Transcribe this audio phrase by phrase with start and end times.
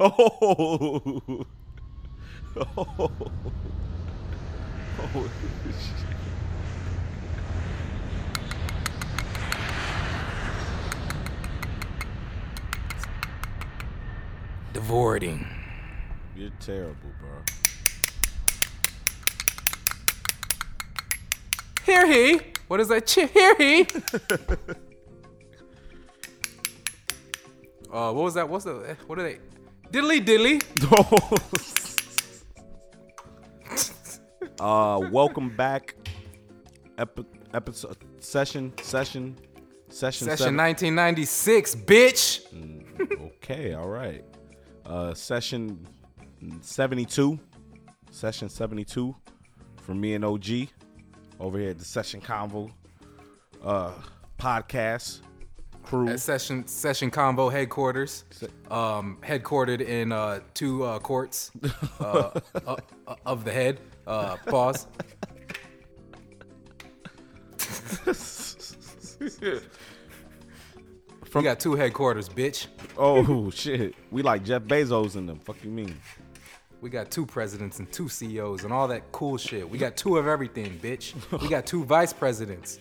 [0.00, 1.46] Oh.
[2.56, 3.10] Oh.
[4.98, 5.30] Oh,
[5.64, 6.06] shit.
[14.72, 15.46] Divorting.
[16.36, 17.30] You're terrible, bro.
[21.86, 22.40] Here he.
[22.66, 23.06] What is that?
[23.06, 23.82] Ch- here he.
[27.92, 28.48] uh, what was that?
[28.48, 28.96] What's the?
[29.06, 29.38] What are they?
[29.92, 30.62] Diddly diddly.
[34.60, 35.96] uh, welcome back.
[36.96, 39.36] Epi- episode session session
[39.88, 42.42] session Session 1996, bitch.
[43.20, 44.24] Okay, all right.
[44.86, 45.86] Uh, session
[46.60, 47.38] seventy-two.
[48.12, 49.14] Session seventy-two
[49.82, 50.46] from me and OG
[51.40, 52.70] over here at the Session Convo
[53.64, 53.92] uh,
[54.38, 55.20] podcast
[55.82, 56.08] crew.
[56.08, 58.24] At session session combo headquarters,
[58.70, 61.50] um, headquartered in uh, two uh, courts
[62.00, 62.04] uh,
[62.66, 63.80] uh, uh, of the head.
[64.06, 64.86] Uh, pause.
[71.34, 72.66] we got two headquarters, bitch.
[72.96, 75.38] Oh shit, we like Jeff Bezos in them.
[75.40, 75.94] Fuck you mean?
[76.80, 79.68] We got two presidents and two CEOs and all that cool shit.
[79.68, 81.12] We got two of everything, bitch.
[81.42, 82.78] We got two vice presidents.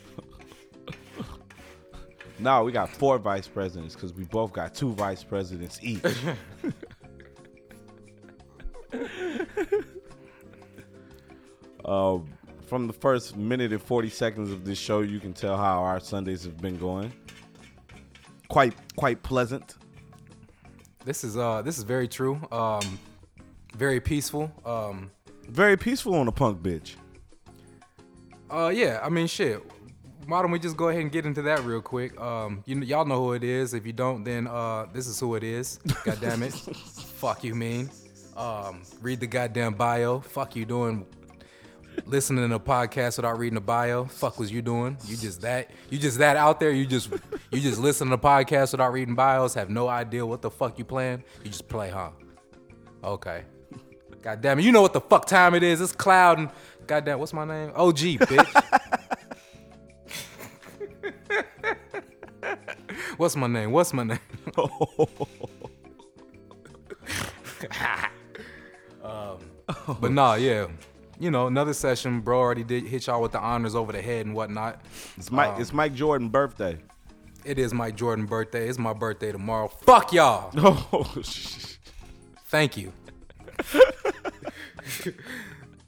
[2.40, 6.02] No, we got four vice presidents because we both got two vice presidents each.
[11.86, 12.28] um,
[12.68, 16.00] from the first minute and 40 seconds of this show, you can tell how our
[16.00, 17.12] Sundays have been going.
[18.48, 19.76] Quite, quite pleasant.
[21.06, 22.40] This is uh this is very true.
[22.52, 23.00] Um
[23.76, 24.52] very peaceful.
[24.66, 25.10] Um
[25.48, 26.96] Very peaceful on a punk bitch.
[28.52, 29.64] uh yeah, I mean shit.
[30.30, 32.20] Why don't we just go ahead and get into that real quick?
[32.20, 33.74] Um you y'all know who it is.
[33.74, 35.80] If you don't, then uh this is who it is.
[36.06, 36.54] God damn it.
[36.54, 37.90] Fuck you mean.
[38.38, 40.20] Um read the goddamn bio.
[40.20, 41.06] Fuck you doing
[42.06, 44.06] listening to a podcast without reading the bio.
[44.06, 44.98] Fuck was you doing?
[45.06, 46.72] You just that you just that out there.
[46.72, 47.10] You just
[47.52, 49.56] you just listen to podcasts without reading bios.
[49.56, 51.24] Have no idea what the fuck you playing.
[51.44, 52.12] You just play, huh?
[53.04, 53.44] Okay.
[54.22, 54.64] God damn it.
[54.64, 55.82] You know what the fuck time it is.
[55.82, 56.50] It's cloud and
[56.86, 57.72] goddamn what's my name?
[57.74, 59.06] OG, bitch.
[63.18, 63.72] what's my name?
[63.72, 64.20] What's my name?
[69.04, 69.38] um,
[70.00, 70.68] but nah, yeah.
[71.20, 74.26] You know, another session, bro already did hit y'all with the honors over the head
[74.26, 74.82] and whatnot.
[75.18, 75.56] It's Mike.
[75.56, 76.78] Um, it's Mike Jordan birthday.
[77.44, 78.70] It is Mike Jordan birthday.
[78.70, 79.68] It's my birthday tomorrow.
[79.68, 80.52] Fuck y'all.
[80.94, 81.04] Oh,
[82.48, 82.92] Thank you.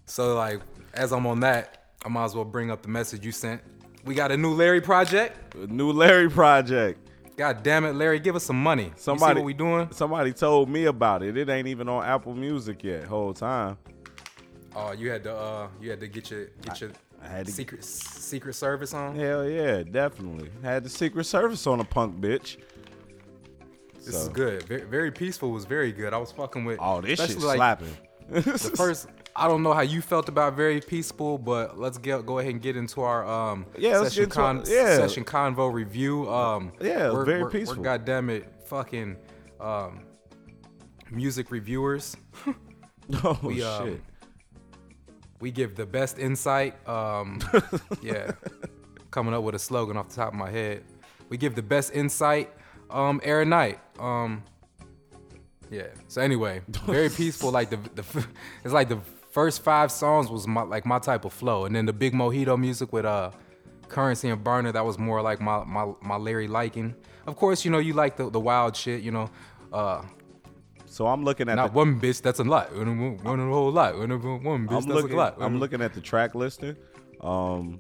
[0.06, 0.60] so like,
[0.94, 3.62] as I'm on that, I might as well bring up the message you sent.
[4.06, 5.56] We got a new Larry project.
[5.56, 7.00] new Larry project.
[7.38, 8.92] God damn it, Larry, give us some money.
[8.98, 9.88] Somebody, what we doing?
[9.92, 11.38] Somebody told me about it.
[11.38, 13.06] It ain't even on Apple Music yet.
[13.06, 13.78] Whole time.
[14.76, 16.92] Oh, you had to uh, you had to get your get your
[17.24, 19.16] I had to- secret secret service on.
[19.16, 20.50] Hell yeah, definitely.
[20.64, 22.58] Had the Secret Service on a punk bitch.
[24.04, 24.64] This is good.
[24.64, 26.14] Very, very peaceful was very good.
[26.14, 26.80] I was fucking with.
[26.82, 27.96] Oh, this shit like, slapping.
[28.30, 28.42] The
[28.76, 32.52] first, I don't know how you felt about very peaceful, but let's get go ahead
[32.52, 34.96] and get into our um Yeah, session into con yeah.
[34.98, 36.30] session convo review.
[36.30, 37.78] Um, Yeah, we're, very we're, peaceful.
[37.78, 39.18] We're goddamn it, fucking
[39.60, 40.02] um,
[41.10, 42.18] music reviewers.
[43.24, 44.02] oh We, um, shit.
[45.40, 46.88] We give the best insight.
[46.88, 47.40] Um,
[48.02, 48.32] yeah,
[49.12, 50.84] coming up with a slogan off the top of my head.
[51.30, 52.52] We give the best insight.
[52.90, 53.80] Um, air night.
[54.00, 54.44] Um,
[55.70, 55.88] yeah.
[56.10, 57.52] So anyway, very peaceful.
[57.52, 58.28] Like the the
[58.64, 59.00] it's like the
[59.32, 62.60] first five songs was my like my type of flow, and then the big mojito
[62.60, 63.32] music with uh
[63.88, 66.96] currency and Berner that was more like my my my Larry liking.
[67.28, 69.02] Of course, you know you like the the wild shit.
[69.02, 69.30] You know,
[69.74, 70.02] uh,
[70.86, 73.72] So I'm looking at not the, one bitch that's a lot, one one a whole
[73.72, 75.36] lot, one one bitch I'm that's looking, a lot.
[75.40, 76.76] I'm looking at the track listing.
[77.22, 77.80] Um,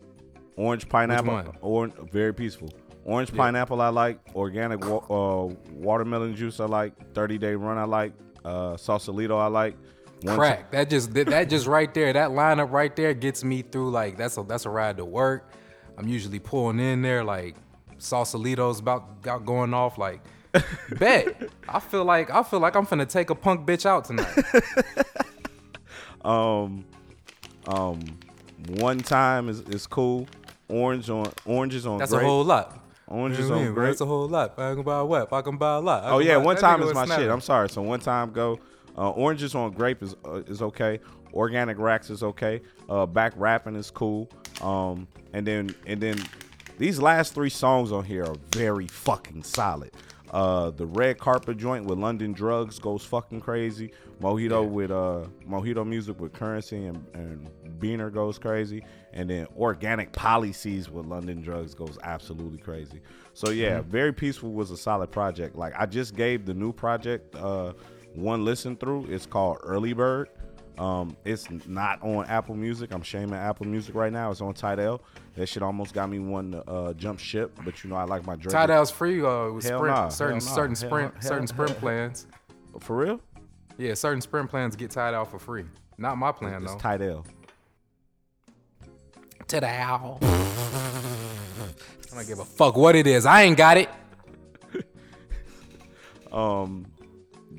[0.56, 2.70] orange pineapple, orange, very peaceful.
[3.04, 4.20] Orange pineapple, I like.
[4.36, 6.94] Organic wa- uh, watermelon juice, I like.
[7.16, 8.14] 30 day run, I like.
[8.46, 9.76] Uh, Sausalito, I like.
[10.22, 10.72] One crack.
[10.72, 13.92] That just that, that just right there, that lineup right there gets me through.
[13.92, 15.52] Like that's a that's a ride to work.
[15.98, 17.56] I'm usually pulling in there like
[17.98, 19.98] Sausalito's about, got going off.
[19.98, 20.22] Like
[21.00, 21.50] bet.
[21.68, 24.28] I feel like I feel like I'm finna take a punk bitch out tonight.
[26.24, 26.86] Um,
[27.68, 28.00] um,
[28.78, 30.28] one time is, is cool.
[30.68, 32.24] Orange on oranges on That's grape.
[32.24, 32.80] a whole lot.
[33.08, 33.74] Oranges You know I on mean?
[33.74, 33.88] grape.
[33.90, 34.58] That's a whole lot.
[34.58, 35.34] I can buy a what?
[35.34, 36.04] I can buy a lot.
[36.04, 37.30] I Oh yeah, one time is my shit.
[37.30, 37.70] I'm sorry.
[37.70, 38.60] So one time go.
[38.98, 41.00] Uh, oranges on grape is uh, is okay.
[41.34, 42.62] Organic racks is okay.
[42.90, 44.30] Uh, back rapping is cool.
[44.62, 46.18] Um, and then and then
[46.78, 49.92] these last three songs on here are very fucking solid.
[50.32, 53.92] Uh, the red carpet joint with London Drugs goes fucking crazy.
[54.22, 54.70] Mojito Yeah.
[54.70, 57.50] with uh Mojito music with Currency and, and
[57.80, 58.84] Berner goes crazy,
[59.14, 63.02] and then Organic Policies with London Drugs goes absolutely crazy.
[63.34, 63.90] So yeah, Mm-hmm.
[63.90, 65.56] Very Peaceful was a solid project.
[65.56, 67.74] Like I just gave the new project uh
[68.14, 69.06] one listen through.
[69.10, 70.30] It's called Early Bird.
[70.78, 72.92] Um, it's not on Apple Music.
[72.94, 74.32] I'm shaming Apple Music right now.
[74.32, 75.02] It's on Tidal.
[75.36, 78.26] That shit almost got me one to uh, jump ship, but you know I like
[78.26, 78.52] my Drake.
[78.54, 81.48] Tidal's free uh, with Hell sprint, nah, certain hell nah, certain hell- sprint hell- certain
[81.48, 82.28] sprint plans.
[82.80, 83.22] For real?
[83.78, 85.66] Yeah, certain sprint plans get Tidal for free.
[85.98, 86.80] Not my plan It's though.
[86.80, 87.26] Tidal.
[89.48, 90.20] Tidal.
[90.22, 93.26] I don't give a fuck what it is.
[93.26, 93.90] I ain't got it.
[96.32, 96.91] um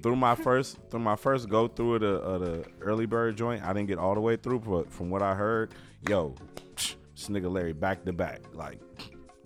[0.03, 3.63] through my first through my first go through of the uh, the early bird joint,
[3.63, 5.75] I didn't get all the way through, but from what I heard,
[6.09, 6.35] yo,
[6.77, 8.81] this nigga Larry back to back, like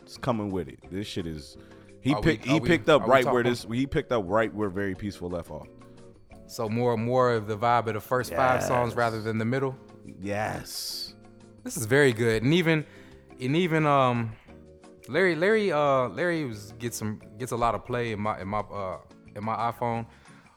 [0.01, 0.79] it's coming with it.
[0.91, 1.57] This shit is.
[2.01, 2.47] He Are picked.
[2.47, 3.67] are he we- picked up right where this.
[3.71, 5.67] He picked up right where very peaceful left off.
[6.47, 9.77] So more more of the vibe of the first five songs rather than the middle.
[10.21, 11.15] Yes.
[11.65, 12.87] This is very good, and even
[13.41, 14.33] and even um,
[15.09, 18.47] Larry Larry uh Larry was, gets some gets a lot of play in my in
[18.47, 18.99] my uh
[19.35, 20.07] in my iPhone.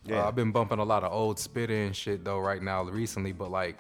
[0.06, 0.24] Yeah.
[0.24, 3.32] Uh, I've been bumping a lot of old Spitta and shit though right now recently,
[3.32, 3.78] but like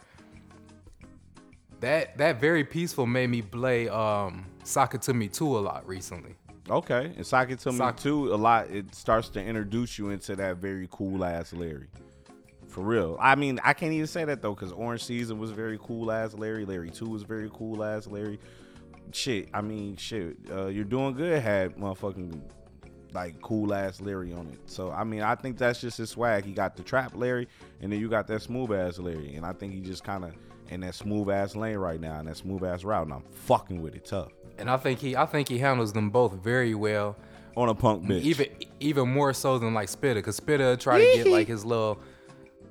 [1.79, 6.35] that that very peaceful made me play um Soccer to Me too a lot recently.
[6.69, 7.11] Okay.
[7.15, 8.33] And Sock It to me too.
[8.33, 8.69] A lot.
[8.69, 11.87] It starts to introduce you into that very cool ass Larry.
[12.67, 13.17] For real.
[13.19, 16.35] I mean, I can't even say that though, because Orange Season was very cool ass
[16.35, 16.65] Larry.
[16.65, 18.39] Larry Two was very cool ass Larry.
[19.11, 19.49] Shit.
[19.53, 20.37] I mean, shit.
[20.51, 21.41] Uh, You're doing good.
[21.41, 22.39] Had motherfucking
[23.13, 24.59] like cool ass Larry on it.
[24.65, 26.45] So I mean, I think that's just his swag.
[26.45, 27.47] He got the trap Larry,
[27.81, 30.33] and then you got that smooth ass Larry, and I think he just kind of
[30.69, 33.81] in that smooth ass lane right now, and that smooth ass route, and I'm fucking
[33.81, 37.15] with it tough And I think he I think he handles them both very well.
[37.57, 38.21] on a punk bitch.
[38.21, 38.47] even
[38.79, 41.99] even more so than like Spitta, cause Spitta try to get like his little,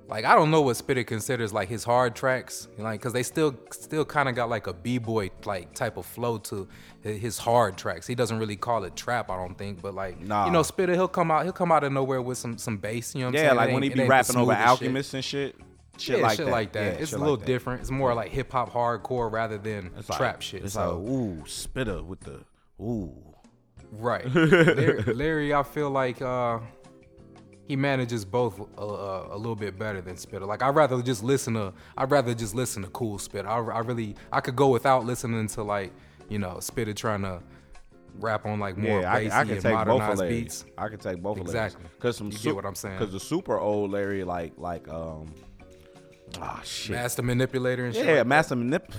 [0.08, 3.54] like I don't know what Spitta considers like his hard tracks, like cause they still
[3.70, 6.66] still kind of got like a b boy like type of flow to
[7.02, 8.06] his hard tracks.
[8.06, 10.46] He doesn't really call it trap, I don't think, but like Nah.
[10.46, 13.14] you know Spitta he'll come out he'll come out of nowhere with some some bass,
[13.14, 13.56] you know what I'm Yeah, saying?
[13.56, 15.14] Like when he be rapping over smoothest shit.
[15.14, 15.56] And shit.
[15.98, 16.52] Shit yeah, like shit that.
[16.52, 16.94] like that.
[16.94, 17.80] Yeah, it's a little like different.
[17.80, 20.64] It's more like hip hop hardcore rather than It's like- trap shit.
[20.64, 20.98] It's so.
[21.00, 22.40] like ooh, Spitta with the
[22.80, 23.12] ooh.
[23.90, 24.24] Right.
[24.34, 26.58] Larry, Larry, I feel like uh,
[27.68, 30.46] he manages both a, a, a little bit better than Spitta.
[30.46, 33.44] Like I'd rather just listen to I'd rather just listen to cool Spitta.
[33.46, 35.92] I, I really I could go without listening to like
[36.28, 37.40] you know Spitta trying to
[38.20, 40.18] rap on like more Yeah, I, bassy can- I can and take both of modernized
[40.20, 40.40] Larry.
[40.40, 40.64] beats.
[40.76, 41.84] I can take both Exactly.
[41.84, 42.98] of Because some You get what I'm saying.
[42.98, 45.32] Because the super old Larry, like like um,
[46.40, 46.96] ah shit.
[46.96, 48.06] Master manipulator and shit.
[48.06, 48.90] yeah, like Master Manip.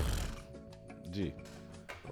[1.12, 1.33] Gee.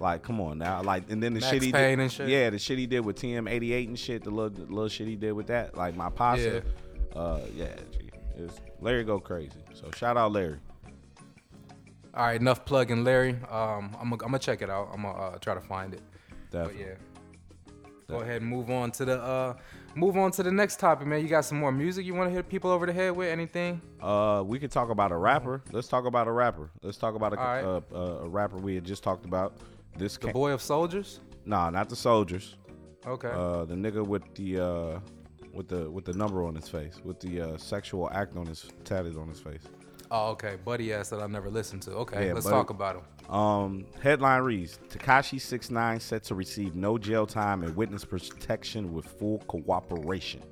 [0.00, 0.82] Like, come on now.
[0.82, 2.02] Like, and then the Max shit he Payne did.
[2.04, 2.28] and shit.
[2.28, 4.24] Yeah, the shit he did with TM88 and shit.
[4.24, 5.76] The little, the little shit he did with that.
[5.76, 6.62] Like my pasta.
[7.14, 7.74] Uh, yeah.
[8.36, 9.50] It's, Larry go crazy.
[9.74, 10.58] So shout out Larry.
[12.14, 13.36] All right, enough plugging Larry.
[13.50, 14.90] Um, I'm gonna check it out.
[14.92, 16.00] I'm gonna uh, try to find it.
[16.50, 16.84] But Definitely.
[16.84, 16.94] yeah.
[18.08, 19.54] Go ahead and move on to the uh
[19.94, 21.20] move on to the next topic, man.
[21.20, 23.28] You got some more music you want to hit people over the head with?
[23.28, 23.82] Anything?
[24.00, 25.62] Uh, we could talk about a rapper.
[25.72, 26.70] Let's talk about a rapper.
[26.82, 27.62] Let's talk about a, right.
[27.62, 29.58] uh, uh, a rapper we had just talked about.
[29.98, 31.20] This The ca- boy of soldiers?
[31.44, 32.56] nah, not the soldiers.
[33.06, 33.30] Okay.
[33.32, 35.00] Uh, the nigga with the uh,
[35.52, 38.68] with the with the number on his face, with the uh, sexual act on his
[38.84, 39.62] tatted on his face.
[40.10, 40.56] oh, okay.
[40.64, 41.92] Buddy ass that I never listened to.
[41.92, 43.34] Okay, Yeah, let's Buddy- talk about him.
[43.34, 49.04] Um, headline reads: Tekashi 69 set to receive no jail time and witness protection with
[49.06, 50.42] full cooperation.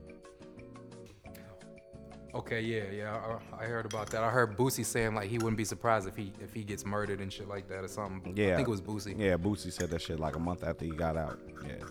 [2.37, 3.39] Okay, yeah, yeah.
[3.59, 4.23] I, I heard about that.
[4.23, 7.21] I heard Boosie saying like he wouldn't be surprised if he if he gets murdered
[7.21, 8.37] and shit like that or something.
[8.37, 9.19] Yeah, I think it was Boosie.
[9.19, 11.41] Yeah, Boosie said that shit like a month after he got out.
[11.67, 11.85] Yeah.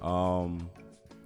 [0.00, 0.70] Um,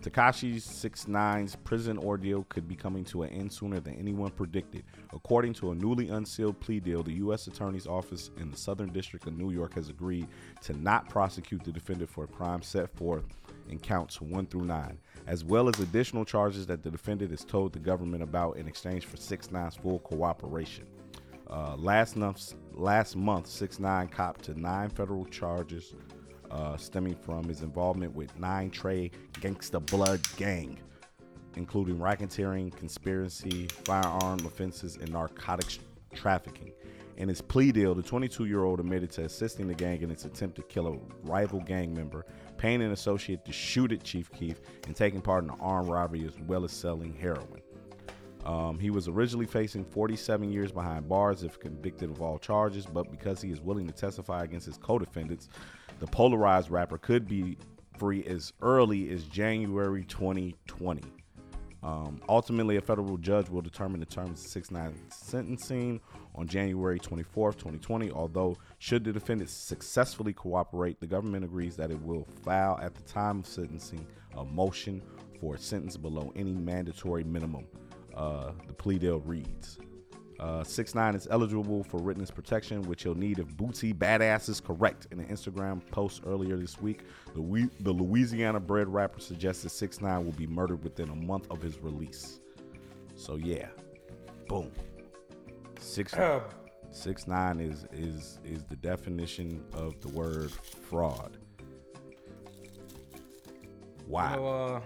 [0.01, 4.85] Tekashi 69's prison ordeal could be coming to an end sooner than anyone predicted.
[5.13, 7.49] According to a newly unsealed plea deal, the U.S.
[7.49, 10.29] Attorney's Office in the Southern District of New York has agreed
[10.63, 13.25] to not prosecute the defendant for a crime set forth
[13.69, 14.97] in counts 1 through 9,
[15.27, 19.05] as well as additional charges that the defendant has told the government about in exchange
[19.05, 20.87] for 69's full cooperation.
[21.49, 25.95] Uh, last month, last month, six nine copped to nine federal charges
[26.51, 30.79] uh, stemming from his involvement with nine Trey Gangsta Blood Gang,
[31.57, 35.79] including racketeering, conspiracy, firearm offenses, and narcotics
[36.15, 36.73] trafficking.
[37.17, 40.63] In his plea deal, the 22-year-old admitted to assisting the gang in its attempt to
[40.63, 45.21] kill a rival gang member, paying an associate to shoot at Chief Keef, and taking
[45.21, 47.63] part in an armed robbery as well as selling heroin.
[48.45, 53.11] Um, he was originally facing 47 years behind bars if convicted of all charges, but
[53.11, 55.49] because he is willing to testify against his co defendants,
[55.99, 57.59] the polarized rapper could be
[57.99, 61.03] free as early as January 2020.
[61.83, 66.01] Um, ultimately, a federal judge will determine the terms of 6 9 sentencing
[66.35, 68.11] on January 24th, 2020.
[68.11, 73.03] Although, should the defendant successfully cooperate, the government agrees that it will file at the
[73.03, 74.07] time of sentencing
[74.37, 75.03] a motion
[75.41, 77.67] for a sentence below any mandatory minimum.
[78.15, 79.79] Uh, the plea deal reads.
[80.39, 84.61] Uh, six nine is eligible for witness protection, which he'll need if Boosie Badazz is
[84.61, 85.07] correct.
[85.11, 87.05] In an Instagram post earlier this week,
[87.35, 91.63] the, we- the Louisiana-bred rapper suggested six nine will be murdered within a month of
[91.63, 92.41] his release.
[93.15, 93.69] So yeah,
[94.47, 94.71] boom.
[95.81, 96.13] Six
[96.97, 101.37] six nine is is is the definition of the word fraud.
[104.07, 104.31] Wow.
[104.31, 104.81] You know, uh,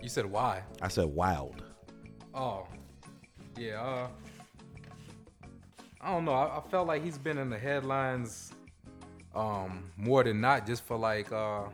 [0.00, 0.62] you said why?
[0.80, 1.62] I said wild.
[2.34, 2.66] Oh,
[3.58, 3.80] yeah.
[3.80, 4.08] Uh,
[6.00, 6.32] I don't know.
[6.32, 8.52] I, I felt like he's been in the headlines
[9.34, 11.64] um, more than not, just for like uh,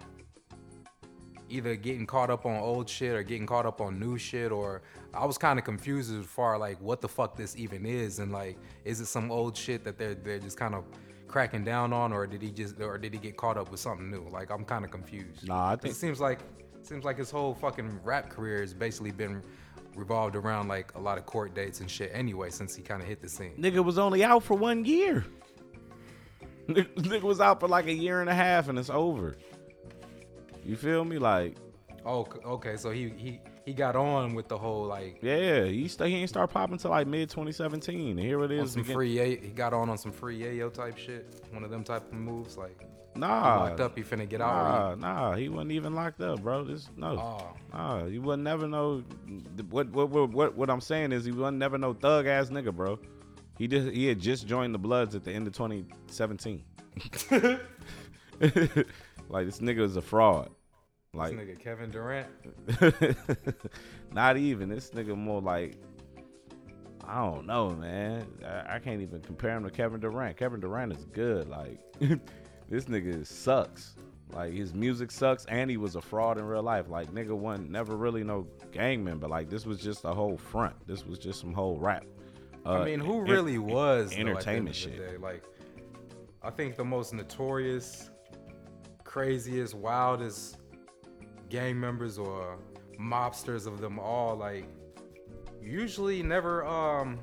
[1.49, 4.53] either getting caught up on old shit or getting caught up on new shit.
[4.53, 4.83] Or
[5.15, 8.33] I was kind of confused as far like what the fuck this even is, and
[8.33, 10.85] like is it some old shit that they're they're just kind of
[11.29, 14.11] cracking down on, or did he just or did he get caught up with something
[14.11, 14.29] new?
[14.31, 15.47] Like I'm kind of confused.
[15.47, 16.41] Nah, I think it seems like
[16.83, 19.43] seems like his whole fucking rap career has basically been
[19.97, 23.09] revolved around like a lot of court dates and shit anyway since he kind of
[23.09, 23.55] hit the scene.
[23.59, 25.25] nigga was only out for one year.
[26.69, 29.37] Nigga, nigga was out for like a year and a half and it's over.
[30.67, 31.19] You feel me?
[31.19, 31.57] Like,
[32.05, 36.09] Oh, okay, so he he he got on with the whole like yeah, he st-
[36.11, 38.11] he ain't start popping till like mid 2017.
[38.11, 38.73] And here it is.
[38.73, 38.95] some again.
[38.95, 39.43] free yayo.
[39.43, 41.45] He got on on some free yayo type shit.
[41.51, 42.81] One of them type of moves like
[43.15, 45.01] he Nah, locked up, he finna get out.
[45.01, 45.37] nah, nah.
[45.37, 46.63] He wasn't even locked up, bro.
[46.65, 47.13] This no.
[47.13, 49.03] He, oh, Nah, you would never know.
[49.71, 52.73] What what what what, what I'm saying is he would never know thug ass nigga,
[52.73, 53.01] bro.
[53.59, 56.63] He just he had just joined the Bloods at the end of 2017.
[59.29, 60.51] like this nigga is a fraud.
[61.17, 62.29] This Like nigga Kevin Durant.
[64.13, 65.77] not even this nigga more like
[67.09, 68.27] I don't know, man.
[68.45, 70.37] I, I can't even compare him to Kevin Durant.
[70.37, 71.49] Kevin Durant is good.
[71.49, 71.81] Like
[72.69, 73.95] this nigga sucks.
[74.33, 76.89] Like his music sucks, and he was a fraud in real life.
[76.89, 79.29] Like nigga wasn't never really no gang member.
[79.29, 80.75] Like this was just a whole front.
[80.87, 82.05] This was just some whole rap.
[82.65, 85.21] Uh, I mean, who en- really was though, at the end entertainment shit.
[85.21, 85.45] Like,
[86.43, 88.11] I think the most notorious,
[89.05, 90.59] craziest, wildest
[91.49, 92.59] gang members or
[92.99, 94.67] mobsters of them all, like,
[95.63, 96.65] usually never.
[96.67, 97.19] Um,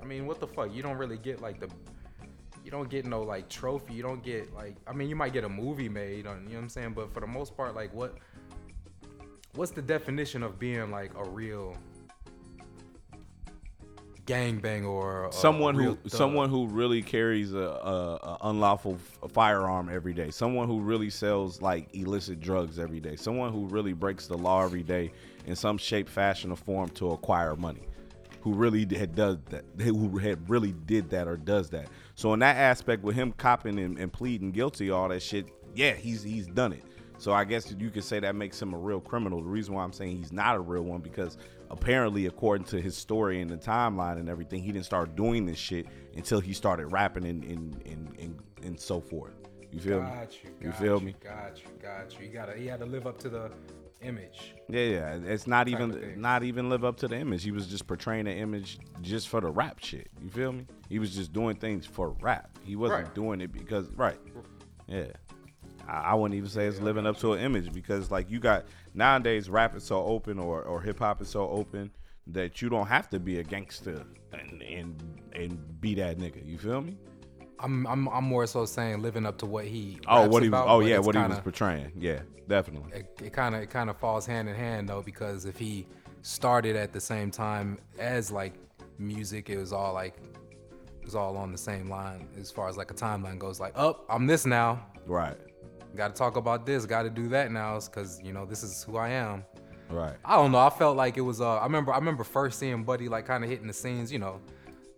[0.00, 0.72] I mean, what the fuck?
[0.74, 1.68] You don't really get like the.
[2.64, 3.94] You don't get no like trophy.
[3.94, 4.76] You don't get like.
[4.86, 6.42] I mean, you might get a movie made on.
[6.44, 6.92] You know what I'm saying?
[6.92, 8.16] But for the most part, like, what?
[9.54, 11.76] What's the definition of being like a real
[14.30, 16.10] gangbang or a someone who thug?
[16.10, 20.30] someone who really carries a, a, a unlawful f- firearm every day.
[20.30, 23.16] Someone who really sells like illicit drugs every day.
[23.16, 25.12] Someone who really breaks the law every day
[25.46, 27.82] in some shape fashion or form to acquire money.
[28.42, 31.88] Who really had does that who had really did that or does that.
[32.14, 35.92] So in that aspect with him copping and, and pleading guilty all that shit yeah
[35.92, 36.84] he's he's done it.
[37.18, 39.42] So I guess you could say that makes him a real criminal.
[39.42, 41.36] The reason why I'm saying he's not a real one because
[41.70, 45.58] apparently, according to his story and the timeline and everything, he didn't start doing this
[45.58, 45.86] shit
[46.16, 49.34] until he started rapping and and and, and, and so forth.
[49.72, 50.08] You feel me?
[50.42, 50.50] You.
[50.60, 51.14] You got feel you, me?
[51.22, 51.68] Got you.
[51.80, 52.26] Got you.
[52.26, 52.54] You gotta.
[52.56, 53.50] He had to live up to the
[54.02, 54.54] image.
[54.68, 55.18] Yeah, yeah.
[55.24, 57.44] It's not even not even live up to the image.
[57.44, 60.08] He was just portraying the image just for the rap shit.
[60.20, 60.66] You feel me?
[60.88, 62.58] He was just doing things for rap.
[62.64, 63.14] He wasn't Right.
[63.14, 64.18] doing it because right.
[64.88, 65.06] Yeah.
[65.86, 68.64] I, I wouldn't even say it's living up to an image because like you got
[68.94, 71.90] nowadays rap is so open or, or hip hop is so open
[72.26, 76.46] that you don't have to be a gangster and and and be that nigga.
[76.46, 76.96] You feel me?
[77.58, 77.86] I'm.
[77.86, 78.08] I'm.
[78.08, 79.98] I'm more so saying living up to what he.
[80.06, 81.92] Oh, what he was about, oh yeah, what he was portraying.
[81.96, 82.92] Yeah, definitely.
[82.92, 83.62] It, it kind of.
[83.62, 85.86] It kind of falls hand in hand though because if he
[86.22, 88.54] started at the same time as like
[88.98, 90.16] music, it was all like.
[91.00, 93.58] It was all on the same line as far as like a timeline goes.
[93.58, 94.86] Like, oh, I'm this now.
[95.06, 95.36] Right.
[95.96, 96.86] Got to talk about this.
[96.86, 99.44] Got to do that now, because you know this is who I am.
[99.88, 100.16] Right.
[100.24, 100.58] I don't know.
[100.58, 101.40] I felt like it was.
[101.40, 101.92] Uh, I remember.
[101.92, 104.12] I remember first seeing Buddy like kind of hitting the scenes.
[104.12, 104.40] You know,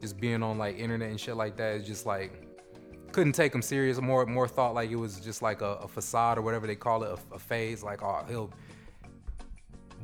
[0.01, 1.77] just being on like internet and shit like that.
[1.77, 2.47] It's just like
[3.13, 4.01] couldn't take him serious.
[4.01, 7.05] More, more thought like it was just like a, a facade or whatever they call
[7.05, 7.83] it, a, a phase.
[7.83, 8.53] Like, oh, he'll.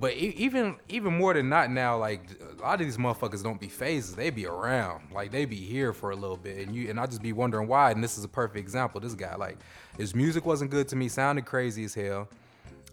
[0.00, 2.22] But e- even even more than not now, like
[2.58, 4.14] a lot of these motherfuckers don't be phases.
[4.14, 7.06] They be around, like they be here for a little bit, and you and I
[7.06, 7.90] just be wondering why.
[7.92, 9.00] And this is a perfect example.
[9.00, 9.58] This guy, like,
[9.96, 11.08] his music wasn't good to me.
[11.08, 12.28] Sounded crazy as hell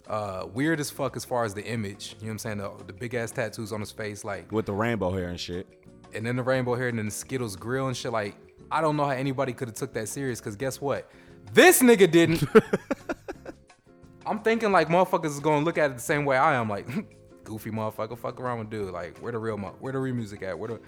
[0.07, 2.15] uh, weird as fuck as far as the image.
[2.19, 2.57] You know what I'm saying?
[2.59, 5.67] The, the big ass tattoos on his face, like, With the rainbow hair and shit.
[6.13, 8.11] and then the rainbow hair and then the Skittles grill and shit.
[8.11, 8.35] Like,
[8.71, 10.39] I don't know how anybody could have took that serious.
[10.41, 11.09] Cause guess what?
[11.53, 12.43] This nigga didn't.
[14.25, 16.87] I'm thinking like motherfuckers is gonna look at it the same way I am, like
[17.45, 18.91] goofy motherfucker, fuck around with dude.
[18.91, 20.57] Like where the real mo- where the real music at?
[20.59, 20.79] Where the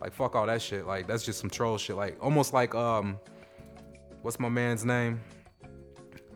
[0.00, 0.86] like fuck all that shit.
[0.86, 1.94] Like that's just some troll shit.
[1.96, 3.18] Like almost like um,
[4.22, 5.20] what's my man's name?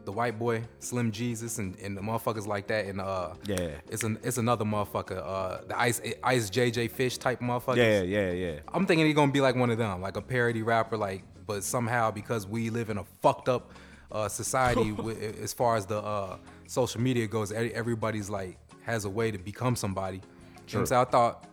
[0.05, 2.87] The white boy, Slim Jesus, and, and the motherfuckers like that.
[2.87, 3.71] And uh, Yeah.
[3.89, 5.23] it's an it's another motherfucker.
[5.25, 7.77] Uh, the ice ice JJ Fish type motherfuckers.
[7.77, 8.59] Yeah, yeah, yeah.
[8.75, 11.63] I'm thinking he's gonna be like one of them, like a parody rapper, like, but
[11.63, 13.71] somehow because we live in a fucked up
[14.11, 16.37] uh, society with, as far as the uh,
[16.67, 20.17] social media goes, everybody's like has a way to become somebody.
[20.17, 20.27] You know
[20.67, 21.01] what I'm saying?
[21.01, 21.45] I thought,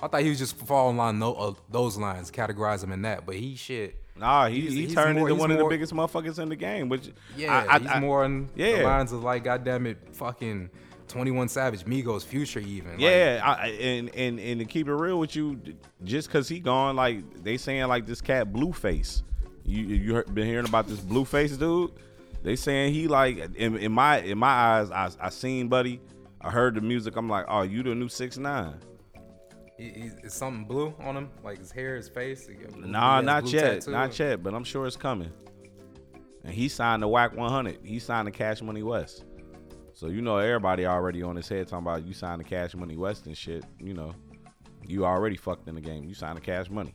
[0.00, 3.26] I thought he was just following line no, uh, those lines, categorize him in that,
[3.26, 3.96] but he shit.
[4.16, 6.56] Nah, he, He's- he he's turned more- into one of the biggest motherfuckers in the
[6.56, 6.88] game.
[6.88, 8.78] Which Yeah, I, I, he's I- more on yeah.
[8.78, 10.70] the lines of like, goddamn it, fucking
[11.06, 12.98] 21 Savage, Migos, Future, even.
[12.98, 15.60] Yeah, I, I- and and and to keep it real with you,
[16.04, 19.22] just cause he gone, like they saying like this cat Blueface.
[19.64, 21.92] You you heard, been hearing about this Blueface dude?
[22.42, 26.00] They saying he like in, in my in my eyes, I I seen Buddy,
[26.40, 27.16] I heard the music.
[27.16, 28.80] I'm like, oh, you the new six nine?
[29.78, 32.48] Is something blue on him, like his hair, his face.
[32.76, 33.90] Nah, not yet, tattoo.
[33.92, 34.42] not yet.
[34.42, 35.30] But I'm sure it's coming.
[36.44, 37.78] And he signed the Wack 100.
[37.84, 39.24] He signed the Cash Money West.
[39.92, 42.96] So you know everybody already on his head talking about you signed the Cash Money
[42.96, 43.64] West and shit.
[43.80, 44.14] You know,
[44.86, 46.04] you already fucked in the game.
[46.04, 46.94] You signed the Cash Money.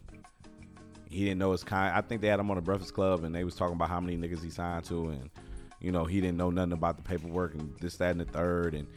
[1.10, 1.96] He didn't know his kind.
[1.96, 4.00] I think they had him on the Breakfast Club and they was talking about how
[4.00, 5.30] many niggas he signed to and
[5.80, 8.74] you know he didn't know nothing about the paperwork and this that and the third
[8.74, 8.88] and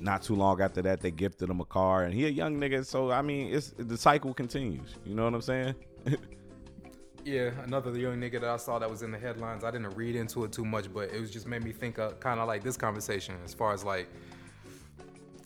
[0.00, 2.84] not too long after that they gifted him a car and he a young nigga
[2.86, 4.96] so I mean it's the cycle continues.
[5.04, 5.74] You know what I'm saying?
[7.22, 9.62] Yeah, another young nigga that I saw that was in the headlines.
[9.62, 12.18] I didn't read into it too much, but it was just made me think of
[12.18, 14.08] kind of like this conversation as far as like,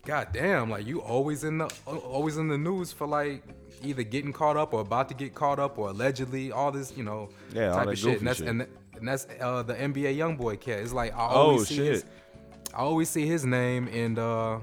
[0.04, 3.42] god damn, like you always in the always in the news for like
[3.82, 7.02] either getting caught up or about to get caught up or allegedly all this, you
[7.02, 8.18] know, Yeah, type of shit.
[8.18, 8.48] And that's shit.
[8.48, 10.78] and, and that's uh, the NBA young boy cat.
[10.78, 11.86] It's like I Oh, see shit.
[11.86, 12.04] his,
[12.74, 14.58] I always see his name and uh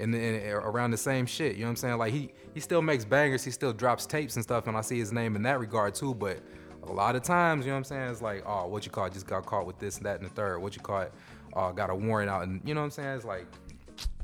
[0.00, 1.54] around the same shit.
[1.54, 1.98] You know what I'm saying?
[1.98, 4.98] Like he he still makes bangers, he still drops tapes and stuff, and I see
[4.98, 6.14] his name in that regard too.
[6.14, 6.40] But
[6.84, 8.10] a lot of times, you know what I'm saying?
[8.10, 9.12] It's like, oh, what you call it?
[9.12, 10.58] Just got caught with this and that and the third.
[10.58, 11.12] What you call it?
[11.54, 13.16] Uh, got a warrant out, and you know what I'm saying?
[13.16, 13.46] It's like,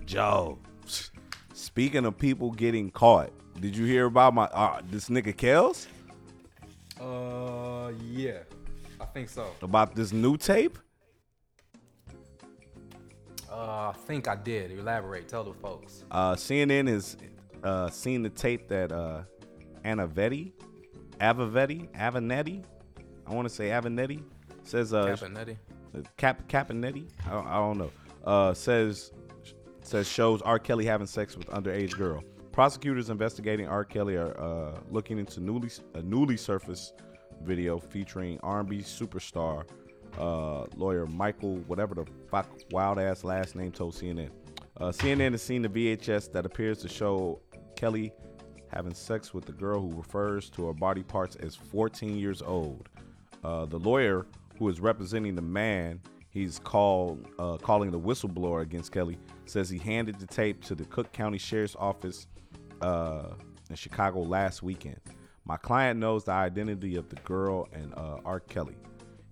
[0.05, 0.59] Joe.
[1.53, 5.87] Speaking of people getting caught, did you hear about my uh, this nigga Kels
[7.01, 8.39] uh, yeah,
[9.01, 9.51] I think so.
[9.63, 10.79] about this new tape?
[13.57, 14.71] Uh, I think I did.
[14.71, 15.29] Elaborate.
[15.29, 16.05] Tell the folks.
[16.11, 17.17] Uh, CNN has
[17.65, 19.23] uh, seen the tape that uh,
[19.83, 20.53] Anavetti,
[21.21, 22.63] Avavetti, Avanetti,
[23.27, 24.23] I want to say Avanetti,
[24.63, 25.57] says uh, Capanetti.
[26.19, 27.91] Cap Capanetti, I don't, I don't know,
[28.27, 29.13] uh, says
[29.81, 30.59] says shows R.
[30.59, 32.23] Kelly having sex with underage girl.
[32.53, 33.85] Prosecutors investigating R.
[33.85, 37.01] Kelly are uh, looking into newly a newly surfaced
[37.43, 39.65] video featuring R&B superstar
[40.19, 44.31] uh, lawyer Michael, whatever the fuck wild ass last name, told CNN.
[44.79, 47.41] Uh, CNN has seen the VHS that appears to show
[47.77, 48.13] Kelly
[48.69, 52.89] having sex with the girl who refers to her body parts as 14 years old.
[53.45, 54.27] Uh, the lawyer
[54.59, 56.01] who is representing the man
[56.37, 60.85] he's called uh, calling the whistleblower against Kelly says he handed the tape to the
[60.85, 62.27] Cook County Sheriff's Office
[62.83, 63.31] uh,
[63.71, 65.01] in Chicago last weekend.
[65.47, 68.41] My client knows the identity of the girl and uh, R.
[68.41, 68.77] Kelly.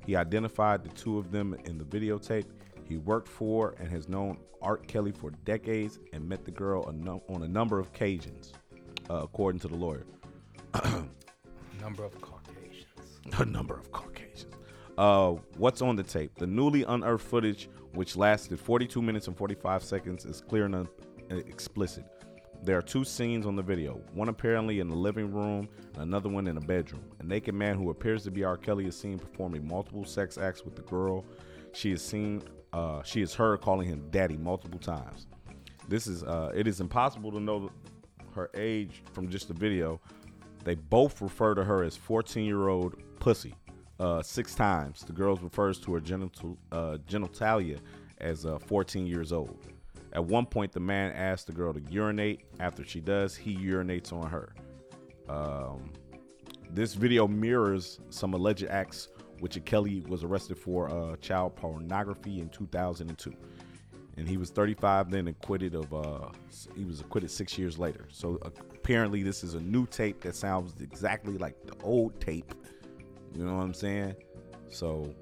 [0.07, 2.47] He identified the two of them in the videotape.
[2.85, 4.77] He worked for and has known R.
[4.79, 6.83] Kelly for decades and met the girl
[7.29, 8.53] on a number of occasions,
[9.11, 10.07] uh, according to the lawyer.
[11.81, 13.21] Number of Caucasians.
[13.39, 14.47] a number of Caucasians.
[14.97, 16.35] Uh, what's on the tape?
[16.37, 20.89] The newly unearthed footage, which lasted 42 minutes and 45 seconds, is clear and un-
[21.31, 22.05] explicit.
[22.65, 26.31] There are two scenes on the video, one apparently in the living room and another
[26.31, 27.05] one in a bedroom.
[27.21, 28.57] A naked man who appears to be R.
[28.57, 31.27] Kelly is seen performing multiple sex acts with the girl.
[31.75, 35.27] She is seen, uh, she is heard calling him daddy multiple times.
[35.89, 37.71] This is, uh, it is impossible to know
[38.35, 40.01] her age from just the video.
[40.65, 43.55] They both refer to her as 14 year old pussy
[44.01, 45.03] uh, six times.
[45.03, 47.81] The girl refers to her genital, uh, genitalia
[48.23, 49.74] as uh, 14 years old.
[50.15, 52.45] At one point, the man asks the girl to urinate.
[52.61, 54.55] After she does, he urinates on her.
[55.29, 55.93] Um,
[56.71, 59.09] this video mirrors some alleged acts
[59.41, 63.35] which Kelly was arrested for uh, child pornography in 2002
[64.17, 66.29] and he was 35 then acquitted of uh
[66.77, 70.81] he was acquitted six years later so apparently this is a new tape that sounds
[70.81, 72.55] exactly like the old tape
[73.35, 74.15] you know what i'm saying
[74.69, 75.13] so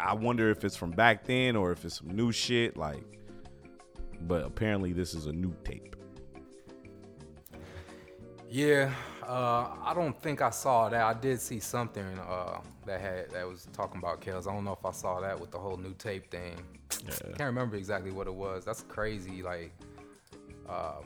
[0.00, 3.04] i wonder if it's from back then or if it's some new shit like
[4.22, 5.96] but apparently this is a new tape
[8.48, 11.00] Yeah, Uh, I don't think I saw that.
[11.00, 14.48] I did see something uh, that had that was talking about Kels.
[14.48, 16.56] I don't know if I saw that with the whole new tape thing.
[17.06, 17.12] Yeah.
[17.38, 18.64] Can't remember exactly what it was.
[18.64, 19.40] That's crazy.
[19.44, 19.72] Like,
[20.68, 21.04] um,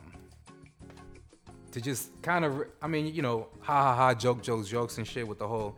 [1.71, 5.05] to just kind of, I mean, you know, ha ha ha, joke, jokes, jokes and
[5.07, 5.77] shit with the whole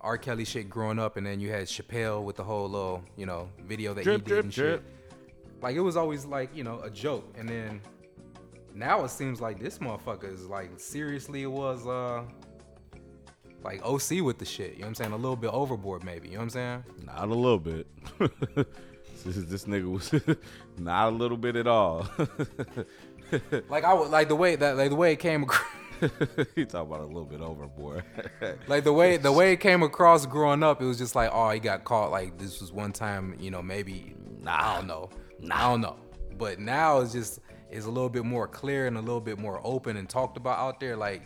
[0.00, 0.16] R.
[0.18, 3.48] Kelly shit growing up, and then you had Chappelle with the whole little, you know,
[3.66, 4.82] video that Drip, he did drip, and drip.
[4.82, 4.92] shit.
[5.62, 7.80] Like it was always like, you know, a joke, and then
[8.74, 12.22] now it seems like this motherfucker is like seriously it was uh
[13.64, 14.74] like OC with the shit.
[14.74, 15.12] You know what I'm saying?
[15.12, 16.28] A little bit overboard, maybe.
[16.28, 16.84] You know what I'm saying?
[17.04, 17.88] Not a little bit.
[19.24, 20.14] this, this nigga was
[20.78, 22.08] not a little bit at all.
[23.68, 25.60] Like I would like the way that like the way it came across.
[26.54, 28.04] he talking about a little bit overboard.
[28.68, 31.50] like the way the way it came across growing up, it was just like, oh,
[31.50, 32.10] he got caught.
[32.10, 34.14] Like this was one time, you know, maybe
[34.46, 35.10] I don't know,
[35.50, 35.96] I don't know.
[36.36, 39.60] But now it's just it's a little bit more clear and a little bit more
[39.64, 40.96] open and talked about out there.
[40.96, 41.22] Like,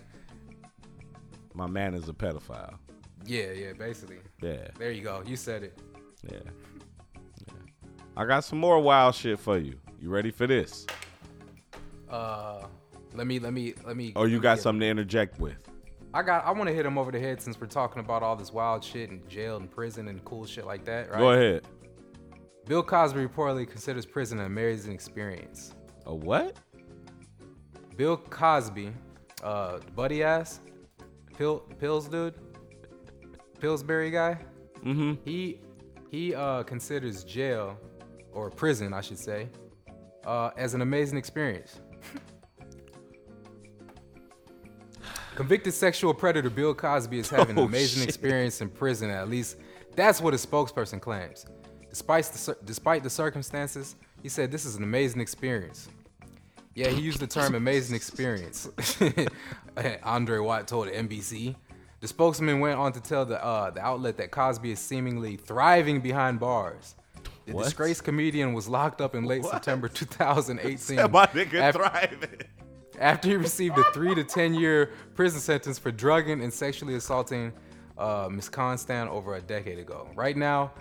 [1.55, 2.75] My man is a pedophile.
[3.25, 4.19] yeah, yeah, basically.
[4.41, 5.23] Yeah, There you go.
[5.27, 5.79] You said it.
[6.31, 6.39] yeah,
[7.47, 7.55] yeah.
[8.17, 9.79] I got some more wild shit for you.
[10.01, 10.87] You ready for this?
[12.11, 12.67] Uh,
[13.15, 14.13] let me let me let me.
[14.17, 15.57] Oh, you got something to interject with?
[16.15, 16.45] I got.
[16.45, 18.85] I want to hit him over the head since we're talking about all this wild
[18.85, 21.19] shit and jail and prison and cool shit like that, right?
[21.19, 21.67] Go ahead.
[22.67, 25.75] Bill Cosby reportedly considers prison an amazing experience.
[26.07, 26.57] A what?
[27.97, 28.93] Bill Cosby,
[29.43, 30.61] uh, buddy ass,
[31.37, 32.35] pill, pills dude,
[33.63, 34.39] Pillsbury guy.
[34.85, 35.15] Mm-hmm.
[35.25, 35.61] He
[36.11, 37.79] he uh, considers jail
[38.33, 39.49] or prison, I should say,
[40.27, 41.81] uh, as an amazing experience.
[45.35, 48.09] Convicted sexual predator Bill Cosby is having Oh, an amazing shit.
[48.09, 49.11] experience in prison.
[49.11, 49.57] At least
[49.97, 51.47] that's what his spokesperson claims.
[51.89, 55.89] Despite the despite the circumstances, he said this is an amazing experience.
[56.75, 58.69] Yeah, he used the term amazing experience.
[60.03, 61.55] Andre Wyatt told NBC.
[62.01, 66.01] The spokesman went on to tell the uh, the outlet that Cosby is seemingly thriving
[66.01, 66.95] behind bars.
[67.47, 67.65] The What?
[67.65, 69.53] disgraced comedian was locked up in late What?
[69.53, 72.41] September 2018 My nigga Af- thriving.
[73.03, 77.53] After he received a three to ten year prison sentence for drugging and sexually assaulting
[77.99, 80.09] uh, Miss Constand over a decade ago.
[80.15, 80.73] Right now,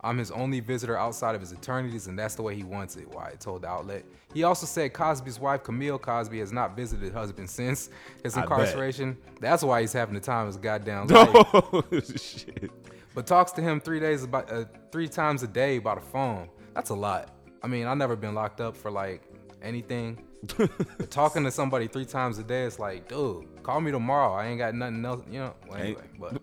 [0.00, 3.08] I'm his only visitor outside of his eternities, and that's the way he wants it.
[3.08, 4.04] Wyatt told the outlet.
[4.34, 7.90] He also said Cosby's wife, Camille Cosby, has not visited his husband since
[8.22, 8.50] his I bet.
[8.50, 9.16] incarceration.
[9.40, 11.28] That's why he's having the time of his goddamn life.
[11.54, 12.70] Oh shit.
[13.14, 16.48] But talks to him three days about uh, three times a day by the phone.
[16.74, 17.30] That's a lot.
[17.62, 19.22] I mean, I've never been locked up for like
[19.62, 20.24] anything.
[20.42, 24.34] But talking to somebody three times a day, it's like, dude, call me tomorrow.
[24.34, 25.54] I ain't got nothing else, you know.
[25.68, 26.40] Well, anyway, but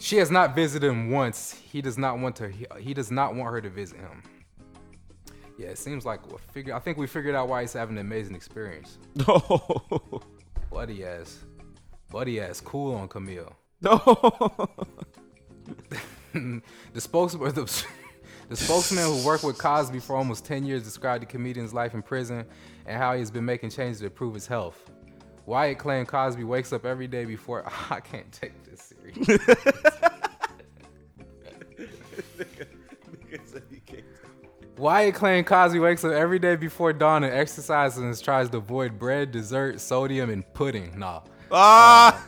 [0.00, 1.52] she has not visited him once.
[1.52, 2.48] He does not want to.
[2.48, 4.22] He, he does not want her to visit him.
[5.58, 6.74] Yeah, it seems like we figure.
[6.74, 8.98] I think we figured out why he's having an amazing experience.
[9.14, 10.22] No.
[10.70, 11.38] Buddy ass,
[12.10, 13.54] buddy ass, cool on Camille.
[13.82, 13.98] No.
[16.32, 17.52] the spokesman,
[18.52, 22.02] the, spokesman who worked with Cosby for almost 10 years described the comedian's life in
[22.02, 22.44] prison
[22.86, 24.90] and how he has been making changes to improve his health.
[25.46, 27.64] Wyatt claimed Cosby wakes up every day before.
[27.90, 29.38] I can't take this serious.
[34.76, 38.98] Wyatt claimed Cosby wakes up every day before dawn and exercises and tries to avoid
[38.98, 40.98] bread, dessert, sodium, and pudding.
[40.98, 41.22] Nah.
[41.50, 42.26] ah.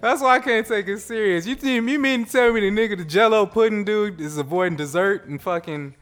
[0.00, 1.46] That's why I can't take it serious.
[1.46, 4.76] You think you mean to tell me the nigga the Jello pudding dude is avoiding
[4.76, 5.94] dessert and fucking?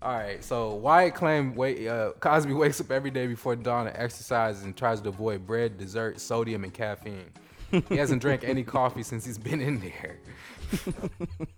[0.00, 0.42] All right.
[0.44, 4.76] So Wyatt claimed wait, uh, Cosby wakes up every day before dawn and exercises and
[4.76, 7.30] tries to avoid bread, dessert, sodium, and caffeine.
[7.88, 10.18] He hasn't drank any coffee since he's been in there.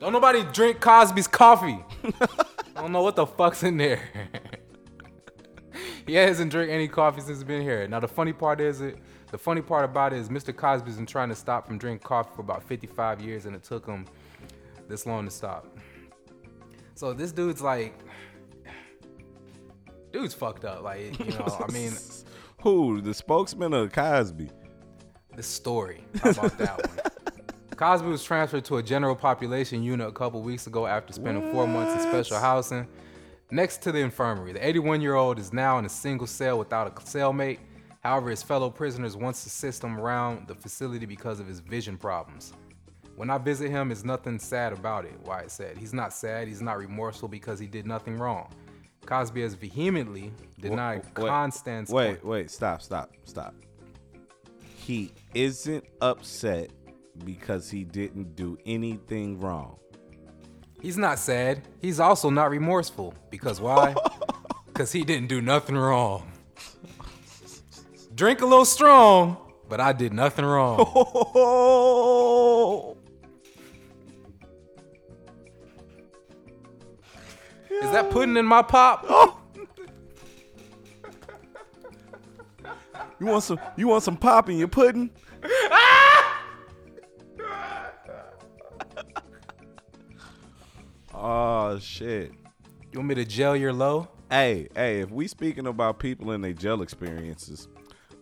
[0.00, 1.78] Don't nobody drink Cosby's coffee.
[2.02, 2.28] I
[2.74, 4.00] don't know what the fuck's in there.
[6.10, 7.86] He hasn't drank any coffee since he's been here.
[7.86, 8.98] Now the funny part is it.
[9.30, 10.54] The funny part about it is Mr.
[10.54, 13.86] Cosby's been trying to stop from drinking coffee for about 55 years, and it took
[13.86, 14.06] him
[14.88, 15.78] this long to stop.
[16.96, 17.94] So this dude's like,
[20.12, 20.82] dude's fucked up.
[20.82, 21.92] Like you know, I mean,
[22.62, 23.00] Who?
[23.00, 24.50] The spokesman of Cosby?
[25.36, 26.04] the story.
[26.22, 26.96] How about that one?
[27.76, 31.68] Cosby was transferred to a general population unit a couple weeks ago after spending four
[31.68, 32.86] months in special housing
[33.50, 34.52] next to the infirmary.
[34.52, 37.58] The 81 year old is now in a single cell without a cellmate.
[38.02, 41.98] However, his fellow prisoners wants to assist him around the facility because of his vision
[41.98, 42.52] problems.
[43.16, 45.76] When I visit him, there's nothing sad about it, Wyatt said.
[45.76, 48.50] He's not sad, he's not remorseful because he did nothing wrong.
[49.04, 51.88] Cosby has vehemently denied Wait, Constand.
[51.90, 53.54] Wait, wait, stop, stop, stop.
[54.76, 56.70] He isn't upset
[57.24, 59.78] because he didn't do anything wrong.
[60.80, 61.62] He's not sad.
[61.80, 63.14] He's also not remorseful.
[63.30, 63.94] Because why?
[64.66, 66.32] Because he didn't do nothing wrong.
[68.14, 69.36] Drink a little strong,
[69.68, 70.80] but I did nothing wrong.
[77.82, 79.36] Is that pudding in my pop?
[83.20, 83.60] You want some?
[83.76, 85.10] You want some pop in your pudding?
[91.30, 92.32] Oh shit!
[92.92, 94.08] You want me to gel your low?
[94.30, 95.00] Hey, hey!
[95.00, 97.68] If we speaking about people and their jail experiences,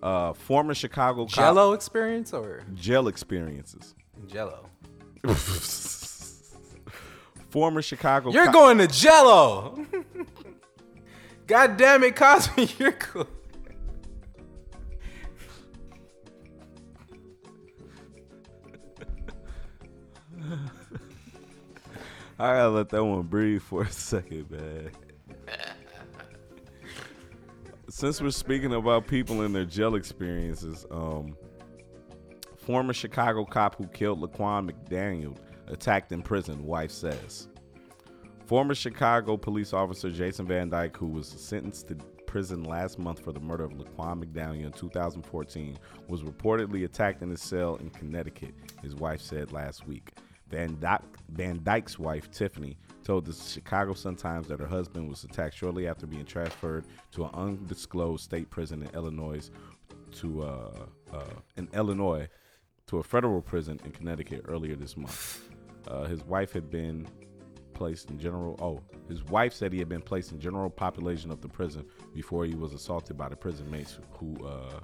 [0.02, 3.94] uh, former Chicago cop- Jello experience or jail experiences.
[4.26, 4.68] Jello?
[7.50, 8.30] former Chicago.
[8.30, 9.84] You're cop- going to Jello.
[11.46, 13.26] God damn it, Cosby, you're cool.
[22.40, 24.90] I gotta let that one breathe for a second, man.
[27.88, 31.36] Since we're speaking about people and their jail experiences, um,
[32.56, 37.48] former Chicago cop who killed Laquan McDaniel attacked in prison, wife says.
[38.46, 41.96] Former Chicago police officer Jason Van Dyke, who was sentenced to
[42.26, 47.30] prison last month for the murder of Laquan McDaniel in 2014, was reportedly attacked in
[47.30, 50.12] his cell in Connecticut, his wife said last week.
[50.50, 55.56] Van, Dyke, Van Dyke's wife, Tiffany, told the Chicago Sun-Times that her husband was attacked
[55.56, 59.50] shortly after being transferred to an undisclosed state prison in Illinois
[60.12, 62.28] to uh, uh, in Illinois
[62.86, 65.48] to a federal prison in Connecticut earlier this month.
[65.86, 67.06] Uh, his wife had been
[67.74, 68.56] placed in general.
[68.60, 71.84] Oh, his wife said he had been placed in general population of the prison
[72.14, 74.80] before he was assaulted by the prison mates who uh,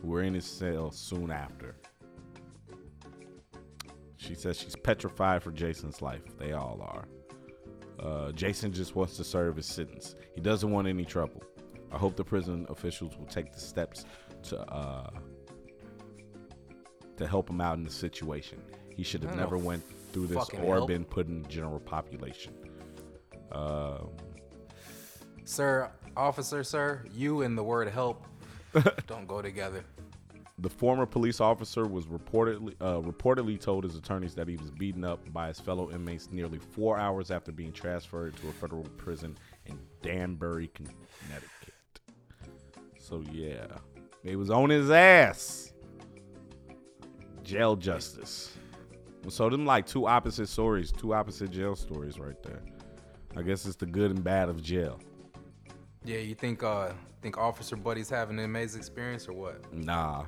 [0.00, 1.76] who were in his cell soon after.
[4.18, 6.22] She says she's petrified for Jason's life.
[6.38, 7.08] They all are.
[7.98, 10.14] Uh, Jason just wants to serve his sentence.
[10.34, 11.42] He doesn't want any trouble.
[11.90, 14.04] I hope the prison officials will take the steps
[14.44, 15.10] to uh,
[17.16, 18.60] to help him out in the situation.
[18.94, 20.88] He should have never went through this fucking or help.
[20.88, 22.52] been put in general population.
[23.52, 24.10] Um,
[25.44, 28.26] Sir, officer, sir, you and the word help
[29.06, 29.82] don't go together.
[30.60, 35.04] The former police officer was reportedly uh, reportedly told his attorneys that he was beaten
[35.04, 39.36] up by his fellow inmates nearly four hours after being transferred to a federal prison
[39.66, 41.74] in Danbury, Connecticut.
[42.98, 43.66] So yeah,
[44.24, 45.72] they was on his ass.
[47.44, 48.54] Jail justice.
[49.28, 52.62] So them like two opposite stories, two opposite jail stories right there.
[53.36, 55.00] I guess it's the good and bad of jail.
[56.04, 59.72] Yeah, you think uh think Officer Buddy's having an amazing experience or what?
[59.72, 60.24] Nah,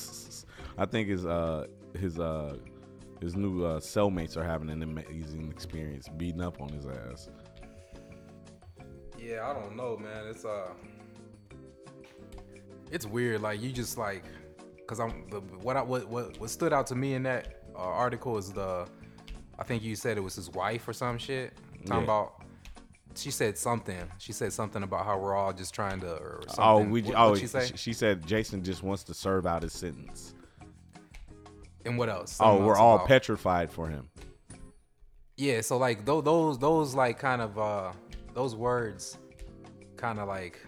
[0.78, 1.66] I think his uh
[1.98, 2.56] his uh
[3.20, 7.30] his new uh, cellmates are having an amazing experience, beating up on his ass.
[9.18, 10.26] Yeah, I don't know, man.
[10.28, 10.68] It's uh
[12.92, 13.42] it's weird.
[13.42, 14.24] Like you just like
[14.86, 17.78] cuz I'm the, what I what, what what stood out to me in that uh,
[17.78, 18.86] article is the
[19.58, 21.52] I think you said it was his wife or some shit.
[21.86, 22.04] Talking Yeah.
[22.04, 22.37] about
[23.14, 24.10] she said something.
[24.18, 26.64] She said something about how we're all just trying to or something.
[26.64, 27.70] Oh, we what, oh she say?
[27.74, 30.34] she, said Jason just wants to serve out his sentence.
[31.84, 32.36] and what else?
[32.40, 34.08] Oh, we're else all about- petrified for him.
[35.36, 37.92] Yeah, so like those those those like kind of uh
[38.34, 39.18] those words
[39.96, 40.60] kind of like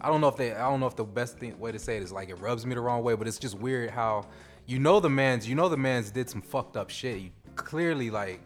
[0.00, 1.96] I don't know if they I don't know if the best thing, way to say
[1.96, 4.26] it is like it rubs me the wrong way, but it's just weird how
[4.66, 7.16] you know the man's you know the man's did some fucked up shit.
[7.16, 8.40] He clearly like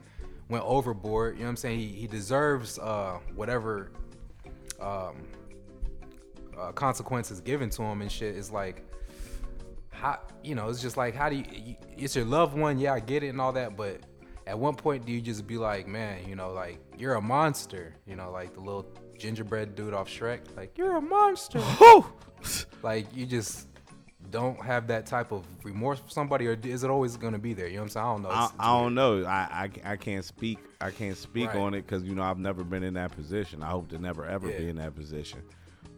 [0.50, 1.36] went overboard.
[1.36, 1.78] You know what I'm saying?
[1.78, 3.90] He he deserves uh whatever
[4.80, 5.16] um
[6.58, 8.36] uh, consequences given to him and shit.
[8.36, 8.84] Is like
[10.00, 12.94] how you know it's just like how do you, you it's your loved one yeah
[12.94, 14.00] i get it and all that but
[14.46, 17.94] at one point do you just be like man you know like you're a monster
[18.06, 18.86] you know like the little
[19.18, 21.62] gingerbread dude off shrek like you're a monster
[22.82, 23.68] like you just
[24.30, 27.52] don't have that type of remorse for somebody or is it always going to be
[27.52, 29.24] there you know what i'm saying i don't know I, It's- it's I don't know.
[29.24, 30.58] I, I I can't speak.
[30.80, 31.56] I can't speak Right.
[31.58, 33.62] on it because you know I've never been in that position.
[33.62, 35.42] I hope to never ever be in that position.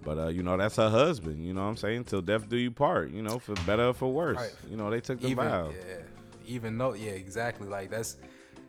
[0.05, 1.45] But uh, you know that's her husband.
[1.47, 2.05] You know what I'm saying?
[2.05, 3.11] Till death do you part.
[3.11, 4.37] You know for better or for worse.
[4.38, 4.55] Right.
[4.68, 5.71] You know they took the even vow.
[5.71, 5.97] yeah
[6.47, 8.16] even though yeah exactly like that's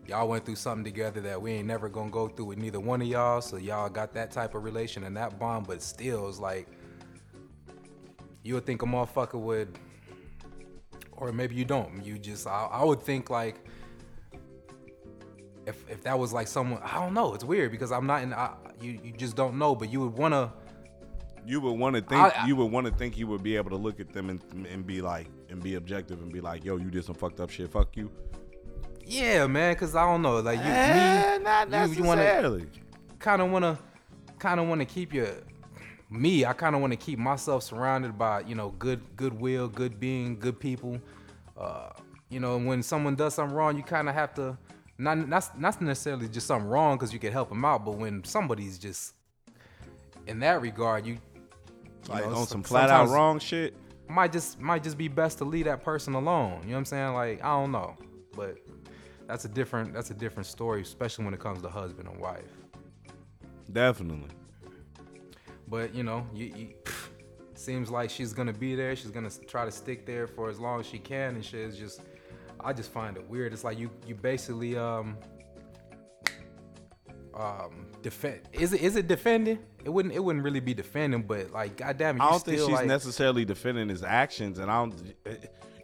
[0.08, 3.02] y'all went through something together that we ain't never gonna go through with neither one
[3.02, 6.38] of y'all so y'all got that type of relation and that bond but still it's
[6.39, 6.67] like
[8.43, 9.77] you would think a motherfucker would
[11.13, 13.56] or maybe you don't you just i, I would think like
[15.65, 18.34] if, if that was like someone i don't know it's weird because i'm not in
[18.34, 20.51] I, you, you just don't know but you would want to
[21.45, 23.69] You would want to think I- you would want to think you would be able
[23.71, 26.77] to look at them and and be like and be objective and be like, yo,
[26.77, 27.69] you did some fucked up shit.
[27.69, 28.10] Fuck you.
[29.06, 32.65] Yeah, man, cause I don't know, like you, Eh, me, not you, you wanna necessarily.
[33.19, 33.77] kind of wanna,
[34.39, 35.27] kind of wanna keep your,
[36.13, 40.38] me, I kind of wanna keep myself surrounded by you know good, goodwill, good being,
[40.39, 40.99] good people.
[41.58, 41.89] Uh,
[42.30, 44.58] you know, when someone does something wrong, you kind of have to,
[44.97, 48.23] not not not necessarily just something wrong, cause you can help them out, but when
[48.23, 49.13] somebody's just
[50.28, 51.19] in that regard, you, you
[52.10, 53.76] like know, on some flat out wrong shit.
[54.08, 56.62] might just might just be best to leave that person alone.
[56.62, 57.13] You know what I'm saying?
[57.13, 57.95] Like I don't know,
[58.36, 58.58] but
[59.28, 62.41] that's a different that's a different story, especially when it comes to husband and wife.
[63.71, 64.30] Definitely.
[65.73, 66.73] But you know, you, you
[67.55, 68.95] seems like she's gonna be there.
[68.95, 71.75] She's gonna try to stick there for as long as she can, and shit is
[71.75, 72.01] just.
[72.59, 73.53] I just find it weird.
[73.53, 75.17] It's like you you basically um
[77.33, 78.41] um defend.
[78.51, 79.57] Is it is it defending?
[79.83, 82.86] It wouldn't it wouldn't really be defending, but like goddamn, I don't think she's like,
[82.86, 85.15] necessarily defending his actions, and I don't.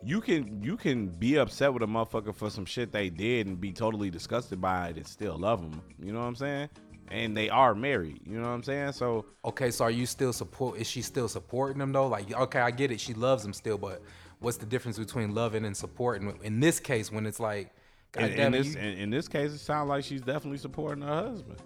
[0.04, 3.60] You can you can be upset with a motherfucker for some shit they did and
[3.60, 5.82] be totally disgusted by it and still love them.
[6.00, 6.70] You know what I'm saying?
[7.12, 8.22] And they are married.
[8.26, 8.92] You know what I'm saying?
[8.94, 10.78] So Okay, so are you still support?
[10.78, 12.08] Is she still supporting him though?
[12.08, 14.02] Like, okay, I get it, she loves him still, but
[14.40, 16.38] what's the difference between loving and supporting?
[16.44, 17.72] In this case, when it's like,
[18.12, 20.22] God in, in damn it, this you- in, in this case, it sounds like she's
[20.22, 21.60] definitely supporting her husband.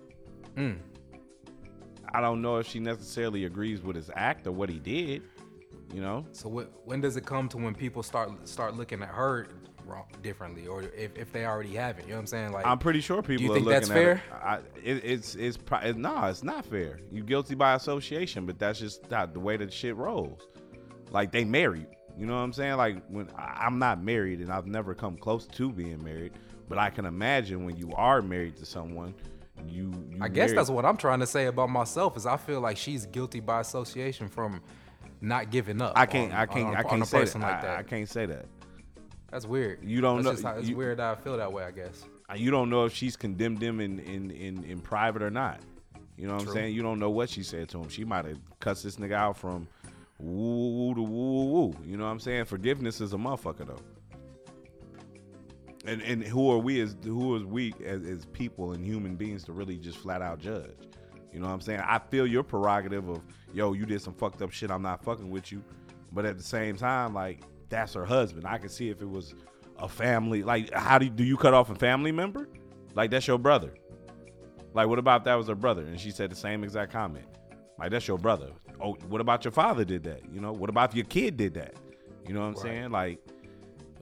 [0.56, 0.78] Mm.
[2.14, 5.24] I don't know if she necessarily agrees with his act or what he did.
[5.94, 9.10] You know, so wh- when does it come to when people start start looking at
[9.10, 9.48] her
[9.86, 12.04] wrong, differently, or if, if they already have it?
[12.06, 12.52] You know what I'm saying?
[12.52, 14.12] Like, I'm pretty sure people you are think looking that's at fair?
[14.14, 14.22] it.
[14.34, 17.00] I, it it's it's it, no, it's not fair.
[17.12, 20.42] You guilty by association, but that's just not the way that shit rolls.
[21.12, 21.88] Like they married.
[22.18, 22.76] You know what I'm saying?
[22.78, 26.34] Like when I- I'm not married and I've never come close to being married,
[26.70, 29.14] but I can imagine when you are married to someone,
[29.68, 29.92] you.
[30.12, 32.62] you I guess married- that's what I'm trying to say about myself is I feel
[32.62, 34.62] like she's guilty by association from
[35.22, 35.94] not giving up.
[35.96, 36.32] I can't.
[36.34, 36.68] on- I can't.
[36.68, 37.36] on, I can't say that.
[37.36, 37.78] like I, that.
[37.80, 38.46] I can't say that.
[39.34, 39.84] That's weird.
[39.84, 41.64] You don't That's know- Just how, it's you- weird that I feel that way.
[41.64, 42.06] I guess.
[42.30, 45.60] Uh, you don't know if she's condemned him in in in, in private or not.
[46.18, 46.52] You know what True.
[46.52, 46.76] I'm saying?
[46.76, 47.90] You don't know what she said to him.
[47.90, 49.68] She might have cussed this nigga out from
[50.20, 51.76] woo woo to woo woo woo.
[51.84, 52.46] You know what I'm saying?
[52.46, 53.82] Forgiveness is a motherfucker though.
[55.86, 59.44] And and who are we as who is we as, as people and human beings
[59.46, 60.70] to really just flat out judge?
[61.34, 61.82] You know what I'm saying?
[61.84, 64.70] I feel your prerogative of yo, you did some fucked up shit.
[64.70, 65.64] I'm not fucking with you.
[66.12, 67.42] But at the same time, like
[67.74, 68.46] that's her husband.
[68.48, 69.34] I can see if it was
[69.78, 70.44] a family.
[70.44, 72.48] Like, how do you, do you cut off a family member?
[72.96, 73.74] Like that's your brother.
[74.74, 75.82] Like, what about if that was her brother?
[75.84, 77.26] And she said the same exact comment.
[77.78, 78.52] Like, that's your brother.
[78.82, 80.22] Oh, what about your father did that?
[80.32, 81.76] You know, what about if your kid did that?
[82.28, 82.62] You know what I'm Right.
[82.62, 82.92] saying?
[82.92, 83.20] Like,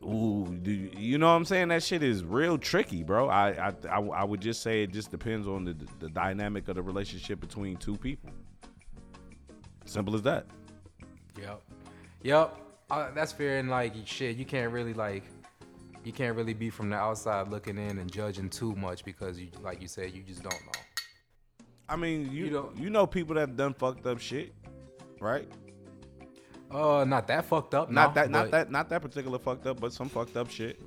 [0.04, 1.70] ooh, do you, you know what I'm saying?
[1.70, 3.28] That shit is real tricky, bro.
[3.30, 6.76] I, I I I would just say it just depends on the the dynamic of
[6.76, 8.32] the relationship between two people.
[9.86, 10.46] Simple as that.
[11.40, 11.62] Yep.
[12.24, 12.58] Yep.
[12.92, 13.58] Uh, that's fair.
[13.58, 15.24] And like shit, you can't really like,
[16.04, 19.48] you can't really be from the outside looking in and judging too much because you,
[19.62, 21.66] like you said, you just don't know.
[21.88, 24.54] I mean, you You know, you know people that have done fucked up shit,
[25.22, 25.48] right?
[26.70, 27.90] Uh, not that fucked up.
[27.90, 30.82] Not no, that, not that, not that particular fucked up, but some fucked up shit.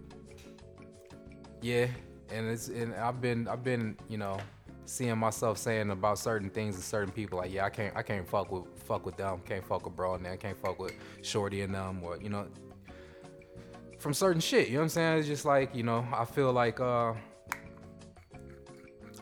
[1.63, 1.87] Yeah,
[2.31, 4.39] and it's and I've been I've been you know
[4.85, 8.29] seeing myself saying about certain things to certain people like yeah I can't I can't
[8.29, 10.93] fuck with fuck with them can't fuck with bro and them can't fuck with
[11.23, 12.47] shorty and them or you know
[13.99, 16.53] from certain shit you know what I'm saying it's just like you know I feel
[16.53, 17.15] like uh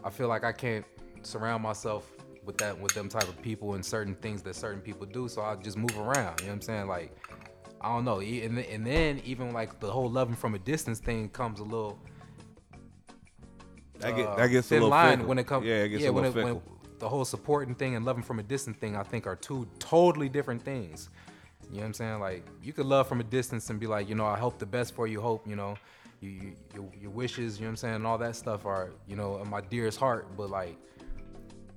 [0.04, 0.84] I feel like I can't
[1.22, 2.10] surround myself
[2.44, 5.42] with that with them type of people and certain things that certain people do so
[5.42, 7.16] I just move around you know what I'm saying like
[7.80, 11.28] I don't know and, and then even like the whole loving from a distance thing
[11.28, 11.98] comes a little
[14.00, 15.28] That, get, uh, that gets a thin little line fickle.
[15.28, 15.66] when it comes.
[15.66, 16.78] Yeah, it gets a when little it, when fickle.
[17.02, 20.28] The whole supporting thing and loving from a distant thing, I think, are two totally
[20.28, 21.10] different things.
[21.68, 22.20] You know what I'm saying?
[22.20, 24.66] Like you could love from a distance and be like, you know, I hope the
[24.66, 25.20] best for you.
[25.20, 25.74] Hope you know,
[26.20, 27.58] you, you your, your wishes.
[27.58, 27.94] You know what I'm saying?
[27.96, 30.28] And all that stuff are you know in my dearest heart.
[30.36, 30.76] But like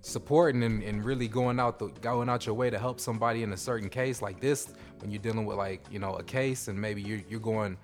[0.02, 3.52] supporting and, and really going out the going out your way to help somebody in
[3.52, 6.80] a certain case like this when you're dealing with like you know a case and
[6.80, 7.76] maybe you're you're going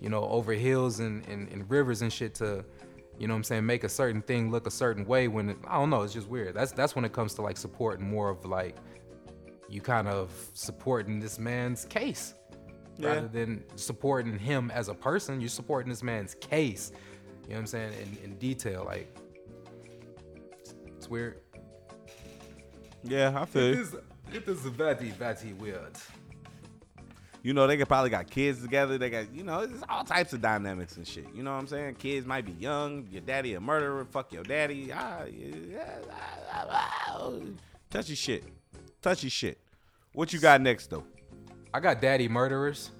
[0.00, 2.64] you know over hills and, and, and rivers and shit to
[3.22, 3.66] you know what I'm saying?
[3.66, 6.26] Make a certain thing look a certain way when it, I don't know it's just
[6.26, 6.54] weird.
[6.54, 8.74] That's that's when it comes to like supporting more of like
[9.68, 12.34] you kind of supporting this man's case.
[12.98, 13.14] Yeah.
[13.14, 16.90] rather than supporting him as a person you're supporting this man's case.
[17.44, 17.92] You know what I'm saying?
[18.02, 19.16] In, in detail like
[20.96, 21.42] it's weird.
[23.04, 23.94] Yeah, I feel it is,
[24.32, 25.96] it is very, very weird.
[27.42, 28.98] You know, they could probably got kids together.
[28.98, 31.26] They got, you know, there's all types of dynamics and shit.
[31.34, 31.96] You know what I'm saying?
[31.96, 33.08] Kids might be young.
[33.10, 34.04] Your daddy a murderer.
[34.04, 34.92] Fuck your daddy.
[34.92, 37.30] Ah, yeah, ah, ah, ah,
[37.90, 38.44] touchy shit.
[39.00, 39.58] touchy shit.
[40.12, 41.04] What you got next though?
[41.74, 42.90] I got Daddy Murderers.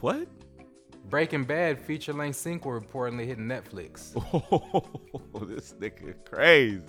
[0.00, 0.28] What?
[1.08, 4.14] Breaking Bad feature length sequel reportedly hitting Netflix.
[5.32, 6.82] Oh, this nigga crazy.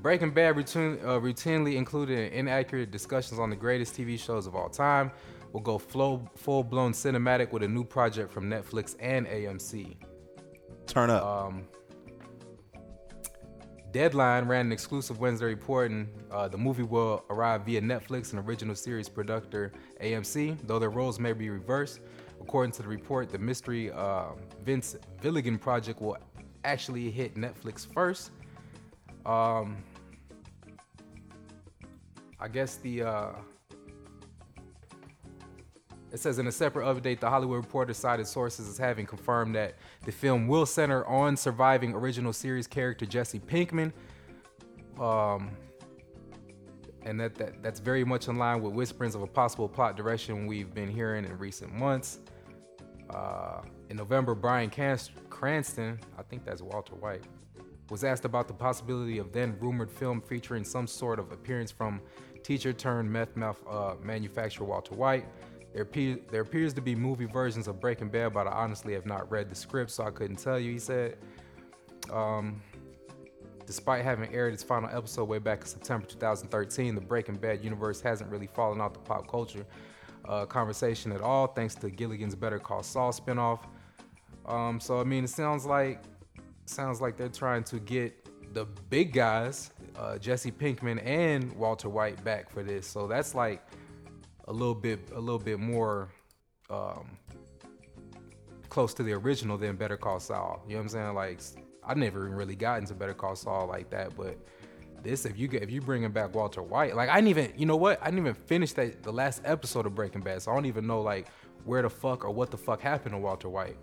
[0.00, 4.68] Breaking Bad routine, uh, routinely included inaccurate discussions on the greatest TV shows of all
[4.68, 5.10] time.
[5.52, 9.96] Will go full blown cinematic with a new project from Netflix and AMC.
[10.86, 11.24] Turn up.
[11.24, 11.64] Um,
[13.90, 18.74] Deadline ran an exclusive Wednesday reporting uh, the movie will arrive via Netflix and original
[18.74, 19.72] series producer
[20.02, 22.00] AMC, though their roles may be reversed.
[22.40, 24.32] According to the report, the mystery uh,
[24.62, 26.18] Vince Gilligan project will
[26.64, 28.30] actually hit Netflix first.
[29.28, 29.76] Um,
[32.40, 33.32] I guess the uh,
[36.10, 39.74] it says in a separate update, the Hollywood Reporter cited sources as having confirmed that
[40.06, 43.92] the film will center on surviving original series character Jesse Pinkman.
[44.98, 45.50] Um,
[47.02, 50.46] and that, that that's very much in line with whisperings of a possible plot direction
[50.46, 52.20] we've been hearing in recent months.
[53.10, 53.60] Uh,
[53.90, 54.70] in November, Bryan
[55.28, 57.24] Cranston, I think that's Walter White,
[57.90, 62.00] was asked about the possibility of then rumored film featuring some sort of appearance from
[62.42, 65.26] teacher turned meth mouth uh, manufacturer Walter White.
[65.74, 65.86] There,
[66.30, 69.50] there appears to be movie versions of Breaking Bad, but I honestly have not read
[69.50, 70.72] the script, so I couldn't tell you.
[70.72, 71.18] He said,
[72.10, 72.62] um,
[73.66, 78.00] despite having aired its final episode way back in September 2013, the Breaking Bad universe
[78.00, 79.66] hasn't really fallen out the pop culture
[80.24, 83.60] uh, conversation at all, thanks to Gilligan's Better Call Saul spinoff.
[84.46, 86.02] Um, so I mean, it sounds like
[86.68, 92.22] sounds like they're trying to get the big guys, uh, Jesse Pinkman and Walter White,
[92.24, 92.86] back for this.
[92.86, 93.62] So that's like
[94.46, 96.08] a little bit a little bit more
[96.70, 97.16] um,
[98.68, 100.62] close to the original than Better Call Saul.
[100.66, 101.14] You know what I'm saying?
[101.14, 101.40] Like
[101.84, 104.36] I never really got into Better Call Saul like that, but
[105.02, 107.66] this if you get if you bringing back Walter White, like I didn't even you
[107.66, 110.54] know what I didn't even finish that the last episode of Breaking Bad, so I
[110.54, 111.28] don't even know like
[111.64, 113.76] where the fuck or what the fuck happened to Walter White.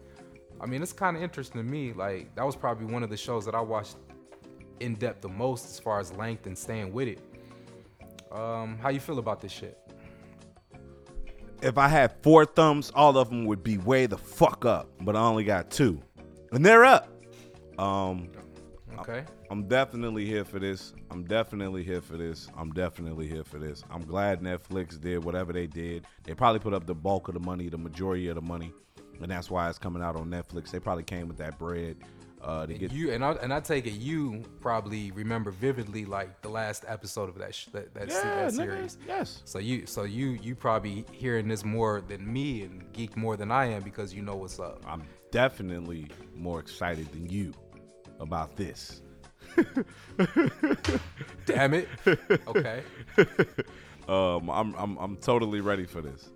[0.62, 1.94] I mean, it's kind of interesting to me.
[1.94, 3.98] Like that was probably one of the shows that I watched
[4.80, 7.20] in depth the most as far as length and staying with it.
[8.32, 9.80] Um, how you feel about this shit?
[11.66, 14.90] if I had four thumbs, all of them would be way the fuck up.
[15.02, 16.02] But I only got two,
[16.52, 17.10] and they're up.
[17.80, 18.30] Um,
[19.00, 19.24] okay.
[19.50, 20.94] I'm definitely here for this.
[21.12, 22.48] I'm definitely here for this.
[22.58, 23.84] I'm definitely here for this.
[23.90, 26.06] I'm glad Netflix did whatever they did.
[26.24, 28.72] They probably put up the bulk of the money, the majority of the money,
[29.22, 30.72] and that's why it's coming out on Netflix.
[30.72, 31.98] They probably came with that bread
[32.46, 36.06] uh, to and get you and I and I take it you probably remember vividly
[36.06, 38.98] like the last episode of that sh- that, that, yeah, that nigga, series.
[39.08, 39.42] Yes.
[39.46, 43.52] So you so you you probably hearing this more than me and geek more than
[43.52, 44.84] I am because you know what's up.
[44.88, 47.54] I'm definitely more excited than you
[48.20, 49.02] about this.
[51.46, 51.88] Damn it.
[52.48, 52.84] Okay.
[54.08, 56.30] um, I'm I'm I'm totally ready for this.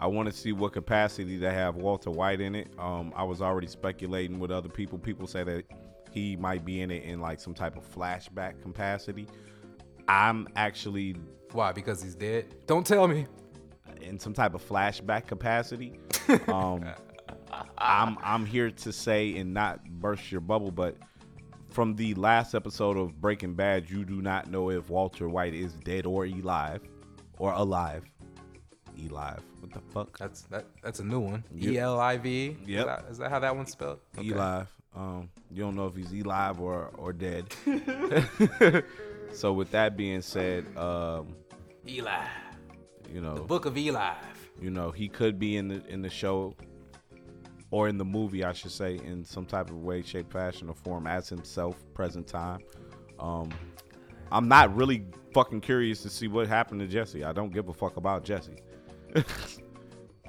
[0.00, 2.68] I want to see what capacity they have Walter White in it.
[2.78, 4.98] Um, I was already speculating with other people.
[4.98, 5.64] People say that
[6.10, 9.26] he might be in it in like some type of flashback capacity.
[10.08, 11.16] I'm actually
[11.52, 12.54] why because he's dead.
[12.66, 13.26] Don't tell me.
[14.00, 15.98] In some type of flashback capacity.
[16.46, 16.84] Um,
[17.78, 20.96] I'm I'm here to say and not burst your bubble, but
[21.70, 25.74] from the last episode of Breaking Bad, you do not know if Walter White is
[25.74, 26.82] dead or alive,
[27.38, 28.04] or alive.
[28.96, 29.42] Elive.
[29.60, 30.18] What the fuck?
[30.18, 30.66] That's that.
[30.82, 31.44] That's a new one.
[31.54, 31.72] Yep.
[31.72, 32.56] E L I V.
[32.66, 32.80] Yep.
[32.80, 34.00] Is that, is that how that one's spelled?
[34.18, 34.28] Okay.
[34.28, 34.68] Elive.
[34.96, 37.46] Um, you don't know if he's alive or or dead.
[39.32, 41.36] so with that being said, um,
[41.86, 42.24] Eli.
[43.12, 44.14] You know, the Book of Eli.
[44.60, 46.54] You know, he could be in the in the show
[47.70, 50.74] or in the movie, I should say, in some type of way, shape, fashion, or
[50.74, 52.60] form as himself, present time.
[53.18, 53.50] Um,
[54.32, 57.24] I'm not really fucking curious to see what happened to Jesse.
[57.24, 58.56] I don't give a fuck about Jesse.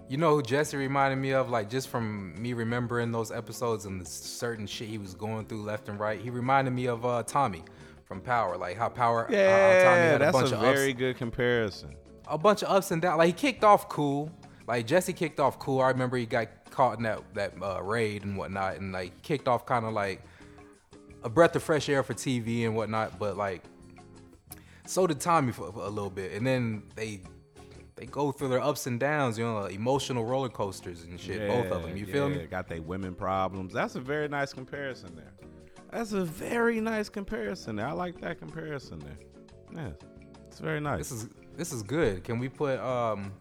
[0.09, 1.49] you know who Jesse reminded me of?
[1.49, 5.63] Like just from me remembering those episodes and the certain shit he was going through
[5.63, 6.19] left and right.
[6.19, 7.63] He reminded me of uh, Tommy
[8.05, 8.57] from Power.
[8.57, 9.27] Like how Power.
[9.29, 11.95] Yeah, uh, Tommy had that's a, bunch a of very ups, good comparison.
[12.27, 13.19] A bunch of ups and downs.
[13.19, 14.29] Like he kicked off cool.
[14.67, 15.79] Like Jesse kicked off cool.
[15.79, 19.47] I remember he got caught in that that uh, raid and whatnot, and like kicked
[19.47, 20.21] off kind of like
[21.23, 23.17] a breath of fresh air for TV and whatnot.
[23.17, 23.63] But like,
[24.85, 27.21] so did Tommy for, for a little bit, and then they
[28.01, 31.39] they go through their ups and downs, you know, emotional roller coasters and shit.
[31.39, 32.47] Yeah, both of them, you yeah, feel me?
[32.47, 33.73] Got their women problems.
[33.73, 35.31] That's a very nice comparison there.
[35.91, 37.87] That's a very nice comparison there.
[37.87, 39.83] I like that comparison there.
[39.83, 40.07] Yeah,
[40.47, 40.97] it's very nice.
[40.97, 42.23] This is this is good.
[42.23, 43.33] Can we put um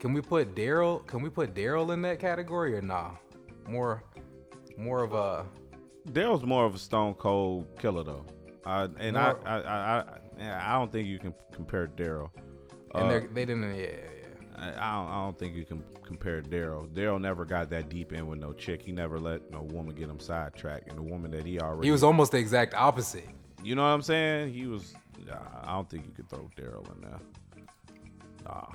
[0.00, 1.06] can we put Daryl?
[1.06, 3.12] Can we put Daryl in that category or nah?
[3.68, 4.02] More,
[4.76, 5.46] more of a.
[6.08, 8.26] Daryl's more of a stone cold killer though,
[8.66, 10.04] uh, and I, I, I,
[10.40, 12.30] I, I don't think you can compare Daryl.
[12.94, 13.62] And Uh, they're didn't.
[13.74, 13.92] Yeah, yeah.
[14.56, 15.08] I, I don't.
[15.10, 16.88] I don't think you can compare Daryl.
[16.88, 18.82] Daryl never got that deep in with no chick.
[18.82, 21.88] He never let no woman get him sidetracked, and the woman that he already.
[21.88, 23.28] He was almost the exact opposite.
[23.62, 24.52] You know what I'm saying?
[24.52, 24.94] He was.
[25.64, 27.20] I don't think you could throw Daryl in there.
[28.44, 28.66] Nah.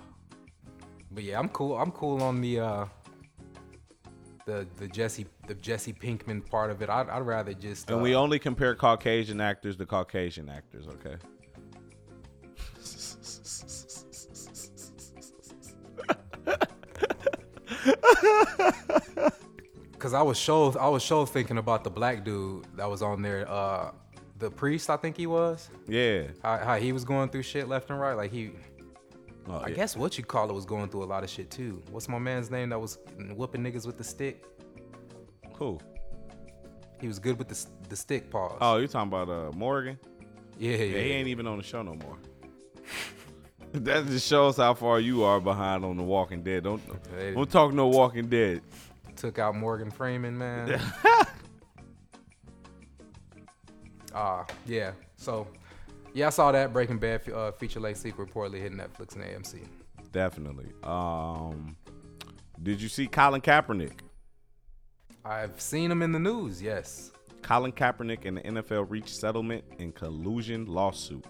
[1.12, 1.78] But yeah, I'm cool.
[1.78, 2.86] I'm cool on the uh
[4.46, 6.90] the the Jesse the Jesse Pinkman part of it.
[6.90, 7.90] I'd, I'd rather just.
[7.90, 11.16] And uh, we only compare Caucasian actors to Caucasian actors, okay?
[20.00, 23.22] Cause I was show I was show thinking about the black dude that was on
[23.22, 23.92] there, uh,
[24.38, 25.70] the priest I think he was.
[25.88, 26.24] yeah.
[26.42, 28.14] How, how he was going through shit left and right.
[28.14, 28.52] Like he,
[29.48, 29.76] Oh, I yeah.
[29.76, 31.82] guess what you call it was going through a lot of shit too.
[31.92, 33.00] What's my man's name that was
[33.36, 34.46] whooping niggas with the stick?
[35.54, 35.82] Cool.
[37.02, 38.58] He was good with the the stick pause.
[38.62, 40.00] Oh, you're talking about uh Morgan?
[40.58, 41.02] yeah, Yeah, yeah.
[41.02, 42.18] he ain't even on the show no more.
[43.74, 46.64] that just shows how far you are behind on the Walking Dead.
[46.64, 46.82] Don't
[47.18, 47.34] Hey.
[47.34, 48.62] don't talk no Walking Dead.
[49.16, 50.80] Took out Morgan Freeman, man.
[54.14, 54.92] Ah, yeah.
[55.18, 55.48] So,
[56.14, 59.24] yeah, I saw that Breaking Bad fe- uh, feature length sequel reportedly hit Netflix and
[59.24, 59.68] AMC.
[60.12, 60.72] Definitely.
[60.84, 61.76] Um,
[62.64, 64.00] did you see Colin Kaepernick?
[65.24, 66.62] I've seen him in the news.
[66.62, 67.12] Yes.
[67.44, 71.24] Colin Kaepernick and the NFL reached settlement in collusion lawsuit.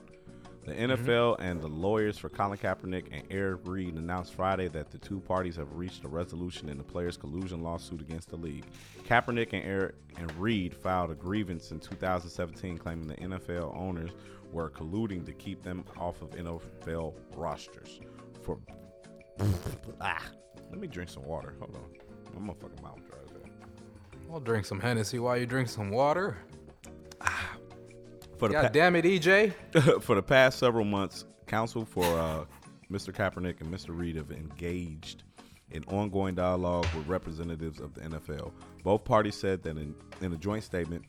[0.69, 4.99] The NFL and the lawyers for Colin Kaepernick and Eric Reid announced Friday that the
[4.99, 8.65] two parties have reached a resolution in the players' collusion lawsuit against the league.
[9.03, 14.11] Kaepernick and Eric and Reid filed a grievance in 2017 claiming the NFL owners
[14.51, 17.99] were colluding to keep them off of NFL rosters.
[18.43, 18.59] For
[19.99, 20.23] ah,
[20.69, 21.55] let me drink some water.
[21.57, 23.17] Hold on, my motherfucking mouth dry.
[24.31, 26.37] I'll drink some Hennessy while you drink some water.
[28.39, 30.01] For the God pa- damn it, EJ.
[30.01, 32.45] for the past several months, counsel for uh,
[32.89, 33.13] Mr.
[33.13, 33.89] Kaepernick and Mr.
[33.89, 35.23] Reid have engaged
[35.71, 38.51] in ongoing dialogue with representatives of the NFL.
[38.83, 41.03] Both parties said that in, in a joint statement,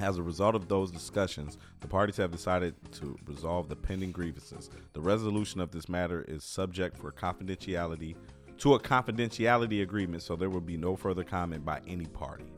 [0.00, 4.70] as a result of those discussions, the parties have decided to resolve the pending grievances.
[4.94, 8.16] The resolution of this matter is subject for confidentiality
[8.58, 12.53] to a confidentiality agreement, so there will be no further comment by any party.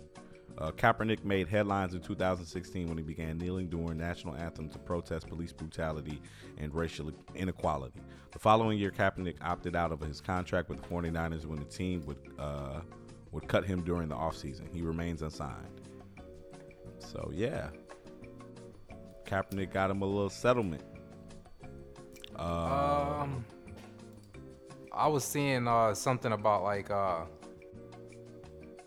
[0.59, 5.29] Uh, Kaepernick made headlines in 2016 when he began kneeling during national anthem to protest
[5.29, 6.21] police brutality
[6.57, 8.01] and racial inequality.
[8.33, 12.05] The following year, Kaepernick opted out of his contract with the 49ers when the team
[12.07, 12.81] would uh,
[13.33, 14.73] would cut him during the offseason.
[14.73, 15.81] He remains unsigned.
[16.99, 17.69] So yeah,
[19.27, 20.83] Kaepernick got him a little settlement.
[22.35, 23.45] Uh, Um,
[24.93, 27.25] I was seeing uh, something about like uh,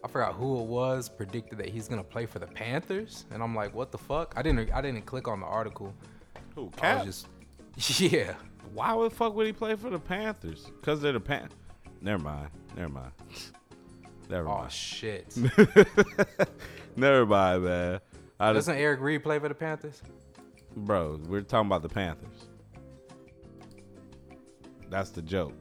[0.03, 3.55] I forgot who it was predicted that he's gonna play for the Panthers, and I'm
[3.55, 4.33] like, what the fuck?
[4.37, 5.93] I didn't I didn't click on the article.
[6.55, 7.25] who, I was
[7.75, 8.35] just yeah.
[8.73, 10.65] Why the fuck would he play for the Panthers?
[10.79, 11.49] Because they're the Pan.
[12.01, 12.49] Never mind.
[12.75, 13.11] Never mind.
[14.29, 14.57] Never mind.
[14.57, 14.71] Oh mind.
[14.71, 15.35] shit.
[16.95, 17.99] Never mind, man.
[18.39, 20.01] I Doesn't Eric Reid play for the Panthers?
[20.75, 22.47] bro, we're talking about the Panthers.
[24.89, 25.53] That's the joke.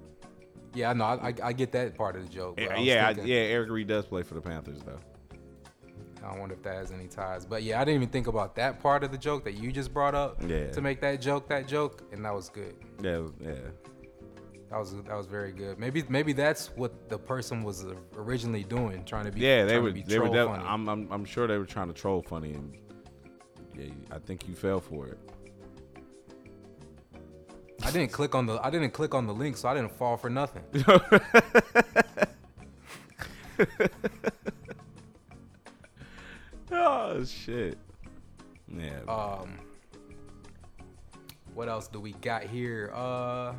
[0.75, 1.05] Yeah, I know.
[1.05, 2.61] I, I, I get that part of the joke.
[2.61, 3.37] I yeah, I, yeah.
[3.37, 5.01] Eric Reid does play for the Panthers, though.
[6.25, 7.47] I wonder if that has any ties.
[7.47, 9.93] But yeah, I didn't even think about that part of the joke that you just
[9.95, 10.71] brought up Yeah.
[10.71, 12.75] to make that joke that joke, and that was good.
[13.03, 13.55] Yeah, yeah.
[14.71, 15.79] That was that was very good.
[15.79, 19.93] Maybe maybe that's what the person was originally doing, trying to be Yeah, they were.
[19.93, 20.29] They were.
[20.29, 20.49] Def-.
[20.49, 21.11] I'm, I'm.
[21.11, 22.77] I'm sure they were trying to troll funny, and
[23.75, 25.19] yeah, I think you fell for it.
[27.89, 30.19] I didn't click on the I didn't click on the link, so I didn't fall
[30.19, 30.63] for nothing.
[36.71, 37.79] oh shit.
[38.71, 39.01] Yeah.
[39.09, 39.59] Um,
[41.55, 42.93] what else do we got here?
[42.95, 43.55] Uh,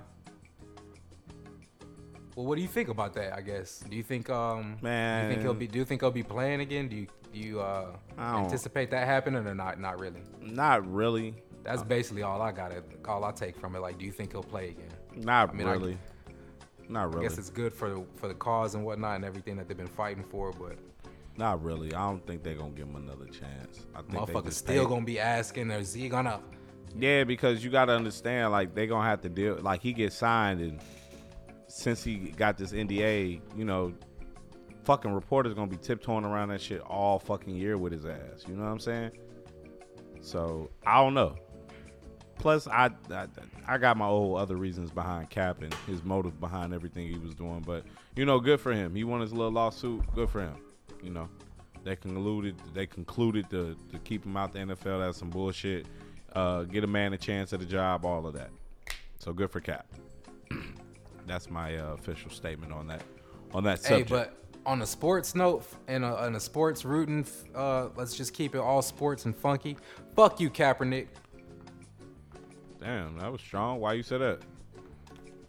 [2.35, 3.33] well, what do you think about that?
[3.33, 3.79] I guess.
[3.89, 5.59] Do you think um, do you think he'll Man.
[5.59, 5.65] be?
[5.65, 6.87] Do you think he'll be playing again?
[6.87, 9.79] Do you do you uh anticipate that happening or not?
[9.79, 10.21] Not really.
[10.39, 11.33] Not really.
[11.63, 12.71] That's uh, basically all I got.
[12.71, 12.83] It.
[13.05, 13.79] All I take from it.
[13.79, 14.91] Like, do you think he'll play again?
[15.15, 15.97] Not I mean, I- really.
[17.19, 19.77] I guess it's good for the for the cause and whatnot and everything that they've
[19.77, 20.77] been fighting for, but
[21.37, 21.93] Not really.
[21.93, 23.85] I don't think they're gonna give him another chance.
[23.93, 26.41] I think motherfuckers still gonna be asking, is he gonna?
[26.97, 29.59] Yeah, because you gotta understand, like they're gonna have to deal.
[29.61, 30.79] Like he gets signed, and
[31.67, 33.93] since he got this NDA, you know,
[34.83, 38.45] fucking reporters gonna be tiptoeing around that shit all fucking year with his ass.
[38.47, 39.11] You know what I'm saying?
[40.21, 41.35] So I don't know.
[42.39, 43.27] Plus, I, I
[43.67, 47.35] I got my old other reasons behind Cap and his motive behind everything he was
[47.35, 47.61] doing.
[47.65, 47.83] But
[48.15, 48.95] you know, good for him.
[48.95, 50.01] He won his little lawsuit.
[50.15, 50.55] Good for him.
[51.03, 51.29] You know,
[51.83, 54.99] they concluded they concluded to to keep him out the NFL.
[55.05, 55.85] That's some bullshit.
[56.33, 58.49] uh, get a man a chance at a job, all of that.
[59.17, 59.85] So good for Cap.
[61.27, 63.01] That's my uh, official statement on that.
[63.53, 64.09] On that subject.
[64.09, 64.35] Hey, but
[64.65, 67.25] on a sports note and a, and a sports rooting,
[67.55, 69.75] uh, let's just keep it all sports and funky.
[70.15, 71.07] Fuck you, Kaepernick.
[72.81, 73.79] Damn, that was strong.
[73.79, 74.39] Why you said that?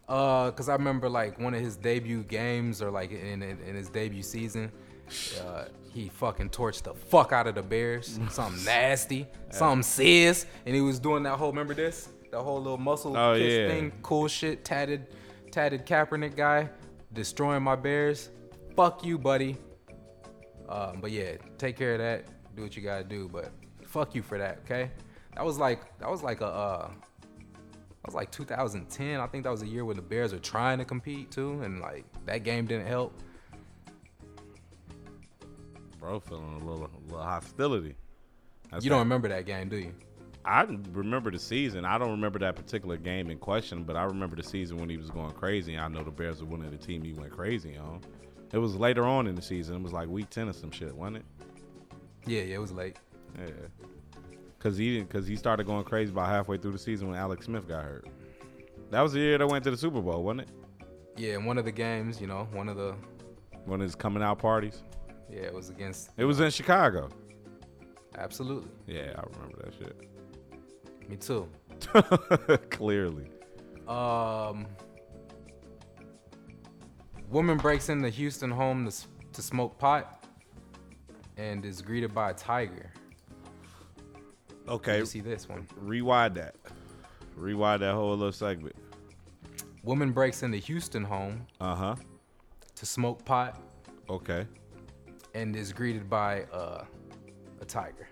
[0.08, 3.76] Uh, cause I remember like one of his debut games or like in in, in
[3.76, 4.72] his debut season,
[5.40, 8.18] uh, he fucking torched the fuck out of the Bears.
[8.30, 12.76] something nasty, something sis, and he was doing that whole remember this, that whole little
[12.76, 13.68] muscle Oh, kiss yeah.
[13.68, 15.06] thing, cool shit, tatted,
[15.52, 16.68] tatted Kaepernick guy,
[17.12, 18.30] destroying my Bears.
[18.74, 19.56] Fuck you, buddy.
[20.68, 22.24] Um, but yeah, take care of that.
[22.56, 23.52] Do what you gotta do, but
[23.86, 24.90] fuck you for that, okay?
[25.36, 26.90] That was like that was like a uh,
[28.02, 29.20] that was like 2010.
[29.20, 31.80] I think that was a year when the Bears were trying to compete too, and
[31.80, 33.12] like that game didn't help.
[35.98, 37.94] Bro, feeling a little, a little hostility.
[38.70, 39.94] That's you don't that- remember that game, do you?
[40.42, 41.84] I remember the season.
[41.84, 44.96] I don't remember that particular game in question, but I remember the season when he
[44.96, 45.76] was going crazy.
[45.76, 48.00] I know the Bears were winning the team he went crazy on.
[48.50, 49.76] It was later on in the season.
[49.76, 51.24] It was like week ten or some shit, wasn't it?
[52.26, 52.96] Yeah, yeah, it was late.
[53.38, 53.50] Yeah.
[54.60, 57.46] Cause he didn't, cause he started going crazy about halfway through the season when Alex
[57.46, 58.06] Smith got hurt.
[58.90, 60.48] That was the year they went to the Super Bowl, wasn't it?
[61.16, 62.94] Yeah, in one of the games, you know, one of the
[63.64, 64.82] One of his coming out parties.
[65.30, 66.10] yeah, it was against.
[66.18, 67.08] It was in Chicago.
[68.18, 69.96] Absolutely, Yeah, I remember that shit.
[71.08, 71.48] me too.
[72.70, 73.26] Clearly.
[73.88, 74.66] Um,
[77.30, 78.96] woman breaks into Houston home to,
[79.32, 80.24] to smoke pot
[81.36, 82.92] and is greeted by a tiger.
[84.70, 85.66] Okay, You see this one.
[85.76, 86.54] rewind that.
[87.36, 88.76] Rewind that whole little segment.
[89.82, 91.96] Woman breaks into Houston home Uh huh.
[92.76, 93.60] to smoke pot
[94.08, 94.46] Okay.
[95.34, 96.84] and is greeted by uh,
[97.60, 98.08] a tiger.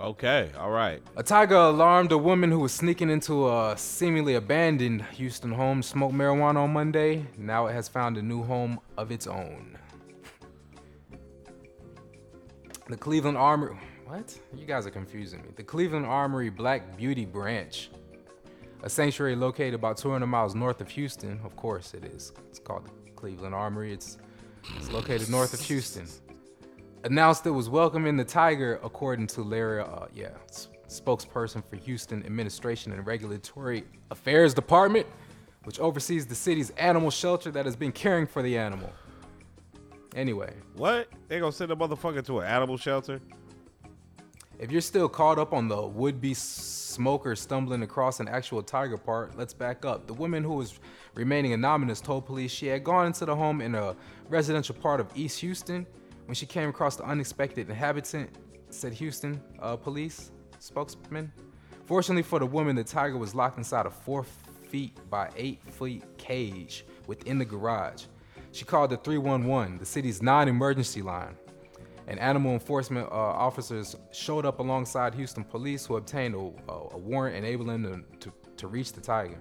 [0.00, 0.50] Okay.
[0.58, 1.02] All right.
[1.16, 5.86] A tiger alarmed a woman who was sneaking into a seemingly abandoned Houston home to
[5.88, 7.26] smoke marijuana on Monday.
[7.36, 9.76] Now it has found a new home of its own.
[12.88, 13.76] The Cleveland Amory.
[14.06, 14.38] What?
[14.54, 15.48] You guys are confusing me.
[15.56, 17.90] The Cleveland Amory Black Beauty Branch,
[18.82, 21.40] a sanctuary located about 200 miles north of Houston.
[21.44, 22.32] Of course, it is.
[22.48, 23.92] It's called the Cleveland Amory.
[23.92, 24.18] It's,
[24.76, 26.06] it's located north of Houston
[27.04, 30.30] announced it was welcoming the tiger, according to Larry, uh, yeah,
[30.88, 35.06] spokesperson for Houston Administration and Regulatory Affairs Department,
[35.64, 38.92] which oversees the city's animal shelter that has been caring for the animal.
[40.14, 41.08] Anyway, What?
[41.28, 43.20] They gonna send a motherfucker to an animal shelter?
[44.62, 49.36] If you're still caught up on the would-be smoker stumbling across an actual tiger part,
[49.36, 50.06] let's back up.
[50.06, 50.78] The woman who was
[51.14, 53.96] remaining anonymous told police she had gone into the home in a
[54.28, 55.84] residential part of East Houston
[56.26, 58.30] when she came across the unexpected inhabitant,
[58.70, 61.32] said Houston uh, police spokesman.
[61.86, 66.04] Fortunately for the woman, the tiger was locked inside a four feet by eight feet
[66.18, 68.04] cage within the garage.
[68.52, 71.34] She called the 311, the city's non-emergency line
[72.08, 76.38] and animal enforcement uh, officers showed up alongside Houston police, who obtained a,
[76.70, 79.38] a, a warrant enabling them to, to reach the tiger.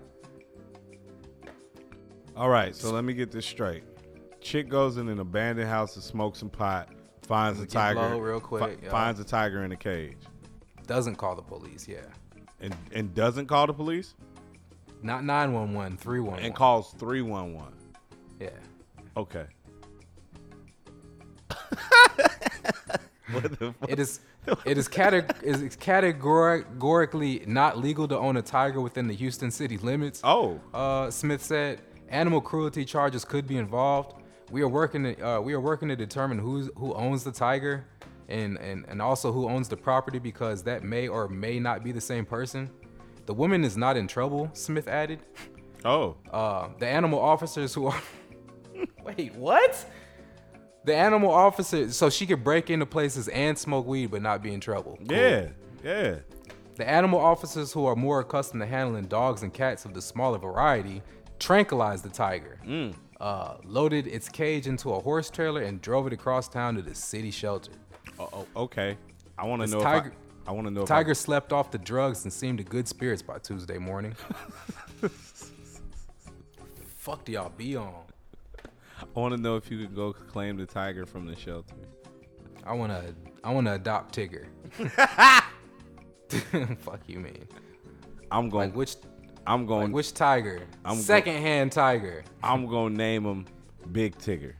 [2.35, 2.75] All right.
[2.75, 3.83] So let me get this straight.
[4.39, 6.89] Chick goes in an abandoned house to smoke some pot.
[7.23, 8.19] Finds a tiger.
[8.21, 10.17] real quick, fi- finds a tiger in a cage,
[10.87, 11.99] Doesn't call the police, yeah.
[12.59, 14.15] and and doesn't call the police
[15.01, 16.43] Not 911, 311.
[16.45, 17.73] and calls three one one.
[18.39, 18.49] yeah.
[19.15, 19.45] Okay.
[23.87, 24.21] It is
[24.65, 29.77] it is, categ- is categorically not legal to own a tiger within the Houston city
[29.77, 30.21] limits.
[30.23, 30.59] Oh.
[30.73, 34.15] uh, Smith said animal cruelty charges could be involved.
[34.49, 37.85] We are working to, uh, we are working to determine who's who owns the tiger
[38.29, 41.91] and, and and also who owns the property because that may or may not be
[41.91, 42.69] the same person.
[43.27, 45.19] The woman is not in trouble, Smith added.
[45.85, 46.17] Oh.
[46.31, 48.01] Uh, the animal officers who are
[49.03, 49.85] Wait, what?
[50.83, 54.53] The animal officer so she could break into places and smoke weed but not be
[54.53, 54.97] in trouble.
[55.07, 55.15] Cool.
[55.17, 55.47] Yeah.
[55.83, 56.15] Yeah.
[56.75, 60.37] The animal officers who are more accustomed to handling dogs and cats of the smaller
[60.39, 61.03] variety
[61.37, 62.59] tranquilized the tiger,
[63.19, 66.95] uh, loaded its cage into a horse trailer, and drove it across town to the
[66.95, 67.71] city shelter.
[68.19, 68.97] Oh, oh, okay.
[69.37, 69.81] I want to know.
[69.81, 70.85] tiger- if I, I want to know.
[70.85, 74.15] Tiger If slept off the drugs and seemed in good spirits by Tuesday morning.
[76.97, 77.93] Fuck do y'all be on?
[79.01, 81.75] I, want to know if you could go claim the tiger from the shelter.
[82.63, 84.45] I wanna, I wanna adopt Tigger.
[86.79, 87.47] Fuck you, man.
[88.31, 88.69] I'm going.
[88.69, 88.95] Like which,
[89.45, 89.87] I'm going.
[89.87, 90.61] like which tiger?
[90.85, 92.23] I'm go- Secondhand tiger.
[92.43, 93.45] I'm going to name him
[93.91, 94.53] Big Tigger.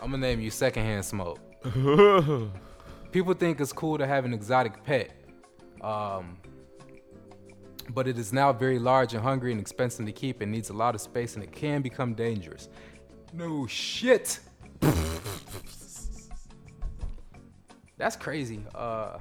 [0.00, 1.38] I'm gonna name you secondhand smoke.
[3.12, 5.10] People think it's cool to have an exotic pet,
[5.82, 6.38] um,
[7.94, 10.74] but it is now very large and hungry and expensive to keep and needs a
[10.74, 12.68] lot of space and it can become dangerous.
[13.32, 14.40] No shit.
[17.96, 18.64] That's crazy.
[18.74, 19.18] Uh,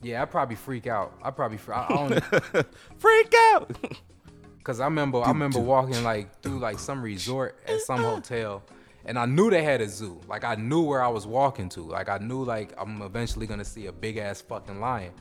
[0.00, 1.12] yeah, I probably freak out.
[1.22, 2.20] I probably fr- I,
[2.54, 2.64] I
[2.98, 3.76] Freak out.
[4.62, 8.62] Cause I remember I remember walking like through like some resort at some hotel,
[9.06, 10.20] and I knew they had a zoo.
[10.28, 11.82] Like I knew where I was walking to.
[11.82, 15.12] Like I knew like I'm eventually gonna see a big ass fucking lion.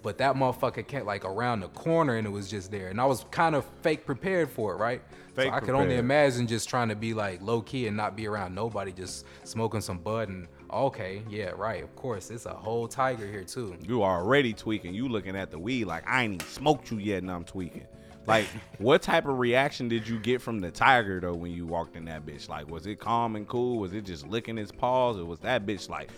[0.00, 2.88] But that motherfucker came like around the corner and it was just there.
[2.88, 5.02] And I was kind of fake prepared for it, right?
[5.34, 8.16] Fake so I could only imagine just trying to be like low key and not
[8.16, 11.82] be around nobody, just smoking some bud and okay, yeah, right.
[11.82, 13.76] Of course, it's a whole tiger here too.
[13.86, 14.94] You already tweaking.
[14.94, 17.86] You looking at the weed like I ain't even smoked you yet, and I'm tweaking.
[18.28, 18.46] Like,
[18.78, 22.04] what type of reaction did you get from the tiger though when you walked in
[22.04, 22.48] that bitch?
[22.48, 23.78] Like, was it calm and cool?
[23.78, 26.10] Was it just licking its paws, or was that bitch like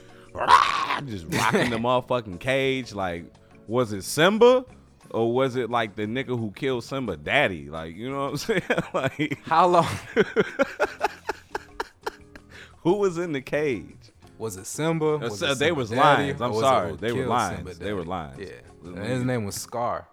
[1.06, 2.92] just rocking the motherfucking cage?
[2.92, 3.24] Like,
[3.66, 4.64] was it Simba?
[5.12, 7.68] Or was it like the nigga who killed Simba daddy?
[7.68, 8.62] Like, you know what I'm saying?
[8.94, 9.86] like, How long
[12.82, 13.96] who was in the cage?
[14.38, 15.04] was it Simba?
[15.14, 16.22] Uh, was so it they Simba was Daddy?
[16.28, 16.40] lions.
[16.40, 16.90] I'm was it sorry.
[16.92, 17.56] who They were killed lions.
[17.56, 18.08] Simba They were Daddy?
[18.10, 18.38] lions.
[18.40, 18.88] Yeah.
[18.88, 20.08] And his name was Scar.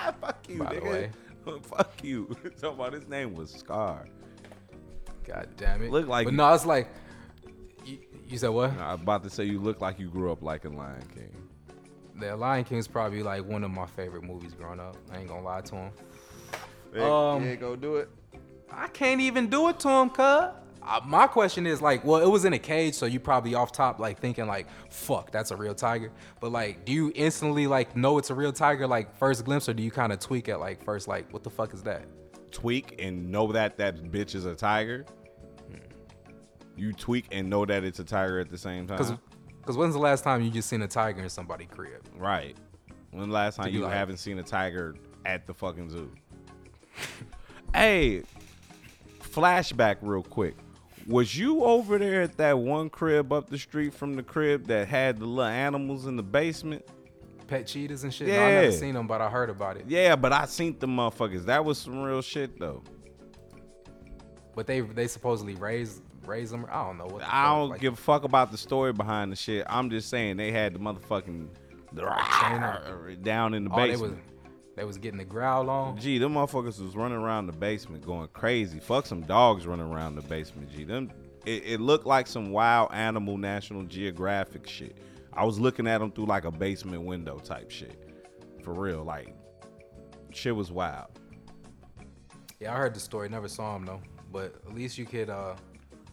[0.20, 0.90] Fuck you, By the nigga.
[0.90, 1.10] way.
[1.62, 2.26] Fuck you.
[2.60, 4.06] Talking about his name was Scar.
[5.26, 5.90] God damn it.
[5.90, 6.88] Look like But you- no, it's like
[7.84, 8.70] you, you said what?
[8.78, 11.34] I was about to say you look like you grew up liking Lion King.
[12.16, 14.96] The Lion King is probably like one of my favorite movies growing up.
[15.12, 15.90] I ain't gonna lie to him.
[16.94, 18.08] Yeah, Um, yeah, go do it.
[18.70, 20.50] I can't even do it to him, cuz.
[21.06, 23.98] My question is like, well, it was in a cage, so you probably off top
[23.98, 26.10] like thinking like, fuck, that's a real tiger.
[26.40, 29.74] But like, do you instantly like know it's a real tiger like first glimpse, or
[29.74, 32.04] do you kind of tweak at like first like, what the fuck is that?
[32.50, 35.04] Tweak and know that that bitch is a tiger.
[36.76, 39.18] You tweak and know that it's a tiger at the same time.
[39.60, 42.08] Because when's the last time you just seen a tiger in somebody's crib?
[42.16, 42.56] right.
[43.10, 44.94] When the last time be you like- haven't seen a tiger
[45.26, 46.10] at the fucking zoo?
[47.74, 48.22] hey,
[49.20, 50.56] flashback real quick.
[51.10, 54.86] Was you over there at that one crib up the street from the crib that
[54.86, 56.86] had the little animals in the basement?
[57.48, 58.28] Pet cheetahs and shit.
[58.28, 58.70] No, I never Yeah.
[58.70, 59.86] seen them, but I heard about it.
[59.88, 61.46] Yeah, but I seen the motherfuckers.
[61.46, 62.82] That was some real shit though.
[64.54, 66.64] But they they supposedly raise raise them.
[66.70, 67.24] I don't know what.
[67.24, 69.66] I don't like, give a fuck about the story behind the shit.
[69.68, 71.48] I'm just saying they had the motherfucking
[73.24, 74.18] down in the Oh, basement.
[74.76, 75.98] They was getting the growl on.
[75.98, 78.78] Gee, them motherfuckers was running around the basement going crazy.
[78.78, 80.70] Fuck some dogs running around the basement.
[80.70, 81.10] Gee, them
[81.46, 84.96] it, it looked like some wild animal National Geographic shit.
[85.32, 87.96] I was looking at them through like a basement window type shit.
[88.62, 89.34] For real, like
[90.30, 91.08] shit was wild.
[92.58, 93.28] Yeah, I heard the story.
[93.28, 94.02] Never saw him though.
[94.32, 95.54] But at least you could uh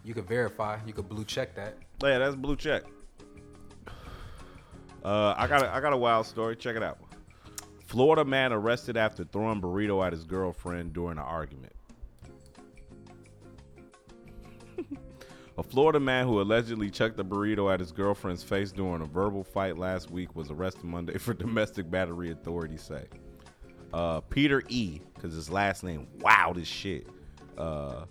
[0.04, 0.78] you could verify.
[0.86, 1.78] You could blue check that.
[2.02, 2.84] Yeah, that's blue check.
[5.04, 6.56] Uh, I got a, I got a wild story.
[6.56, 6.98] Check it out.
[7.88, 11.72] Florida man arrested after throwing burrito at his girlfriend during an argument.
[15.58, 19.42] a Florida man who allegedly chucked a burrito at his girlfriend's face during a verbal
[19.42, 22.32] fight last week was arrested Monday for domestic battery.
[22.32, 23.06] Authorities say.
[23.94, 27.08] Uh, Peter E, because his last name wild as shit.
[27.58, 28.04] Uh,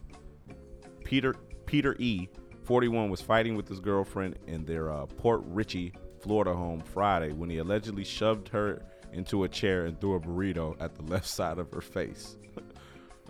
[1.05, 1.35] Peter
[1.67, 2.29] Peter E,
[2.63, 7.51] 41, was fighting with his girlfriend in their uh, Port Richey, Florida home Friday when
[7.51, 8.81] he allegedly shoved her
[9.17, 12.37] into a chair and threw a burrito at the left side of her face.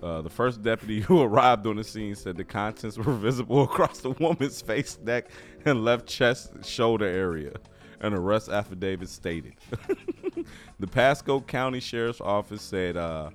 [0.03, 4.01] Uh, the first deputy who arrived on the scene said the contents were visible across
[4.01, 5.31] the woman's face, neck,
[5.65, 7.53] and left chest shoulder area.
[8.01, 9.55] An arrest affidavit stated.
[10.79, 13.31] the Pasco County Sheriff's Office said uh,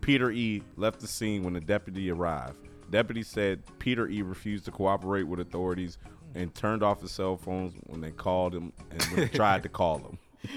[0.00, 0.64] Peter E.
[0.76, 2.58] left the scene when the deputy arrived.
[2.90, 4.22] Deputy said Peter E.
[4.22, 5.96] refused to cooperate with authorities
[6.34, 9.68] and turned off his cell phones when they called him and when they tried to
[9.68, 10.18] call him.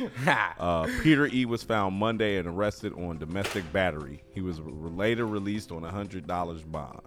[0.59, 1.45] Uh, Peter E.
[1.45, 4.23] was found Monday and arrested on domestic battery.
[4.33, 7.01] He was later released on a hundred dollars bond.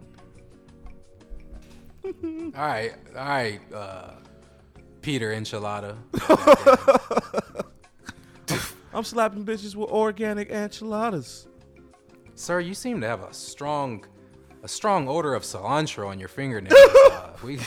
[2.04, 2.12] all
[2.54, 4.10] right, all right, uh
[5.00, 5.96] Peter Enchilada.
[8.92, 11.48] I'm slapping bitches with organic enchiladas.
[12.34, 14.04] Sir, you seem to have a strong
[14.62, 16.74] a strong odor of cilantro on your fingernails.
[17.12, 17.58] uh, we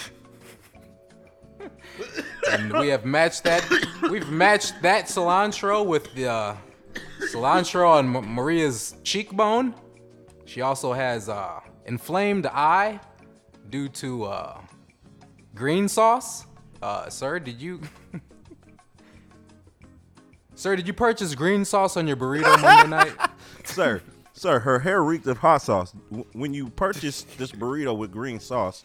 [2.52, 3.64] and we have matched that.
[4.10, 6.56] We've matched that cilantro with the uh,
[7.32, 9.74] cilantro on M- Maria's cheekbone.
[10.46, 13.00] She also has uh, inflamed eye
[13.70, 14.62] due to uh,
[15.56, 16.46] green sauce.
[16.82, 17.82] Uh, sir, did you?
[20.56, 23.14] Sir, did you purchase green sauce on your burrito Monday night?
[23.64, 24.02] Sir,
[24.34, 25.94] Sir, her hair reeked of hot sauce.
[26.10, 28.84] W- When you purchased this burrito with green sauce,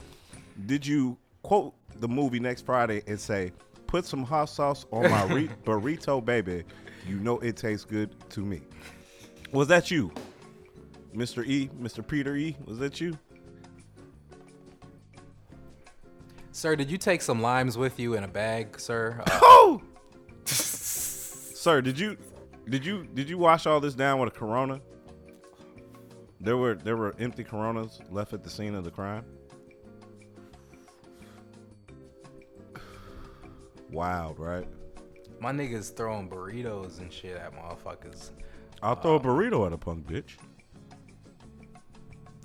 [0.66, 3.52] did you quote the movie next Friday and say,
[3.86, 6.64] "Put some hot sauce on my re- burrito, baby.
[7.06, 8.62] You know it tastes good to me."
[9.52, 10.10] Was that you,
[11.14, 11.46] Mr.
[11.46, 12.06] E, Mr.
[12.06, 12.56] Peter E?
[12.66, 13.16] Was that you?
[16.52, 19.22] Sir, did you take some limes with you in a bag, sir?
[19.26, 19.80] Uh, Oh,
[20.44, 22.16] sir, did you
[22.68, 24.80] did you did you wash all this down with a Corona?
[26.40, 29.24] There were there were empty Coronas left at the scene of the crime.
[33.94, 34.66] Wild, right?
[35.44, 38.30] my niggas throwing burritos and shit at motherfuckers.
[38.82, 40.36] I'll throw a burrito at a punk bitch.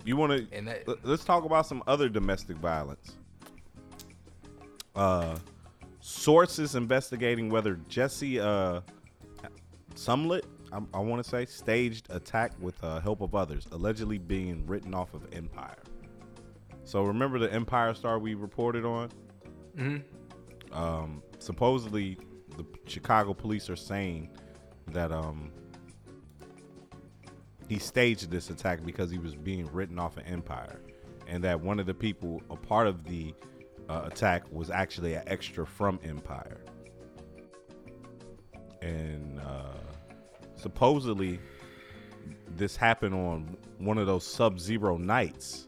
[0.03, 0.97] You want to?
[1.03, 3.15] Let's talk about some other domestic violence.
[4.95, 5.37] Uh,
[6.01, 8.81] sources investigating whether Jesse uh,
[9.95, 10.43] Sumlet,
[10.73, 14.93] I, I want to say, staged attack with uh, help of others, allegedly being written
[14.93, 15.83] off of Empire.
[16.83, 19.09] So remember the Empire Star we reported on?
[20.73, 22.17] Um, supposedly,
[22.57, 24.29] the Chicago police are saying
[24.87, 25.51] that um,
[27.67, 30.81] he staged this attack because he was being written off of Empire,
[31.27, 33.33] and that one of the people a part of the
[33.89, 36.61] uh, attack was actually an extra from Empire,
[38.81, 39.77] and uh,
[40.55, 41.39] supposedly
[42.55, 45.67] this happened on one of those Sub-Zero nights.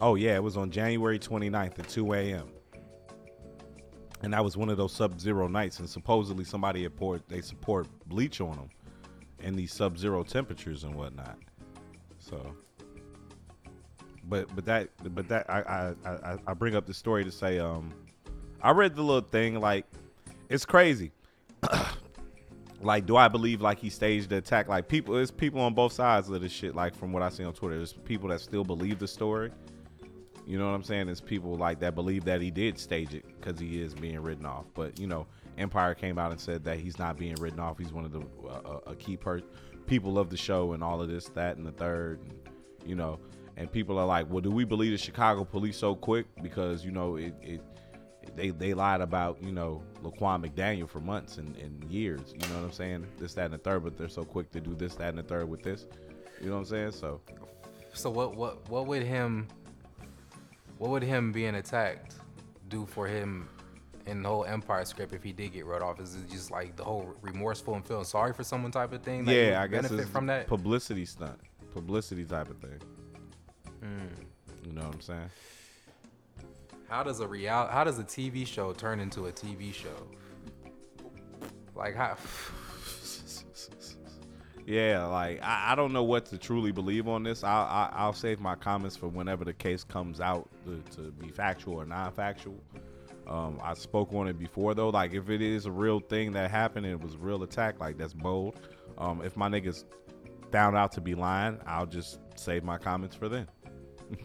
[0.00, 2.48] Oh yeah, it was on January 29th at 2 a.m.
[4.22, 7.86] And that was one of those Sub-Zero nights, and supposedly somebody had poured they support
[8.06, 8.68] bleach on them
[9.40, 11.38] in these sub-zero temperatures and whatnot.
[12.18, 12.54] So,
[14.24, 17.60] but but that but that I I I, I bring up the story to say
[17.60, 17.92] um
[18.60, 19.86] I read the little thing like
[20.48, 21.12] it's crazy.
[22.80, 24.68] like, do I believe like he staged the attack?
[24.68, 26.74] Like people, there's people on both sides of this shit.
[26.74, 29.50] Like from what I see on Twitter, there's people that still believe the story.
[30.48, 31.06] You know what I'm saying?
[31.06, 34.46] There's people like that believe that he did stage it because he is being written
[34.46, 34.64] off.
[34.74, 35.26] But you know,
[35.58, 37.76] Empire came out and said that he's not being written off.
[37.76, 39.42] He's one of the uh, a key per-
[39.86, 42.20] people of the show and all of this, that, and the third.
[42.22, 42.32] And,
[42.86, 43.20] you know,
[43.58, 46.92] and people are like, well, do we believe the Chicago police so quick because you
[46.92, 47.34] know it.
[47.42, 47.60] it
[48.36, 52.32] they, they lied about you know Laquan McDaniel for months and, and years.
[52.32, 53.06] You know what I'm saying?
[53.18, 53.84] This, that, and the third.
[53.84, 55.86] But they're so quick to do this, that, and the third with this.
[56.40, 56.92] You know what I'm saying?
[56.92, 57.20] So
[57.92, 59.48] So what what what would him
[60.78, 62.14] what would him being attacked
[62.68, 63.48] do for him
[64.06, 66.00] in the whole Empire script if he did get wrote off?
[66.00, 69.24] Is it just like the whole remorseful and feeling sorry for someone type of thing?
[69.24, 70.46] that yeah, I guess benefit it's from that.
[70.46, 71.38] publicity stunt,
[71.72, 72.80] publicity type of thing.
[73.80, 74.06] Hmm.
[74.64, 75.30] You know what I'm saying?
[76.88, 80.06] How does a real how does a TV show turn into a TV show?
[81.74, 82.16] Like how
[84.68, 87.42] Yeah, like I, I don't know what to truly believe on this.
[87.42, 91.30] I'll I, I'll save my comments for whenever the case comes out to, to be
[91.30, 92.62] factual or non-factual.
[93.26, 94.90] Um, I spoke on it before though.
[94.90, 97.80] Like if it is a real thing that happened and it was a real attack,
[97.80, 98.60] like that's bold.
[98.98, 99.84] Um, if my niggas
[100.52, 103.48] found out to be lying, I'll just save my comments for then.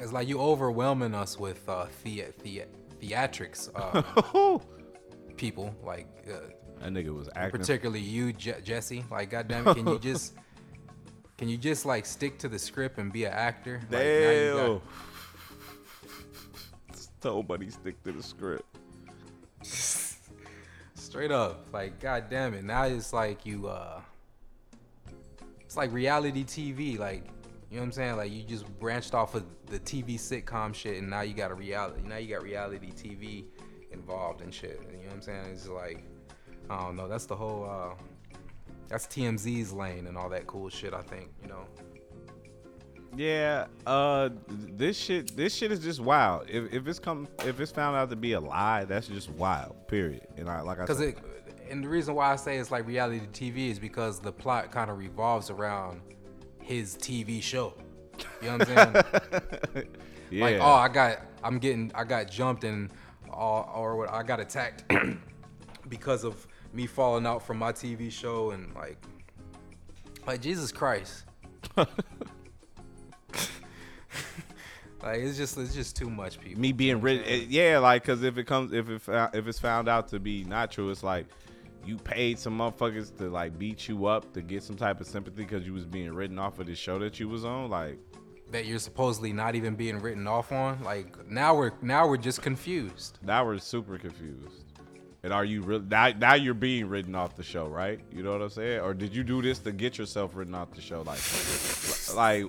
[0.00, 2.66] it's like you overwhelming us with uh thea, thea,
[3.00, 4.58] theatrics uh,
[5.36, 6.50] people like uh,
[6.82, 7.60] That nigga was acting.
[7.60, 9.04] particularly you Je- Jesse.
[9.10, 10.34] Like goddamn it, can you just
[11.38, 13.80] can you just like stick to the script and be an actor?
[13.90, 14.80] Like, now you got- Damn.
[17.24, 18.64] Nobody stick to the script.
[20.94, 21.66] straight up.
[21.72, 22.64] Like goddamn it.
[22.64, 24.00] Now it's like you uh
[25.60, 27.24] it's like reality tv like
[27.70, 28.16] you know what i'm saying?
[28.16, 31.54] Like you just branched off of the tv sitcom shit and now you got a
[31.54, 33.44] reality now you got reality tv
[33.92, 34.80] involved and shit.
[34.90, 35.44] You know what i'm saying?
[35.52, 36.02] It's like
[36.72, 37.94] i don't know that's the whole uh
[38.88, 41.66] that's tmz's lane and all that cool shit i think you know
[43.14, 46.48] Yeah, uh, this shit, this shit is just wild.
[46.48, 49.86] If, if it's come, if it's found out to be a lie, that's just wild.
[49.86, 50.26] Period.
[50.38, 51.18] And I, like I Because it,
[51.70, 54.90] and the reason why I say it's like reality TV is because the plot kind
[54.90, 56.00] of revolves around
[56.60, 57.74] his TV show.
[58.40, 59.86] You know what I'm saying?
[60.30, 62.90] yeah, Like, oh, I got, I'm getting, I got jumped and,
[63.28, 64.84] or, or what, I got attacked
[65.88, 68.96] because of me falling out from my TV show and like,
[70.26, 71.24] like Jesus Christ.
[71.76, 71.88] like
[75.02, 76.60] it's just, it's just too much, people.
[76.60, 79.02] me being written, yeah, like because if it comes, if it
[79.34, 81.26] if it's found out to be not true, it's like
[81.84, 85.42] you paid some motherfuckers to like beat you up to get some type of sympathy
[85.42, 87.70] because you was being written off of the show that you was on.
[87.70, 87.98] Like,
[88.52, 90.82] that you're supposedly not even being written off on.
[90.82, 93.18] Like now we're now we're just confused.
[93.22, 94.71] now we're super confused.
[95.24, 96.08] And are you really now?
[96.18, 98.00] Now you're being written off the show, right?
[98.12, 98.80] You know what I'm saying?
[98.80, 101.02] Or did you do this to get yourself written off the show?
[101.02, 101.20] Like,
[102.16, 102.46] like,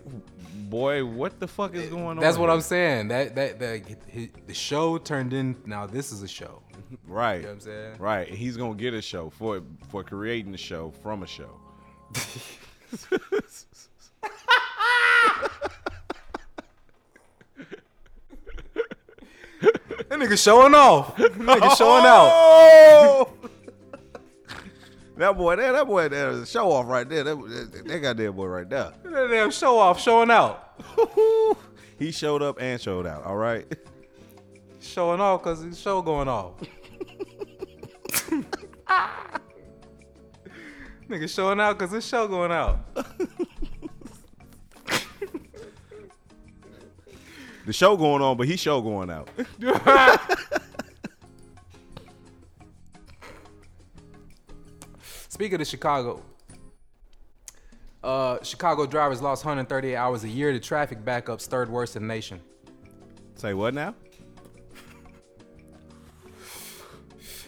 [0.69, 2.19] boy, what the fuck is going on?
[2.19, 2.55] That's what here?
[2.55, 3.09] I'm saying.
[3.09, 5.55] That that that the show turned in.
[5.67, 6.63] Now this is a show.
[7.07, 7.35] Right.
[7.35, 7.95] You know what I'm saying?
[7.99, 8.27] Right.
[8.27, 9.61] He's gonna get a show for
[9.91, 11.59] for creating the show from a show.
[20.09, 21.15] That nigga showing off.
[21.17, 22.29] That nigga showing out.
[22.31, 23.33] Oh!
[25.17, 27.23] that boy, there, that boy, there's a show off right there.
[27.23, 28.93] That, that, that goddamn boy right there.
[29.03, 30.81] That damn show off, showing out.
[31.99, 33.23] he showed up and showed out.
[33.23, 33.65] All right.
[34.79, 36.53] Showing off because his show going off.
[41.09, 42.79] nigga showing out because his show going out.
[47.65, 49.29] The show going on, but he show going out.
[55.29, 56.21] Speaking of Chicago,
[58.03, 62.07] uh, Chicago drivers lost 138 hours a year to traffic backups, third worst in the
[62.07, 62.41] nation.
[63.35, 63.95] Say what now?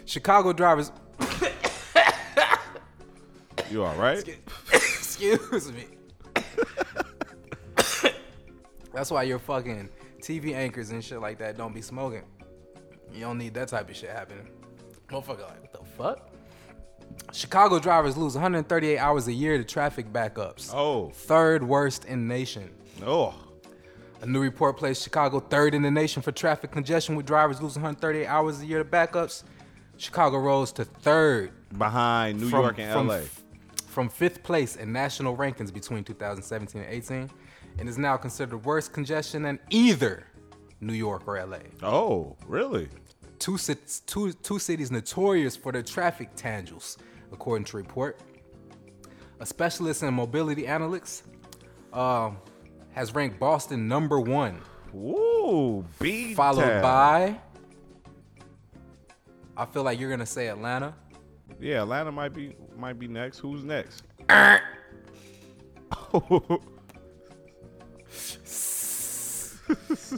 [0.05, 0.91] Chicago drivers,
[3.70, 4.24] You all right?
[4.72, 5.86] excuse me.
[8.93, 9.89] That's why you're fucking
[10.26, 12.23] TV anchors and shit like that don't be smoking.
[13.13, 14.47] You don't need that type of shit happening.
[15.09, 16.30] Motherfucker, like, what the fuck?
[17.32, 20.71] Chicago drivers lose 138 hours a year to traffic backups.
[20.73, 22.73] Oh, Third worst in the nation.
[23.05, 23.36] oh,
[24.21, 27.84] A new report placed Chicago third in the nation for traffic congestion, with drivers losing
[27.84, 29.43] 138 hours a year to backups.
[29.97, 33.21] Chicago rose to third behind New from- York and from LA.
[33.88, 37.30] from fifth place in national rankings between 2017 and 18,
[37.80, 40.23] and is now considered worse congestion than either
[40.82, 41.59] New York or LA.
[41.84, 42.88] Oh, really?
[43.39, 43.57] Two,
[44.05, 46.97] two, two cities notorious for their traffic tangles,
[47.32, 48.19] according to report.
[49.39, 51.23] A specialist in mobility analytics
[51.91, 52.38] um,
[52.93, 54.61] has ranked Boston number one,
[54.93, 57.38] Woo, B followed by.
[59.57, 60.93] I feel like you're gonna say Atlanta.
[61.59, 63.39] Yeah, Atlanta might be might be next.
[63.39, 64.03] Who's next?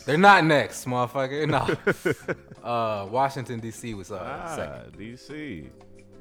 [0.05, 1.47] They're not next, motherfucker.
[1.47, 2.63] No.
[2.63, 3.93] uh, Washington D.C.
[3.93, 4.97] was uh, ah, second.
[4.97, 5.69] DC.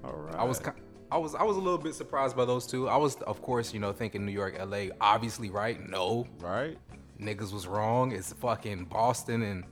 [0.04, 0.34] All right.
[0.36, 0.62] I was,
[1.10, 2.88] I was, I was a little bit surprised by those two.
[2.88, 4.90] I was, of course, you know, thinking New York, L.A.
[5.00, 5.88] Obviously, right?
[5.88, 6.78] No, right.
[7.20, 8.12] niggas was wrong.
[8.12, 9.64] It's fucking Boston and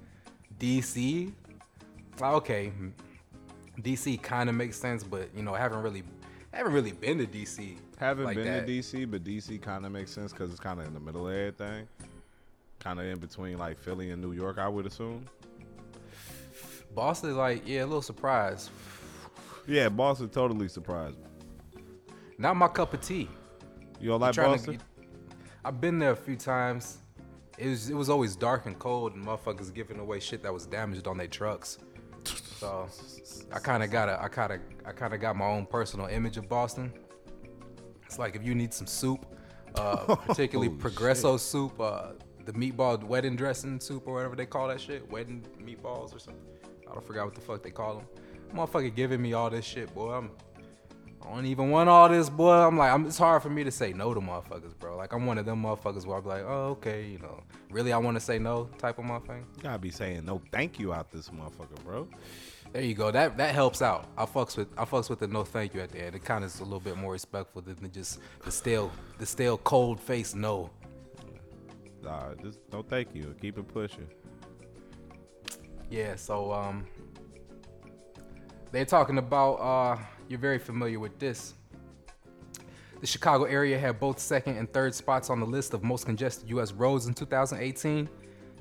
[0.58, 1.32] D.C.
[2.20, 2.72] Okay,
[3.82, 4.16] D.C.
[4.18, 6.02] kind of makes sense, but you know, I haven't really,
[6.52, 7.76] haven't really been to D.C.
[7.98, 8.66] Haven't like been that.
[8.66, 11.28] to DC, but DC kind of makes sense because it's kind of in the middle
[11.28, 11.86] of everything.
[12.84, 15.24] Kind of in between like Philly and New York, I would assume.
[16.94, 18.70] Boston, like, yeah, a little surprised.
[19.66, 21.24] Yeah, Boston totally surprised me.
[22.36, 23.30] Not my cup of tea.
[23.98, 24.82] You don't like trying to Boston?
[25.64, 26.98] I've been there a few times.
[27.56, 30.66] It was it was always dark and cold, and motherfuckers giving away shit that was
[30.66, 31.78] damaged on their trucks.
[32.24, 32.86] So
[33.50, 36.06] I kind of got a I kind of I kind of got my own personal
[36.06, 36.92] image of Boston.
[38.04, 39.24] It's like if you need some soup,
[39.76, 42.12] uh, particularly Oh, Progresso soup, uh,
[42.44, 46.42] the meatball wedding dressing soup or whatever they call that shit, wedding meatballs or something.
[46.88, 48.06] I don't forget what the fuck they call them.
[48.54, 50.12] Motherfucker giving me all this shit, boy.
[50.12, 50.30] I'm
[51.24, 52.52] I don't even want all this, boy.
[52.52, 54.96] I'm like, I'm, it's hard for me to say no to motherfuckers, bro.
[54.96, 57.98] Like, I'm one of them motherfuckers where I'm like, oh, okay, you know, really, I
[57.98, 59.42] want to say no type of motherfucker.
[59.56, 62.08] You gotta be saying no thank you out this motherfucker, bro.
[62.72, 63.10] There you go.
[63.10, 64.06] That that helps out.
[64.18, 66.16] I fucks with I fucks with the no thank you at the end.
[66.16, 69.58] It kind of is a little bit more respectful than just the stale the stale
[69.58, 70.70] cold face no.
[72.04, 73.34] Nah, just no thank you.
[73.40, 74.06] Keep it pushing.
[75.90, 76.16] Yeah.
[76.16, 76.86] So um,
[78.70, 79.98] they're talking about uh,
[80.28, 81.54] you're very familiar with this.
[83.00, 86.48] The Chicago area had both second and third spots on the list of most congested
[86.50, 86.72] U.S.
[86.72, 88.08] roads in 2018.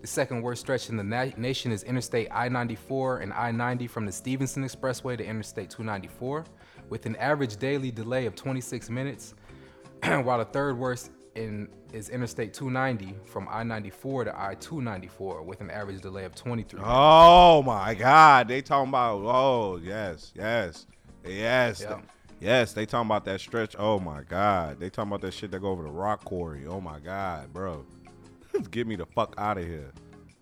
[0.01, 4.11] The second worst stretch in the na- nation is Interstate I-94 and I-90 from the
[4.11, 6.43] Stevenson Expressway to Interstate 294,
[6.89, 9.33] with an average daily delay of 26 minutes,
[10.03, 16.01] while the third worst in is Interstate 290 from I-94 to I-294, with an average
[16.01, 16.91] delay of 23 minutes.
[16.93, 19.21] Oh my God, they talking about.
[19.23, 20.87] Oh yes, yes,
[21.25, 21.99] yes, Yeah.
[22.41, 22.73] yes.
[22.73, 23.75] They talking about that stretch.
[23.77, 26.65] Oh my God, they talking about that shit that go over the rock quarry.
[26.67, 27.85] Oh my God, bro,
[28.71, 29.91] get me the fuck out of here.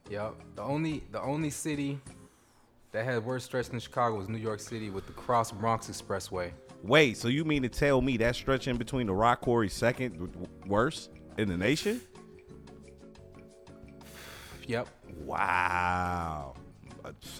[0.09, 0.35] Yep.
[0.55, 1.99] The only the only city
[2.93, 6.51] that had worse stretch than Chicago was New York City with the Cross Bronx Expressway.
[6.83, 10.13] Wait, so you mean to tell me that stretch in between the rock quarry second
[10.13, 12.01] w- w- worst in the nation?
[14.67, 14.87] Yep.
[15.25, 16.53] Wow,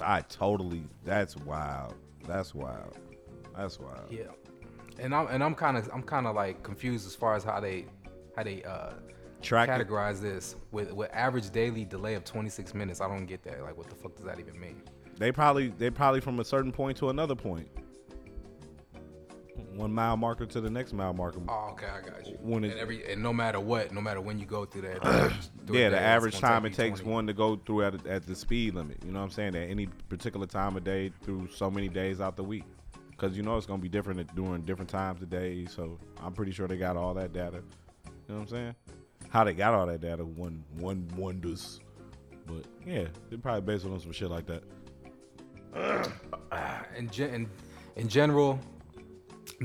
[0.02, 0.84] I totally.
[1.04, 1.96] That's wild.
[2.28, 2.98] That's wild.
[3.56, 4.12] That's wild.
[4.12, 4.24] Yeah,
[5.00, 7.60] and I'm and I'm kind of I'm kind of like confused as far as how
[7.60, 7.86] they
[8.36, 8.92] how they uh
[9.42, 9.88] Track it.
[9.88, 13.02] categorize this with with average daily delay of 26 minutes.
[13.02, 13.62] I don't get that.
[13.64, 14.82] Like, what the fuck does that even mean?
[15.18, 17.68] They probably they probably from a certain point to another point.
[19.76, 21.39] One mile marker to the next mile marker.
[21.47, 22.38] Oh, okay, I got you.
[22.41, 24.99] When it- and every and no matter what, no matter when you go through that,
[25.05, 25.30] uh,
[25.65, 27.13] through yeah, the it's average time it takes 20.
[27.15, 28.97] one to go through at, at the speed limit.
[29.05, 29.55] You know what I'm saying?
[29.55, 32.65] At any particular time of day through so many days out the week.
[33.11, 35.65] Because you know it's going to be different at- during different times of day.
[35.65, 37.61] So I'm pretty sure they got all that data.
[38.05, 38.76] You know what I'm saying?
[39.30, 41.80] How they got all that data, one one wonders.
[42.45, 44.63] But yeah, they probably based on some shit like that.
[46.97, 47.49] in, gen- in,
[47.95, 48.59] in general,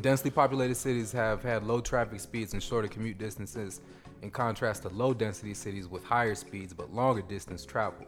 [0.02, 3.80] densely populated cities have had low traffic speeds and shorter commute distances,
[4.22, 8.06] in contrast to low density cities with higher speeds but longer distance travel.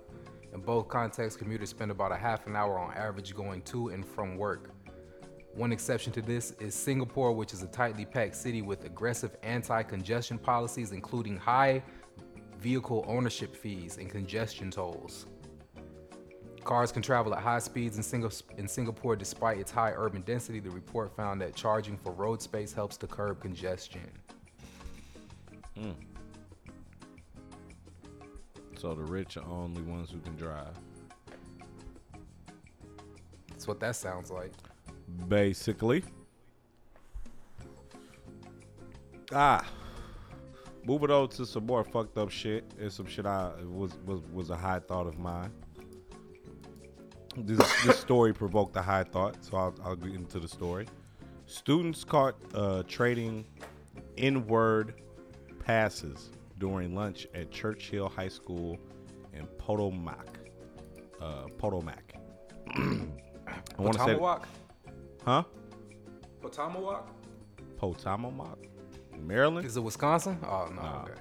[0.52, 4.04] In both contexts, commuters spend about a half an hour on average going to and
[4.04, 4.70] from work.
[5.54, 9.82] One exception to this is Singapore, which is a tightly packed city with aggressive anti
[9.82, 11.82] congestion policies, including high
[12.60, 15.26] vehicle ownership fees and congestion tolls.
[16.68, 20.60] Cars can travel at high speeds in, in Singapore despite its high urban density.
[20.60, 24.02] The report found that charging for road space helps to curb congestion.
[28.76, 30.74] So the rich are only ones who can drive.
[33.48, 34.52] That's what that sounds like.
[35.26, 36.04] Basically.
[39.32, 39.66] Ah.
[40.84, 44.50] Moving on to some more fucked up shit and some shit I was was was
[44.50, 45.50] a high thought of mine.
[47.46, 50.86] This, this story provoked a high thought, so I'll, I'll get into the story.
[51.46, 53.44] Students caught uh, trading
[54.16, 55.00] N-word
[55.64, 58.78] passes during lunch at Churchill High School
[59.32, 60.38] in Potomac.
[61.20, 62.14] Uh, Potomac.
[62.76, 64.44] I want to say, Potamawak?
[65.24, 65.42] huh?
[66.42, 67.06] Potamawak?
[67.76, 68.58] Potomac,
[69.18, 69.66] Maryland.
[69.66, 70.38] Is it Wisconsin?
[70.44, 70.82] Oh, no.
[70.82, 71.02] Nah.
[71.02, 71.12] Okay.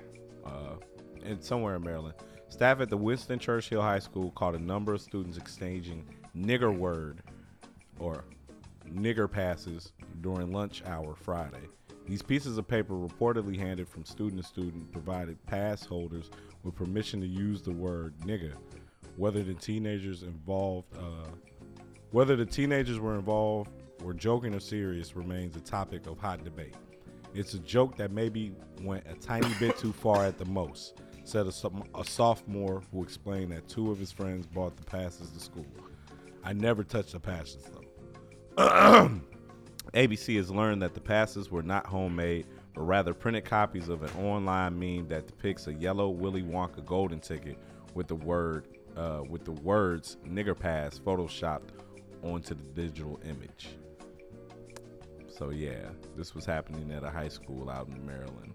[0.46, 2.16] uh, in somewhere in Maryland.
[2.50, 7.22] Staff at the Winston Churchill High School caught a number of students exchanging nigger word
[8.00, 8.24] or
[8.90, 9.92] nigger passes
[10.22, 11.68] during lunch hour Friday.
[12.08, 16.32] These pieces of paper reportedly handed from student to student provided pass holders
[16.64, 18.54] with permission to use the word nigger.
[19.18, 21.30] Whether the teenagers involved, uh,
[22.12, 23.72] whether the teenagers were involved,
[24.02, 26.76] were joking or serious, remains a topic of hot debate.
[27.34, 31.46] It's a joke that maybe went a tiny bit too far at the most, said
[31.46, 35.66] a, a sophomore who explained that two of his friends bought the passes to school.
[36.44, 37.84] I never touched the passes though.
[39.94, 44.24] ABC has learned that the passes were not homemade, but rather printed copies of an
[44.24, 47.58] online meme that depicts a yellow Willy Wonka golden ticket
[47.94, 51.70] with the word uh, with the words "nigger pass" photoshopped
[52.24, 53.70] onto the digital image.
[55.28, 58.54] So yeah, this was happening at a high school out in Maryland.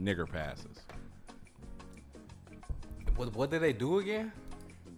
[0.00, 0.78] Nigger passes.
[3.16, 4.32] What, what did they do again?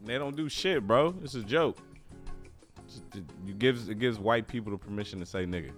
[0.04, 1.14] They don't do shit, bro.
[1.22, 1.78] It's a joke.
[3.14, 5.72] It- You gives it gives white people the permission to say nigger.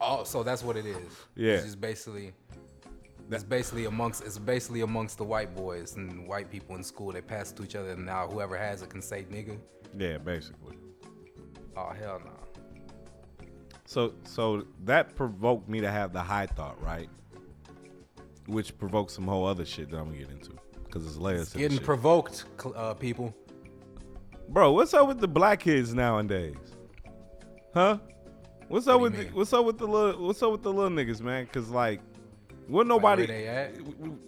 [0.00, 0.96] Oh, so that's what it is.
[1.36, 1.54] Yeah.
[1.54, 2.32] It's just basically.
[3.30, 7.12] It's basically amongst it's basically amongst the white boys and white people in school.
[7.12, 9.56] They pass it to each other, and now whoever has it can say nigga.
[9.96, 10.76] Yeah, basically.
[11.76, 13.46] Oh hell no.
[13.86, 17.08] So so that provoked me to have the high thought, right?
[18.46, 20.52] Which provoked some whole other shit that I'm gonna get into
[20.84, 23.34] because it's layers the Getting provoked, uh, people.
[24.48, 26.56] Bro, what's up with the black kids nowadays?
[27.72, 27.98] Huh?
[28.68, 30.90] What's up What with the, what's up with the little what's up with the little
[30.90, 31.46] niggas, man?
[31.46, 32.00] Cause like,
[32.66, 33.22] what nobody?
[33.22, 33.74] where they at?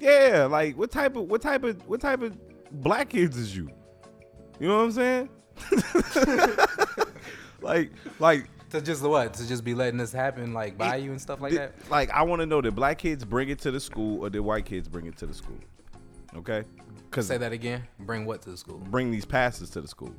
[0.01, 2.37] Yeah, like what type of what type of what type of
[2.83, 3.71] black kids is you?
[4.61, 5.29] You know what I'm saying?
[7.61, 9.35] like like To just what?
[9.35, 11.91] To just be letting this happen like by you and stuff like Did- that.
[11.91, 14.41] Like I want to know did black kids bring it to the school or did
[14.41, 15.59] white kids bring it to the school?
[16.35, 16.65] Okay,
[17.11, 17.87] because Say that again.
[18.01, 18.79] Bring what to the school?
[18.79, 20.15] bring these passes to the school.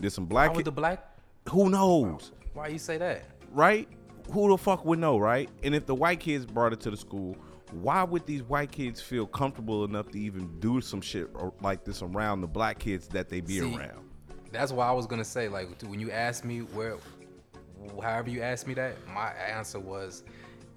[0.00, 0.64] Did some Why black would kids?
[0.66, 1.18] the black?
[1.50, 3.24] Who knows, Why you say that?
[3.50, 3.88] right?
[4.30, 5.50] Who the fuck would know, right?
[5.64, 7.36] And if the white kids brought it to the school,
[7.72, 11.84] why would these white kids feel comfortable enough to even do some shit or- like
[11.84, 14.08] this around the black kids that they be See, around?
[14.52, 16.98] That's why I was gonna say like when you asked me where,
[18.02, 20.22] however you asked me that, my answer was,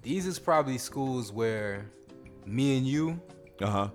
[0.02, 1.86] these is probably schools where
[2.44, 3.20] me and you
[3.60, 3.88] Uh huh.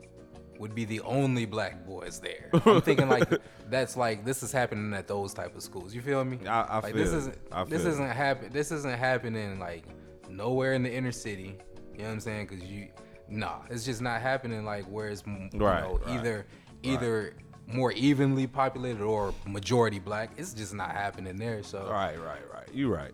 [0.59, 2.49] would be the only black boys there.
[2.65, 3.29] I'm thinking like
[3.69, 5.93] that's like this is happening at those type of schools.
[5.95, 6.39] You feel me?
[6.47, 8.49] I- I like feel this isn't I this feel isn't happen.
[8.51, 9.85] This isn't happening like
[10.29, 11.57] nowhere in the inner city.
[11.93, 12.47] You know what I'm saying?
[12.47, 12.87] Because you,
[13.29, 15.49] nah, it's just not happening like where it's Right,
[15.83, 16.45] know, right, either
[16.83, 17.33] either
[17.67, 20.31] more evenly populated or majority black.
[20.37, 21.63] It's just not happening there.
[21.63, 22.67] So Right, right, right.
[22.73, 23.11] You're right.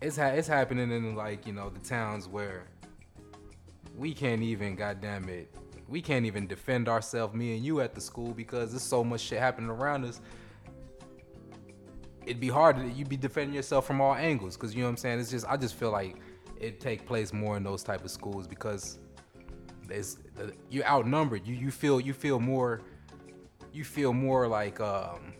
[0.00, 2.64] it's ha- it's happening in like you know the towns where
[3.96, 5.54] we can't even goddamn it
[5.88, 9.20] we can't even defend ourselves me and you at the school because there's so much
[9.20, 10.20] shit happening around us
[12.26, 14.96] it'd be hard you'd be defending yourself from all angles because you know what i'm
[14.96, 16.16] saying it's just i just feel like
[16.60, 18.98] it take place more in those type of schools because
[19.86, 20.18] there's
[20.70, 22.80] you're outnumbered you you feel you feel more
[23.74, 25.34] you feel more like um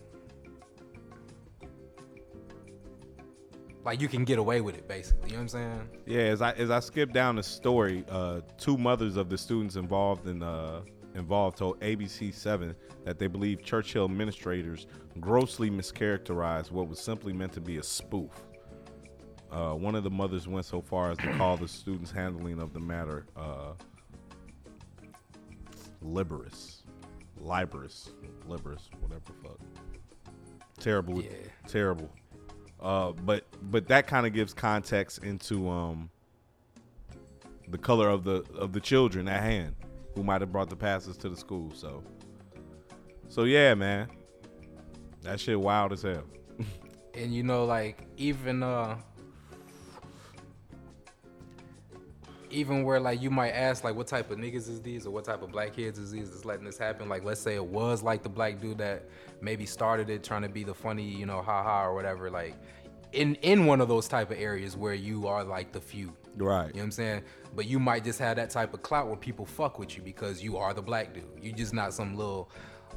[3.85, 6.41] like you can get away with it basically you know what i'm saying Yeah, as
[6.41, 10.43] I as I skip down the story, uh, two mothers of the students involved in
[10.43, 10.81] uh,
[11.15, 12.75] involved told ABC Seven
[13.05, 14.87] that they believe Churchill administrators
[15.19, 18.31] grossly mischaracterized what was simply meant to be a spoof.
[19.51, 22.73] Uh, one of the mothers went so far as to call the students' handling of
[22.73, 23.73] the matter uh,
[26.01, 26.83] liberous,
[27.39, 28.09] liberous,
[28.47, 29.59] liberous, whatever the fuck.
[30.79, 31.29] Terrible, Yeah.
[31.67, 32.09] terrible.
[32.79, 36.09] Uh, but but that kind of gives context into um
[37.69, 39.75] the color of the of the children at hand
[40.15, 41.71] who might have brought the passes to the school.
[41.73, 42.03] So
[43.29, 44.07] so yeah, man,
[45.23, 46.23] that shit wild as hell.
[47.15, 48.97] and you know like even uh
[52.51, 55.25] even where like you might ask like what type of niggas is these or what
[55.25, 58.03] type of black kids is these that's letting this happen like let's say it was
[58.03, 59.03] like the black dude that
[59.41, 62.55] maybe started it trying to be the funny you know ha ha or whatever like
[63.13, 66.67] in in one of those type of areas where you are like the few Right.
[66.67, 67.21] you know what I'm saying?
[67.55, 70.43] But you might just have that type of clout where people fuck with you because
[70.43, 71.23] you are the black dude.
[71.41, 72.49] you're just not some little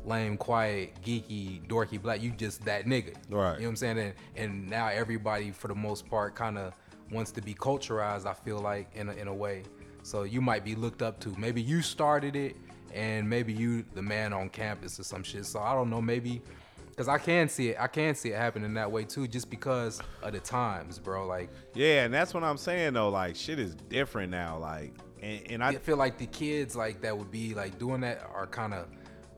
[0.05, 2.23] lame, quiet, geeky, dorky black.
[2.23, 3.15] You just that nigga.
[3.31, 3.55] Right.
[3.55, 3.99] You know what I'm saying?
[3.99, 6.75] And, and now everybody, for the most part, kind of
[7.11, 8.27] wants to be culturized.
[8.27, 9.63] I feel like in a, in a way.
[10.03, 11.35] So you might be looked up to.
[11.39, 12.57] Maybe you started it,
[12.95, 15.47] and maybe you the man on campus or some shit.
[15.47, 16.03] So I don't know.
[16.03, 16.43] Maybe.
[16.97, 20.01] Cause I can see it, I can see it happening that way too, just because
[20.21, 21.29] of the times, bro.
[21.29, 23.11] Like Yeah, and that's what I'm saying though.
[23.11, 24.59] Like shit is different now.
[24.59, 28.01] Like and, and I I feel like the kids like that would be like doing
[28.01, 28.89] that are kind of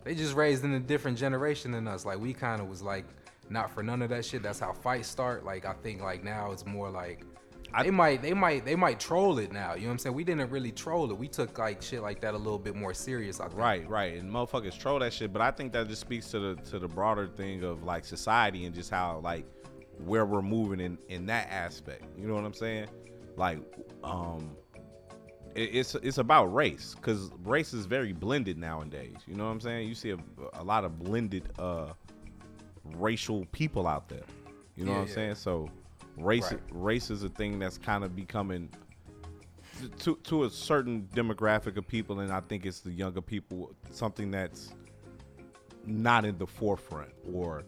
[0.05, 2.07] they just raised in a different generation than us.
[2.07, 3.05] Like we kind of was like
[3.51, 4.43] not for none of that shit.
[4.43, 5.45] That's how fights start.
[5.45, 7.25] Like I think like now it's more like
[7.73, 9.75] I- they might they might they might troll it now.
[9.75, 10.15] You know what I'm saying?
[10.17, 11.17] We didn't really troll it.
[11.17, 13.41] We took like shit like that a little bit more serious.
[13.41, 13.59] I think.
[13.59, 15.33] Right, right, and motherfuckers troll that shit.
[15.33, 18.65] But I think that just speaks to the to the broader thing of like society
[18.67, 19.45] and just how like
[19.99, 22.05] where we're moving in in that aspect.
[22.19, 22.87] You know what I'm saying?
[23.37, 23.59] Like,
[24.03, 24.51] um,
[25.55, 29.17] it, it's it's about race because race is very blended nowadays.
[29.27, 29.89] You know what I'm saying?
[29.89, 30.19] You see a,
[30.55, 31.93] a lot of blended uh
[32.97, 34.23] racial people out there.
[34.77, 35.15] You know Yeah, what I'm yeah.
[35.15, 35.35] saying?
[35.37, 35.69] So
[36.21, 36.61] race Right.
[36.71, 38.71] race is a thing that's kind of becoming
[40.01, 44.31] to to a certain demographic of people, and I think it's the younger people, something
[44.31, 44.75] that's
[45.87, 47.65] not in the forefront or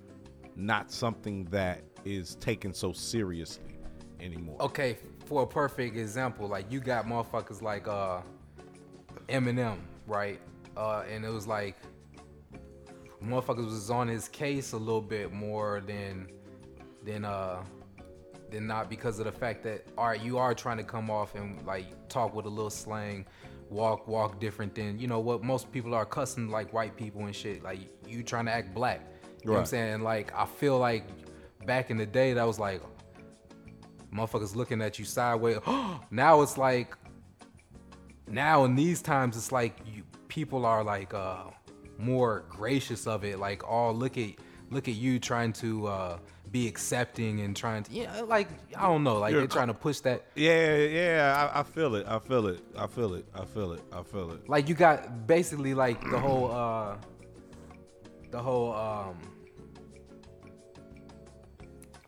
[0.55, 3.79] not something that is taken so seriously
[4.21, 4.61] anymore.
[4.61, 8.21] Okay, for a perfect example, like you got motherfuckers like uh
[9.29, 10.41] Eminem, right?
[10.77, 11.77] Uh and it was like
[13.25, 16.29] motherfuckers was on his case a little bit more than
[17.05, 17.63] than uh
[18.53, 21.35] than not because of the fact that all right, you are trying to come off
[21.35, 23.27] and like talk with a little slang,
[23.71, 27.25] walk walk different than you know what most people are accustomed to, like white people
[27.25, 27.63] and shit.
[27.63, 29.01] Like you trying to act black.
[29.43, 30.03] You know what I'm saying?
[30.03, 31.05] Like I feel like
[31.67, 32.81] back in the day that was like
[34.15, 35.59] motherfuckers looking at you sideways.
[36.11, 36.97] now it's like
[38.29, 41.45] now in these times it's like you people are like uh
[41.99, 44.31] more gracious of it like oh look at
[44.71, 46.19] look at you trying to uh
[46.53, 49.75] be accepting and trying to yeah like i don't know like You're they're trying to
[49.75, 52.07] push that Yeah, yeah, I, I feel it.
[52.07, 52.61] I feel it.
[52.77, 53.25] I feel it.
[53.35, 53.83] I feel it.
[53.91, 54.49] I feel it.
[54.49, 56.97] like you got basically like the whole uh
[58.31, 59.17] the whole um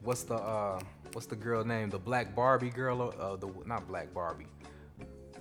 [0.03, 0.79] what's the uh
[1.13, 4.47] what's the girl name the black barbie girl uh the not black barbie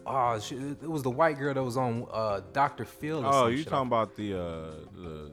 [0.06, 3.64] oh she, it was the white girl that was on uh dr phil Oh, you
[3.64, 5.32] talking about the uh the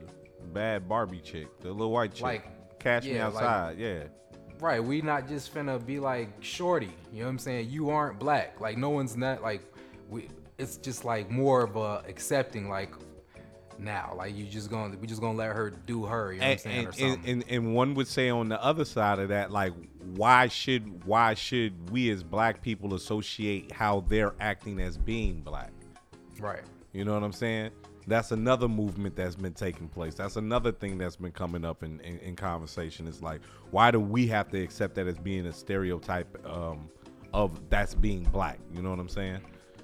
[0.53, 2.23] bad Barbie chick, the little white chick?
[2.23, 2.47] Like,
[2.81, 3.77] Catch me yeah, like- outside.
[3.77, 4.03] yeah.
[4.59, 8.19] right we not just finna be like shorty you know what i'm saying you aren't
[8.19, 9.61] black like no one's not like
[10.09, 10.27] we
[10.57, 12.93] it's just like more of a accepting like
[13.79, 16.47] now like you just gonna we just gonna let her do her you know what
[16.47, 19.29] i'm and, saying or and, and, and one would say on the other side of
[19.29, 19.73] that, like,
[20.15, 25.71] why should why should we as black people associate how they're acting as being black?
[26.39, 26.61] right
[26.93, 27.71] You know what I'm saying?
[28.11, 30.15] That's another movement that's been taking place.
[30.15, 33.07] That's another thing that's been coming up in, in, in conversation.
[33.07, 33.39] It's like,
[33.69, 36.89] why do we have to accept that as being a stereotype um,
[37.33, 38.59] of that's being black?
[38.73, 39.39] You know what I'm saying?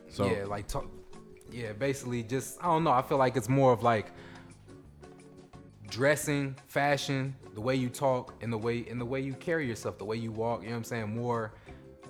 [0.09, 0.65] So yeah, like
[1.51, 2.91] yeah, basically just I don't know.
[2.91, 4.11] I feel like it's more of like
[5.89, 9.97] dressing, fashion, the way you talk, and the way and the way you carry yourself,
[9.97, 10.63] the way you walk.
[10.63, 11.15] You know what I'm saying?
[11.15, 11.53] More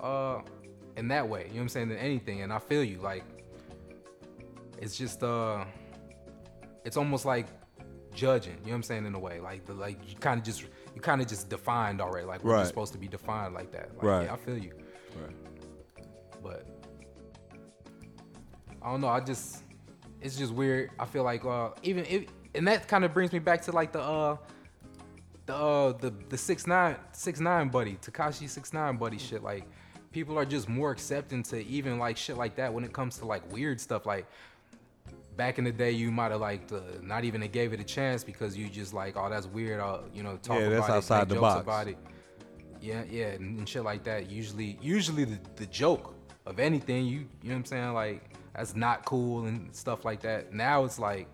[0.00, 0.40] uh,
[0.96, 1.42] in that way.
[1.42, 2.42] You know what I'm saying than anything.
[2.42, 2.98] And I feel you.
[2.98, 3.24] Like
[4.80, 5.64] it's just uh,
[6.84, 7.46] it's almost like
[8.14, 8.54] judging.
[8.54, 9.06] You know what I'm saying?
[9.06, 10.62] In a way, like the like you kind of just
[10.94, 12.26] you kind of just defined already.
[12.26, 12.66] Like we're Right.
[12.66, 13.90] supposed to be defined like that.
[13.96, 14.24] Like, Right.
[14.24, 14.72] Yeah, I feel you.
[15.20, 15.34] Right.
[16.42, 16.66] But
[18.82, 19.08] I don't know.
[19.08, 19.62] I just
[20.20, 20.90] it's just weird.
[20.98, 22.24] I feel like uh even if
[22.54, 24.36] and that kind of brings me back to like the uh
[25.46, 29.64] the uh the the six nine six nine buddy Tekashi six nine buddy shit like
[30.10, 33.26] people are just more accepting to even like shit like that when it comes to
[33.26, 34.26] like weird stuff like
[35.38, 38.24] back in the day you might have like uh, not even gave it a chance
[38.24, 40.92] because you just like oh that's weird uh you know talk Yeah, about that's it
[40.96, 41.62] outside make the jokes box.
[41.62, 41.98] about it.
[42.82, 44.28] Yeah yeah and, and shit like that.
[44.30, 47.92] Usually usually the, the joke of anything you you know what i'm saying?
[47.94, 48.20] Like
[48.54, 50.52] that's not cool and stuff like that.
[50.52, 51.28] Now it's like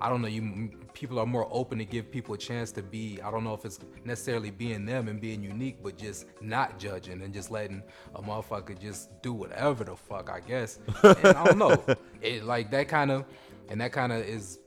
[0.00, 3.18] i don't know you people are more open to give people a chance to be
[3.22, 7.22] i don't know if it's necessarily being them and being unique but just not judging
[7.22, 7.82] and just letting
[8.14, 10.78] a motherfucker just do whatever the fuck i guess.
[11.02, 11.84] And i don't know.
[12.20, 13.24] It like that kind of
[13.68, 14.58] and that kind of is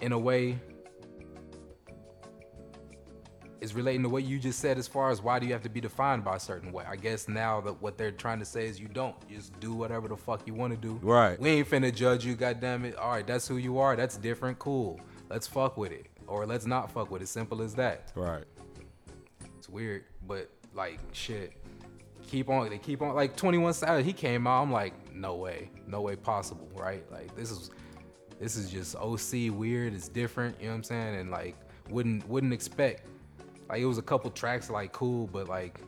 [0.00, 0.58] in a way
[3.64, 5.68] is relating to what you just said as far as why do you have to
[5.68, 6.84] be defined by a certain way.
[6.86, 9.16] I guess now that what they're trying to say is you don't.
[9.28, 11.00] Just do whatever the fuck you want to do.
[11.02, 11.40] Right.
[11.40, 12.94] We ain't finna judge you, goddamn it.
[12.96, 13.96] All right, that's who you are.
[13.96, 14.58] That's different.
[14.58, 15.00] Cool.
[15.30, 16.06] Let's fuck with it.
[16.26, 17.28] Or let's not fuck with it.
[17.28, 18.12] Simple as that.
[18.14, 18.44] Right.
[19.58, 21.54] It's weird, but like shit.
[22.26, 25.70] Keep on they keep on like 21 Savage, he came out, I'm like, no way.
[25.86, 27.04] No way possible, right?
[27.10, 27.70] Like this is
[28.38, 31.16] this is just OC weird, it's different, you know what I'm saying?
[31.16, 31.56] And like
[31.88, 33.06] wouldn't wouldn't expect
[33.68, 35.80] like it was a couple tracks like cool, but like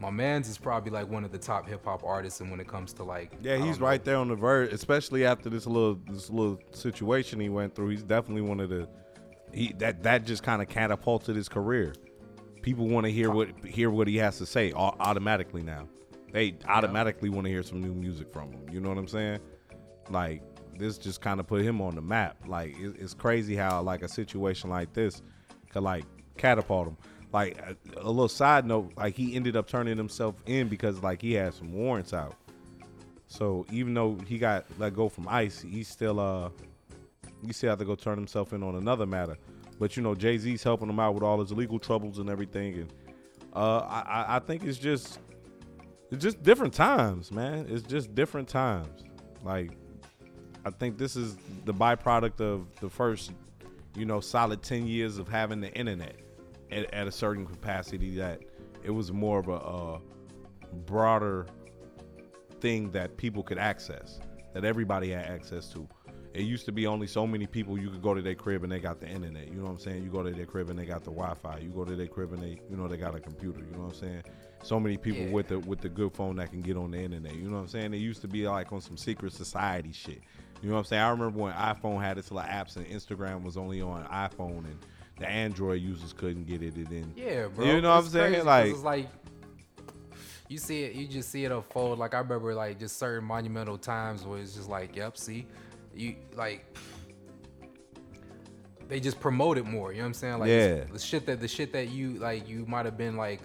[0.00, 2.66] my man's is probably like one of the top hip hop artists and when it
[2.66, 3.86] comes to like Yeah, he's know.
[3.86, 7.90] right there on the verge, especially after this little this little situation he went through.
[7.90, 8.88] He's definitely one of the
[9.52, 11.94] he that that just kind of catapulted his career.
[12.62, 15.88] People want to hear what hear what he has to say automatically now.
[16.32, 18.66] They automatically want to hear some new music from him.
[18.70, 19.40] You know what I'm saying?
[20.10, 20.42] Like
[20.78, 22.36] this just kind of put him on the map.
[22.46, 25.22] Like it, it's crazy how like a situation like this
[25.70, 26.04] could like
[26.36, 26.96] catapult him.
[27.32, 31.22] Like a, a little side note, like he ended up turning himself in because like
[31.22, 32.34] he had some warrants out.
[33.26, 36.50] So even though he got let go from ICE, he still uh
[37.46, 39.38] he still had to go turn himself in on another matter.
[39.78, 42.74] But you know, Jay Z's helping him out with all his legal troubles and everything,
[42.74, 42.92] and
[43.54, 45.18] uh, I I- think it's just
[46.10, 47.66] it's just different times, man.
[47.70, 49.02] It's just different times.
[49.42, 49.70] Like
[50.66, 53.32] I think this is the byproduct of the first
[53.96, 56.16] you know solid ten years of having the internet
[56.70, 58.40] at, at a certain capacity that
[58.82, 59.98] it was more of a uh,
[60.86, 61.46] broader
[62.60, 64.20] thing that people could access,
[64.54, 65.88] that everybody had access to.
[66.34, 68.72] It used to be only so many people you could go to their crib and
[68.72, 69.48] they got the internet.
[69.48, 70.02] You know what I'm saying?
[70.02, 71.58] You go to their crib and they got the Wi-Fi.
[71.58, 73.58] You go to their crib and they, you know, they got a computer.
[73.60, 74.22] You know what I'm saying?
[74.62, 75.32] So many people Yeah.
[75.32, 77.34] with the with the good phone that can get on the internet.
[77.34, 77.92] You know what I'm saying?
[77.92, 80.22] It used to be like on some secret society shit.
[80.62, 81.02] You know what I'm saying?
[81.02, 84.78] I remember when iPhone had its little apps and Instagram was only on iPhone and
[85.18, 86.74] the Android users couldn't get it.
[86.76, 87.64] And then Yeah, bro.
[87.66, 88.44] You know what I'm saying?
[88.44, 89.08] Like- it's like
[90.48, 91.98] you see it, you just see it unfold.
[91.98, 95.46] Like I remember, like just certain monumental times where it's just like, yep, see,
[95.94, 96.64] you like
[98.88, 99.92] they just promote it more.
[99.92, 100.38] You know what I'm saying?
[100.38, 100.84] Like Yeah.
[100.92, 103.40] the shit that the shit that you like you might have been like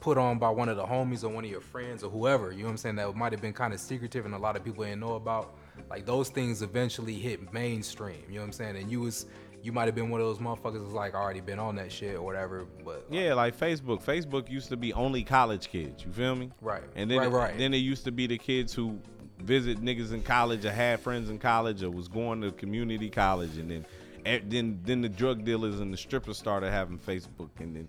[0.00, 2.50] put on by one of the homies or one of your friends or whoever.
[2.52, 2.96] You know what I'm saying?
[2.96, 5.54] That might have been kind of secretive and a lot of people didn't know about.
[5.90, 8.22] Like those things eventually hit mainstream.
[8.28, 8.76] You know what I'm saying?
[8.76, 9.26] And you was
[9.62, 12.14] you might have been one of those motherfuckers that's like already been on that shit
[12.14, 12.66] or whatever.
[12.84, 14.02] But Yeah, like Facebook.
[14.02, 16.04] Facebook used to be only college kids.
[16.04, 16.50] You feel me?
[16.60, 16.82] Right.
[16.94, 17.58] And then Right, it, right.
[17.58, 18.98] then it used to be the kids who
[19.40, 23.56] visit niggas in college or had friends in college or was going to community college
[23.56, 23.86] and then
[24.26, 27.88] eh, then then the drug dealers and the strippers started having Facebook and then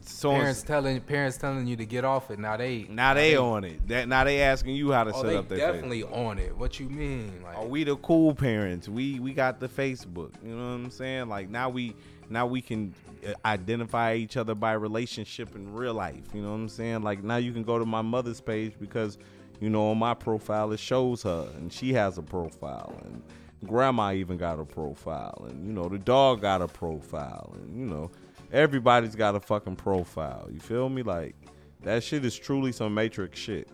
[0.00, 2.38] so parents telling parents telling you to get off it.
[2.38, 3.86] Now they now they on it.
[3.88, 6.56] That now they asking you how to oh set they up their definitely on it.
[6.56, 7.40] What you mean?
[7.42, 8.88] Like Are we the cool parents?
[8.88, 10.32] We we got the Facebook.
[10.44, 11.28] You know what I'm saying?
[11.28, 11.94] Like now we
[12.30, 12.94] now we can
[13.26, 16.24] uh, identify each other by relationship in real life.
[16.34, 17.02] You know what I'm saying?
[17.02, 19.18] Like now you can go to my mother's page because
[19.60, 23.22] you know on my profile it shows her and she has a profile and
[23.66, 27.84] grandma even got a profile and you know the dog got a profile and you
[27.84, 28.10] know
[28.52, 30.48] everybody's got a fucking profile.
[30.50, 31.02] You feel me?
[31.02, 31.36] Like
[31.82, 33.68] that shit is truly some matrix shit.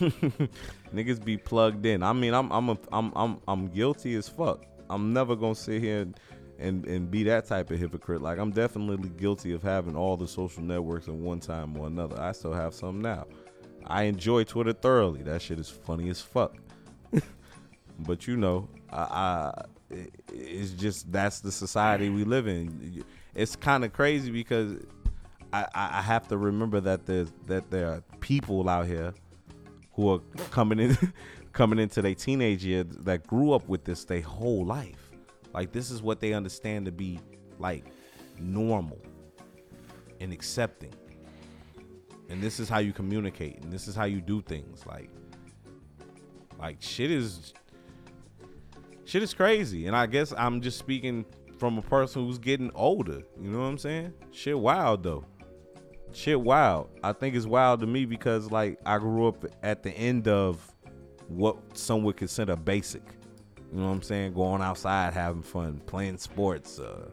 [0.94, 2.02] Niggas be plugged in.
[2.02, 4.64] I mean, I'm I'm a, I'm I'm I'm guilty as fuck.
[4.88, 6.20] I'm never gonna sit here and,
[6.58, 8.22] and and be that type of hypocrite.
[8.22, 12.20] Like I'm definitely guilty of having all the social networks at one time or another.
[12.20, 13.26] I still have some now.
[13.86, 15.22] I enjoy Twitter thoroughly.
[15.22, 16.56] That shit is funny as fuck.
[18.00, 19.52] but you know, I,
[19.90, 23.04] it's just that's the society we live in.
[23.34, 24.76] It's kind of crazy because
[25.52, 29.14] I, I have to remember that there's that there are people out here
[29.92, 31.12] who are coming in
[31.52, 35.10] coming into their teenage years that grew up with this their whole life.
[35.54, 37.20] Like this is what they understand to be
[37.58, 37.84] like
[38.38, 39.00] normal
[40.20, 40.92] and accepting.
[42.28, 44.84] And this is how you communicate and this is how you do things.
[44.84, 45.10] Like
[46.58, 47.54] like shit is
[49.06, 49.86] shit is crazy.
[49.86, 51.24] And I guess I'm just speaking
[51.58, 53.22] from a person who's getting older.
[53.40, 54.12] You know what I'm saying?
[54.30, 55.24] Shit wild though.
[56.12, 56.90] Shit wild.
[57.02, 60.60] I think it's wild to me because like I grew up at the end of
[61.28, 63.02] what some would consider basic.
[63.72, 64.34] You know what I'm saying?
[64.34, 67.10] Going outside, having fun, playing sports, uh,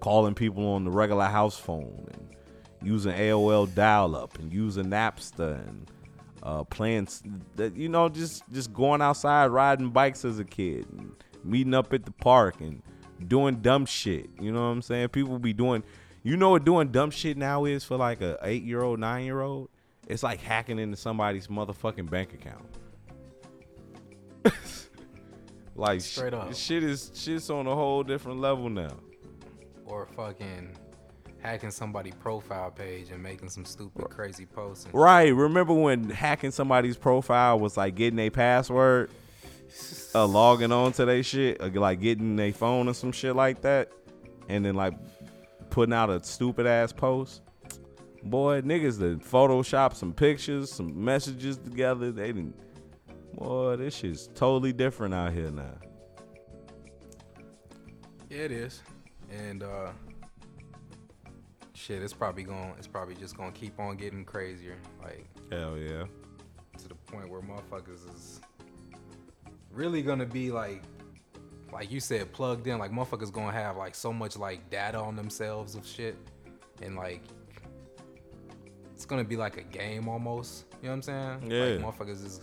[0.00, 2.36] calling people on the regular house phone, and
[2.82, 5.90] using AOL dial-up, and using Napster, and
[6.42, 7.08] uh, playing,
[7.56, 11.12] that you know, just just going outside, riding bikes as a kid, and
[11.44, 12.82] meeting up at the park, and
[13.26, 14.30] doing dumb shit.
[14.40, 15.08] You know what I'm saying?
[15.08, 15.82] People be doing,
[16.22, 19.24] you know what doing dumb shit now is for like a eight year old, nine
[19.24, 19.68] year old.
[20.08, 22.64] It's like hacking into somebody's motherfucking bank account.
[25.76, 26.54] like Straight sh- up.
[26.54, 28.96] shit is shit's on a whole different level now.
[29.84, 30.76] Or fucking
[31.42, 34.84] hacking somebody's profile page and making some stupid, crazy posts.
[34.84, 35.34] And Right.
[35.34, 39.10] Remember when hacking somebody's profile was like getting a password,
[40.14, 43.62] uh, logging on to their shit, uh, like getting their phone or some shit like
[43.62, 43.90] that,
[44.48, 44.94] and then like
[45.70, 47.42] putting out a stupid ass post.
[48.22, 52.12] Boy, niggas that Photoshop some pictures, some messages together.
[52.12, 52.54] They didn't.
[53.34, 55.78] Boy, this shit's totally different out here now.
[58.28, 58.82] Yeah, it is.
[59.30, 59.92] And uh
[61.80, 64.76] shit, it's probably going it's probably just gonna keep on getting crazier.
[65.02, 66.04] Like Hell yeah.
[66.78, 68.40] to the point where motherfuckers is
[69.72, 70.82] really gonna be like
[71.72, 75.16] like you said, plugged in, like motherfuckers gonna have like so much like data on
[75.16, 76.16] themselves of shit.
[76.82, 77.22] And like
[78.94, 80.66] it's gonna be like a game almost.
[80.82, 81.50] You know what I'm saying?
[81.50, 81.64] Yeah.
[81.64, 82.40] Like motherfuckers is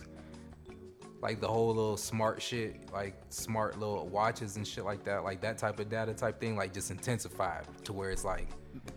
[1.20, 5.40] like the whole little smart shit, like smart little watches and shit like that, like
[5.40, 8.48] that type of data type thing, like just intensified to where it's like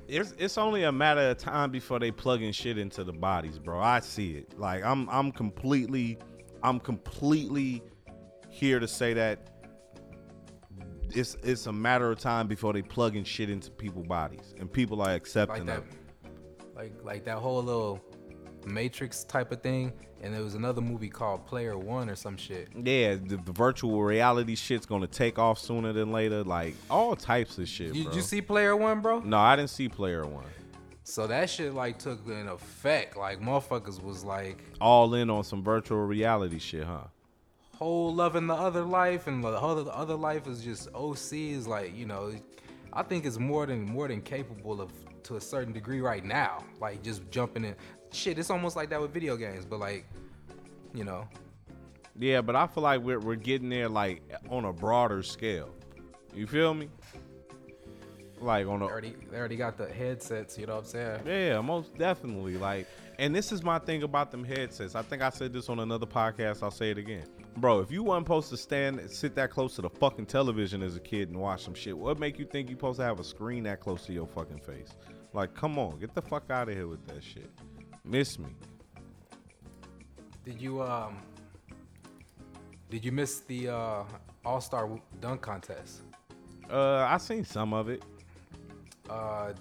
[0.08, 3.80] It's it's only a matter of time before they plugging shit into the bodies, bro.
[3.80, 4.60] I see it.
[4.60, 6.18] Like I'm I'm completely
[6.64, 7.82] I'm completely
[8.50, 9.50] here to say that
[11.14, 15.02] it's it's a matter of time before they plugging shit into people's bodies and people
[15.02, 15.84] are accepting like that,
[16.26, 16.76] it.
[16.76, 18.04] like like that whole little
[18.66, 19.94] Matrix type of thing.
[20.24, 22.68] And there was another movie called Player One or some shit.
[22.76, 26.44] Yeah, the, the virtual reality shit's gonna take off sooner than later.
[26.44, 28.14] Like all types of shit, You, bro.
[28.14, 29.20] you see Player One, bro?
[29.22, 30.46] no, I didn't see Player One.
[31.04, 33.18] So that shit like took an effect.
[33.18, 37.06] Like motherfuckers was like All in on some virtual reality shit, huh?
[37.76, 41.68] whole loving the other life, and the other the other life is just OC is
[41.68, 42.32] like you know,
[42.94, 44.92] I think it's more than more than capable of
[45.24, 46.64] to a certain degree right now.
[46.80, 47.76] Like just jumping in,
[48.12, 48.38] shit.
[48.40, 50.06] It's almost like that with video games, but like,
[50.94, 51.28] you know,
[52.20, 55.70] Yeah, but I feel like we're we're getting there like on a broader scale.
[56.34, 56.90] You feel me?
[58.40, 60.58] Like on they already they already got the headsets.
[60.58, 61.22] You know what I'm saying?
[61.26, 62.58] yeah, most definitely.
[62.58, 62.88] Like,
[63.20, 64.96] and this is my thing about them headsets.
[64.96, 66.64] I think I said this on another podcast.
[66.64, 67.26] I'll say it again,
[67.58, 67.82] bro.
[67.82, 70.96] If you weren't supposed to stand and sit that close to the fucking television as
[70.96, 73.24] a kid and watch some shit, what make you think you're supposed to have a
[73.24, 74.96] screen that close to your fucking face?
[75.34, 77.52] Like, come on, get the fuck out of here with that shit.
[78.04, 78.48] Miss me.
[80.44, 81.18] Did you um?
[82.90, 84.04] Did you miss the uh,
[84.44, 84.90] All Star
[85.22, 86.02] Dunk Contest?
[86.70, 88.04] Uh, I seen some of it.
[89.10, 89.54] Uh,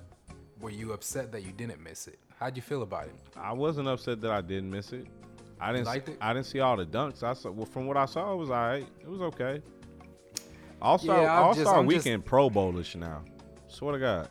[0.60, 2.18] were you upset that you didn't miss it?
[2.38, 3.14] How'd you feel about it?
[3.36, 5.06] I wasn't upset that I didn't miss it.
[5.60, 5.86] I didn't.
[5.86, 6.16] liked it?
[6.20, 7.22] I didn't see all the dunks.
[7.22, 7.50] I saw.
[7.50, 8.86] Well, from what I saw, it was alright.
[9.00, 9.60] It was okay.
[10.80, 13.22] All Star Yeah, All Star I'm just- Weekend Pro Bowlish now.
[13.68, 14.28] Swear to God.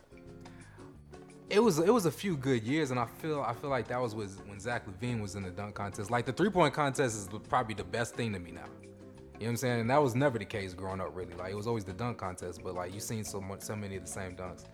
[1.50, 4.00] It was it was a few good years, and I feel I feel like that
[4.00, 6.10] was when Zach LaVine was in the dunk contest.
[6.10, 8.60] Like the three point contest is probably the best thing to me now.
[9.40, 9.80] You know what I'm saying?
[9.80, 11.34] And that was never the case growing up, really.
[11.34, 13.96] Like it was always the dunk contest, but like you've seen so much, so many
[13.96, 14.64] of the same dunks.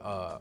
[0.00, 0.38] Uh,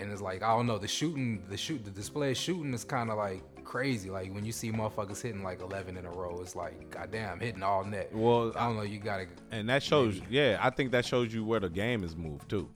[0.00, 2.82] and it's like I don't know the shooting, the shoot, the display of shooting is
[2.82, 4.10] kind of like crazy.
[4.10, 7.62] Like when you see motherfuckers hitting like 11 in a row, it's like goddamn hitting
[7.62, 8.10] all net.
[8.12, 8.82] Well, I don't know.
[8.82, 10.20] You gotta And that shows.
[10.28, 12.68] Yeah, I think that shows you where the game is moved too.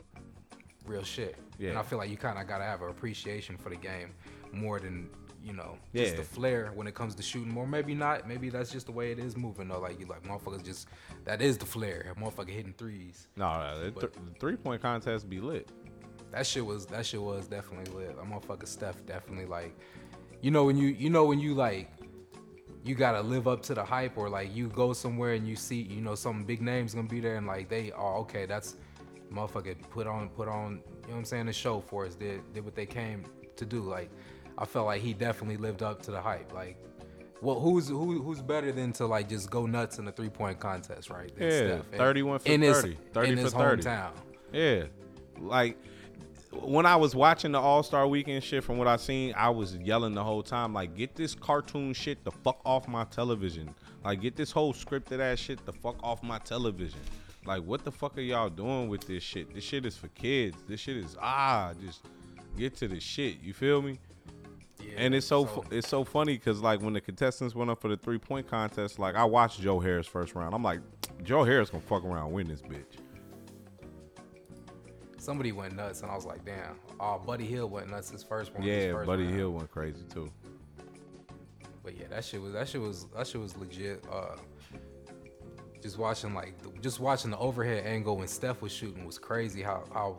[0.84, 1.36] real shit.
[1.60, 4.10] And I feel like you kind of gotta have an appreciation for the game
[4.52, 5.08] more than
[5.42, 6.16] you know just Yeah.
[6.18, 7.56] the flair when it comes to shooting.
[7.56, 8.26] Or maybe not.
[8.28, 9.68] Maybe that's just the way it is moving.
[9.68, 9.80] though.
[9.80, 10.88] like you like motherfuckers just
[11.24, 12.12] that is the flair.
[12.16, 13.28] A motherfucker hitting threes.
[13.36, 15.70] No, the, th- three point contest be lit.
[16.32, 18.16] That shit was that shit was definitely lit.
[18.20, 19.74] A motherfucker Steph definitely like,
[20.42, 21.90] you know when you you know when you like.
[22.84, 25.82] you gotta live up to the hype, or like you go somewhere and you see,
[25.82, 28.76] you know, some big names gonna be there, and like they, oh, okay, that's
[29.32, 32.40] motherfucker put on, put on, you know what I'm saying, the show for us, did
[32.52, 33.24] did what they came
[33.56, 33.80] to do.
[33.80, 34.10] Like,
[34.58, 36.52] I felt like he definitely lived up to the hype.
[36.52, 36.76] Like,
[37.42, 40.58] well, who's who, who's better than to like just go nuts in a three point
[40.58, 41.30] contest, right?
[41.38, 41.84] Yeah, Steph.
[41.96, 43.82] 31 for in his- 30, 30 in for his 30.
[43.82, 44.10] hometown.
[44.52, 44.84] Yeah,
[45.38, 45.76] like
[46.52, 49.76] when I was watching the All Star Weekend shit, from what I seen, I was
[49.76, 53.74] yelling the whole time, like, "Get this cartoon shit the fuck off my television!
[54.04, 57.00] Like, get this whole scripted ass shit the fuck off my television!
[57.46, 59.54] Like, what the fuck are y'all doing with this shit?
[59.54, 60.56] This shit is for kids.
[60.68, 62.04] This shit is ah, just
[62.56, 63.40] get to the shit.
[63.40, 63.98] You feel me?
[64.82, 67.80] Yeah, And it's so, fu- it's so funny because like when the contestants went up
[67.80, 70.54] for the three point contest, like I watched Joe Harris first round.
[70.54, 70.80] I'm like,
[71.22, 72.98] Joe Harris gonna fuck around win this bitch.
[75.18, 76.76] somebody went nuts, and I was like, damn.
[77.00, 78.62] Oh, Buddy Hield went nuts his first one.
[78.62, 79.34] Yeah, first Buddy round.
[79.36, 80.30] Hield went crazy too.
[81.82, 84.04] But yeah, that shit was that shit was that shit was legit.
[84.10, 84.36] Uh,
[85.86, 89.62] just watching like the, just watching the overhead angle when Steph was shooting was crazy.
[89.62, 90.18] How how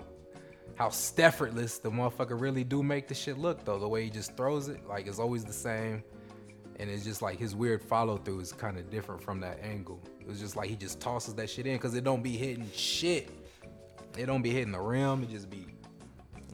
[0.76, 3.80] how Steffortless the motherfucker really do make the shit look though.
[3.80, 6.04] The way he just throws it, like it's always the same,
[6.80, 10.02] and it's just like his weird follow through is kind of different from that angle.
[10.20, 12.70] It was just like he just tosses that shit in because it don't be hitting
[12.74, 13.30] shit.
[14.18, 15.24] It don't be hitting the rim.
[15.24, 15.66] It just be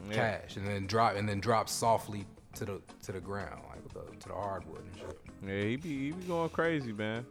[0.08, 0.14] Yeah.
[0.38, 4.16] cash and then drop and then drop softly to the to the ground like the,
[4.20, 5.18] to the hardwood and shit.
[5.46, 7.26] Yeah, he be he be going crazy, man.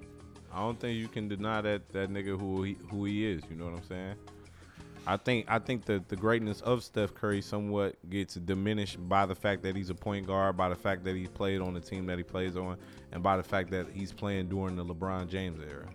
[0.53, 3.41] I don't think you can deny that that nigga who he who he is.
[3.49, 4.15] You know what I'm saying?
[5.05, 9.35] I think I think that the greatness of Steph Curry somewhat gets diminished by the
[9.35, 12.05] fact that he's a point guard, by the fact that he played on the team
[12.05, 12.77] that he plays on,
[13.11, 15.89] and by the fact that he's playing during the LeBron James era.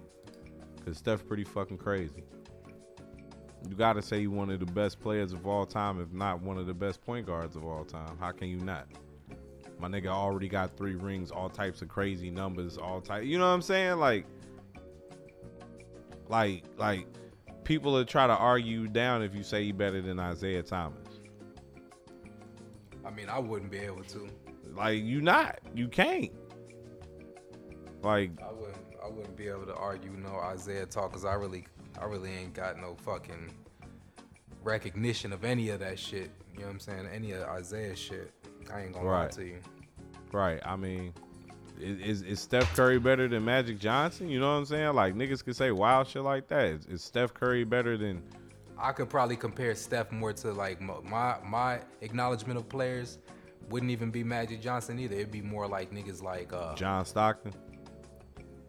[0.85, 2.25] Cause Steph pretty fucking crazy.
[3.69, 6.59] You gotta say he's one of the best players of all time, if not one
[6.59, 8.17] of the best point guards of all time.
[8.19, 8.89] How can you not?
[9.79, 13.25] My nigga already got three rings, all types of crazy numbers, all type.
[13.25, 13.99] You know what I'm saying?
[13.99, 14.27] Like,
[16.29, 17.07] like, like,
[17.65, 21.21] people will try to argue you down if you say he better than Isiah Thomas.
[23.05, 24.29] I mean, I wouldn't be able to.
[24.75, 26.33] Like, you not, you can't.
[28.03, 28.77] Like, I wouldn't.
[29.03, 31.67] I wouldn't be able to argue no Isiah talk because I really,
[32.01, 33.51] I really ain't got no fucking
[34.63, 36.31] recognition of any of that shit.
[36.53, 37.09] You know what I'm saying?
[37.13, 38.33] Any of Isiah shit.
[38.73, 39.61] I ain't gonna lie to you.
[40.33, 40.61] right?
[40.65, 41.15] I mean,
[41.81, 44.29] is, is Steph Curry better than Magic Johnson?
[44.29, 44.95] You know what I'm saying?
[44.95, 46.67] Like niggas can say wild shit like that.
[46.67, 48.23] Is, is Steph Curry better than?
[48.79, 53.19] I could probably compare Steph more to like my my acknowledgement of players
[53.71, 55.15] wouldn't even be Magic Johnson either.
[55.17, 57.53] It'd be more like niggas like uh John Stockton.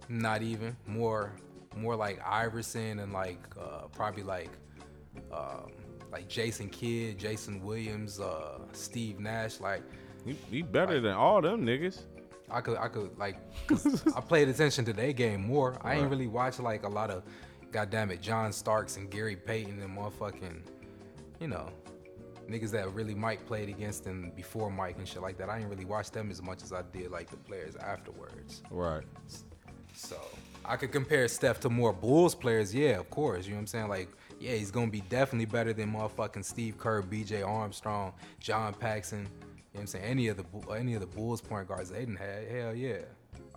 [0.07, 1.33] not even more
[1.75, 4.49] more like Iverson and like uh probably like
[5.31, 5.71] um
[6.11, 9.83] like Jason Kidd, Jason Williams, uh Steve Nash like
[10.25, 12.01] He, he better than all them niggas.
[12.51, 13.37] I could I could like
[14.15, 15.77] I played attention to their game more.
[15.81, 17.23] I ain't really watched like a lot of
[17.71, 20.61] goddamn it John Starks and Gary Payton and motherfucking
[21.39, 21.69] you know
[22.49, 25.49] niggas that really Mike played against and before Mike and shit like that.
[25.49, 28.63] I ain't really watched them as much as I did like the players afterwards.
[28.71, 29.03] Right.
[29.93, 30.17] So
[30.65, 33.45] I could compare Steph to more Bulls players, yeah, of course.
[33.45, 33.87] You know what I'm saying?
[33.89, 34.09] Like,
[34.39, 37.41] yeah, he's gonna be definitely better than motherfucking Steve Kerr, B.J.
[37.41, 39.27] Armstrong, John Paxson.
[39.79, 40.11] Know what I'm saying?
[40.11, 42.97] Any of the any of the Bulls point guards they didn't have, hell yeah.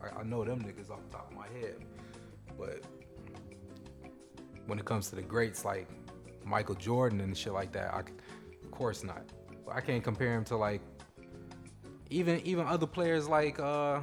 [0.00, 1.84] I, I know them niggas off the top of my head.
[2.56, 2.84] But
[4.66, 5.88] when it comes to the greats like
[6.44, 9.24] Michael Jordan and shit like that, I, of course not.
[9.66, 10.80] But I can't compare him to like
[12.08, 13.98] even even other players like uh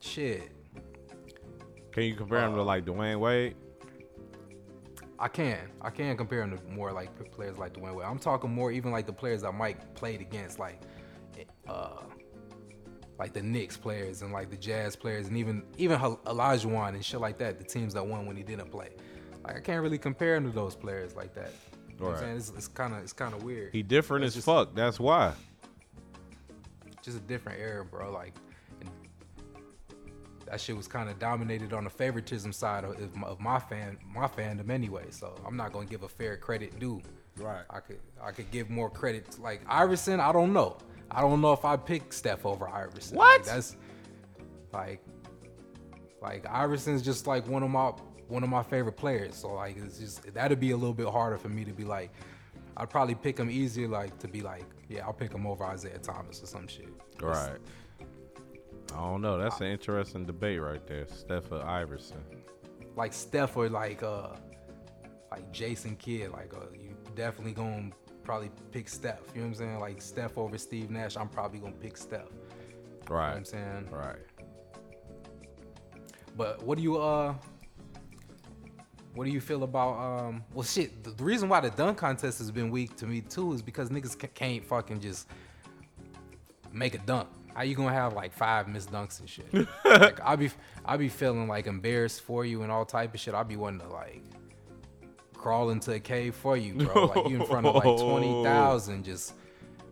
[0.00, 0.52] shit.
[1.92, 3.56] Can you compare him to Uh, like Dwyane Wade?
[5.18, 5.70] I can.
[5.80, 8.06] I can compare him to more like players like Dwyane Wade.
[8.06, 10.80] I'm talking more even like the players that Mike played against, like
[11.68, 12.02] uh
[13.18, 17.20] like the Knicks players and like the Jazz players and even even Olajuwon and shit
[17.20, 18.90] like that, the teams that won when he didn't play.
[19.44, 21.52] Like I can't really compare him to those players like that.
[21.88, 22.20] You know what I'm Right.
[22.22, 22.36] saying?
[22.38, 23.72] It's, it's kind of it's kind of weird.
[23.72, 24.74] He different It's as just- fuck.
[24.74, 25.32] That's why.
[27.02, 28.10] just a different era, bro.
[28.10, 28.32] Like,
[30.46, 33.58] that shit was kind of dominated on the favoritism side of, of my- of my
[33.58, 35.06] fan, my fandom anyway.
[35.10, 37.00] So I'm not gonna give a fair credit due.
[37.36, 37.64] Right.
[37.70, 39.30] I could, I could give more credit.
[39.32, 40.78] To, like Iverson, I don't know.
[41.10, 43.16] I don't know if I pick Steph over Iverson.
[43.16, 43.40] What?
[43.40, 43.76] Like, that's
[44.72, 45.00] like,
[46.22, 47.92] like Iverson's just like one of my
[48.28, 49.34] one of my favorite players.
[49.36, 52.10] So like, it's just that'd be a little bit harder for me to be like.
[52.76, 55.96] I'd probably pick him easier, like to be like, yeah, I'll pick him over Isiah
[55.98, 56.88] Thomas or some shit.
[57.22, 57.58] Right.
[58.94, 59.38] I don't know.
[59.38, 61.06] That's an interesting debate right there.
[61.08, 62.22] Steph or Iverson.
[62.96, 64.28] like Steph or like uh
[65.30, 67.90] like Jason Kidd, like uh you definitely gonna
[68.22, 69.20] probably pick Steph.
[69.34, 69.80] You know what I'm saying?
[69.80, 72.28] Like Steph over Steve Nash, I'm probably gonna pick Steph.
[73.08, 73.10] Right.
[73.10, 73.88] You know what I'm saying?
[73.90, 74.18] Right.
[76.36, 77.34] But what do you uh?
[79.14, 80.42] What do you feel about um?
[80.52, 81.04] Well, shit.
[81.04, 83.88] The, the reason why the dunk contest has been weak to me too is because
[83.90, 85.28] niggas ca- can't fucking just
[86.72, 87.28] make a dunk.
[87.54, 89.46] How you gonna have like five missed dunks and shit?
[89.84, 90.50] like I be
[90.84, 93.34] I'll be feeling like embarrassed for you and all type of shit.
[93.34, 94.24] I'll be wanting to like
[95.34, 97.06] crawl into a cave for you, bro.
[97.06, 99.34] Like you in front of like twenty thousand, just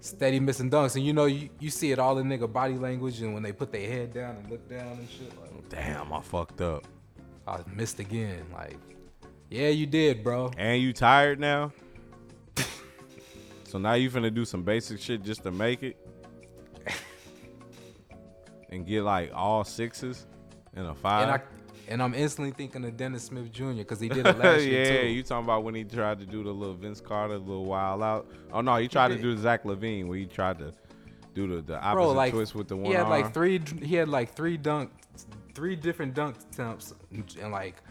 [0.01, 3.21] steady missing dunks, and you know you, you see it all in nigga body language
[3.21, 5.33] and when they put their head down and look down and shit.
[5.41, 6.85] Like Damn, I fucked up.
[7.47, 8.45] I missed again.
[8.53, 8.79] Like
[9.51, 10.51] yeah, you did, bro.
[10.57, 11.73] And you tired now?
[13.65, 15.97] so now you finna do some basic shit just to make it?
[18.73, 20.27] And get like all sixes
[20.75, 21.23] and a five?
[21.23, 21.41] And I
[21.89, 23.73] and I'm instantly thinking of Dennis Smith Jr.
[23.73, 26.43] because he did it last year yeah, you talking about when he tried to do
[26.43, 28.31] the little Vince Carter, little wild out?
[28.53, 29.23] Oh no, he tried to did.
[29.23, 30.73] do Zach LaVine where he tried to
[31.35, 33.11] do the, the opposite bro, like twist with the one he had arm.
[33.11, 33.61] like three.
[33.83, 34.91] He had like three dunk,
[35.55, 37.83] three different dunk attempts, and like,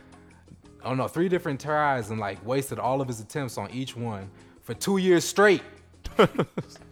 [0.83, 3.95] I don't know, three different tries, and like wasted all of his attempts on each
[3.95, 4.29] one
[4.61, 5.63] for two years straight.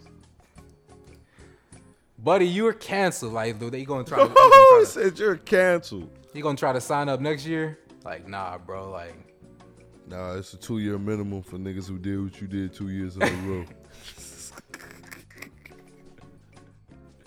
[2.22, 3.32] Buddy, you're canceled.
[3.32, 4.34] Like, dude, they gonna try to, Oh, gonna
[4.68, 6.10] try to, said you're canceled.
[6.34, 7.78] you gonna try to sign up next year?
[8.04, 8.90] Like, nah, bro.
[8.90, 9.14] Like,
[10.06, 13.16] Nah, it's a two year minimum for niggas who did what you did two years
[13.16, 13.64] in a row.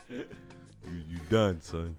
[0.10, 0.26] You,
[1.10, 1.96] you done, son.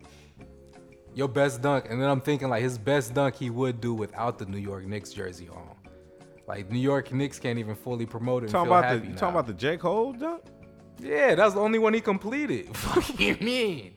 [1.15, 4.39] your best dunk, and then I'm thinking like his best dunk he would do without
[4.39, 5.75] the New York Knicks jersey on.
[6.47, 8.51] Like New York Knicks can't even fully promote it.
[8.51, 9.79] Talking about the you talking about the J.
[9.79, 10.43] Cole dunk?
[11.01, 12.69] Yeah, that's the only one he completed.
[12.95, 13.95] What do you mean?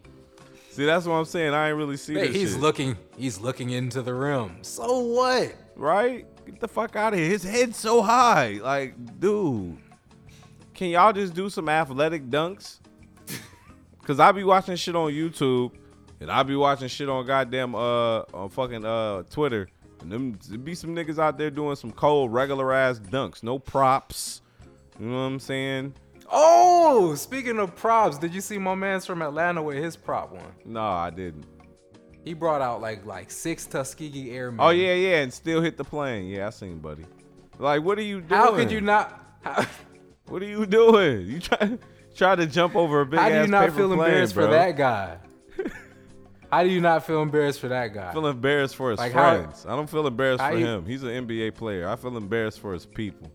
[0.72, 1.54] See, that's what I'm saying.
[1.54, 2.62] I ain't really see Hey, this he's shit.
[2.62, 2.98] looking.
[3.18, 4.58] He's looking into the rim.
[4.62, 5.54] So what?
[5.76, 6.26] right?
[6.46, 7.30] Get the fuck out of here.
[7.30, 8.60] His head's so high.
[8.62, 9.78] Like, dude,
[10.74, 12.80] can y'all just do some athletic dunks?
[14.04, 15.72] Cause I be watching shit on YouTube,
[16.20, 19.68] and I be watching shit on goddamn uh on fucking uh Twitter,
[20.02, 20.32] and them
[20.64, 24.42] be some niggas out there doing some cold regular ass dunks, no props.
[25.00, 25.94] You know what I'm saying?
[26.30, 30.44] Oh, speaking of props, did you see my man's from Atlanta with his prop one?
[30.66, 31.46] No, I didn't.
[32.26, 34.60] He brought out like like six Tuskegee Airmen.
[34.60, 36.28] Oh yeah, yeah, and still hit the plane.
[36.28, 37.06] Yeah, I seen, buddy.
[37.58, 38.42] Like, what are you doing?
[38.42, 39.38] How could you not?
[39.42, 39.66] How,
[40.28, 41.26] What are you doing?
[41.28, 41.78] You try
[42.14, 44.48] try to jump over a big how do you not feel plane, embarrassed bro.
[44.48, 45.18] for that guy?
[46.52, 48.10] how do you not feel embarrassed for that guy?
[48.10, 49.66] I feel embarrassed for his Like, how- friends.
[49.66, 50.86] I don't feel embarrassed for you- him.
[50.86, 51.88] He's an NBA player.
[51.88, 53.32] I feel embarrassed for his people.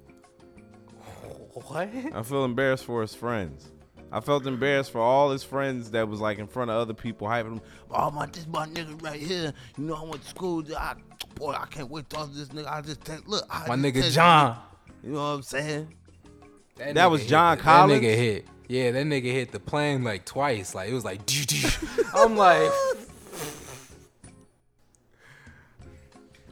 [1.54, 1.88] What?
[2.14, 3.70] I feel embarrassed for his friends.
[4.10, 7.26] I felt embarrassed for all his friends that was like in front of other people
[7.26, 7.60] hyping him.
[7.90, 9.54] oh my, this my nigga right here.
[9.78, 10.62] You know I went to school.
[10.76, 10.94] I,
[11.34, 12.70] boy, I can't wait to talk to this nigga.
[12.70, 13.44] I just take look.
[13.50, 14.58] I My nigga text John.
[15.02, 15.94] You know what I'm saying?
[16.76, 18.00] That nigga was John the- Collins?
[18.00, 18.46] That nigga hit.
[18.68, 20.74] Yeah, that nigga hit the plane like twice.
[20.74, 21.20] Like it was like.
[22.14, 22.70] I'm like.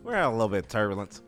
[0.02, 1.20] We're having a little bit of turbulence.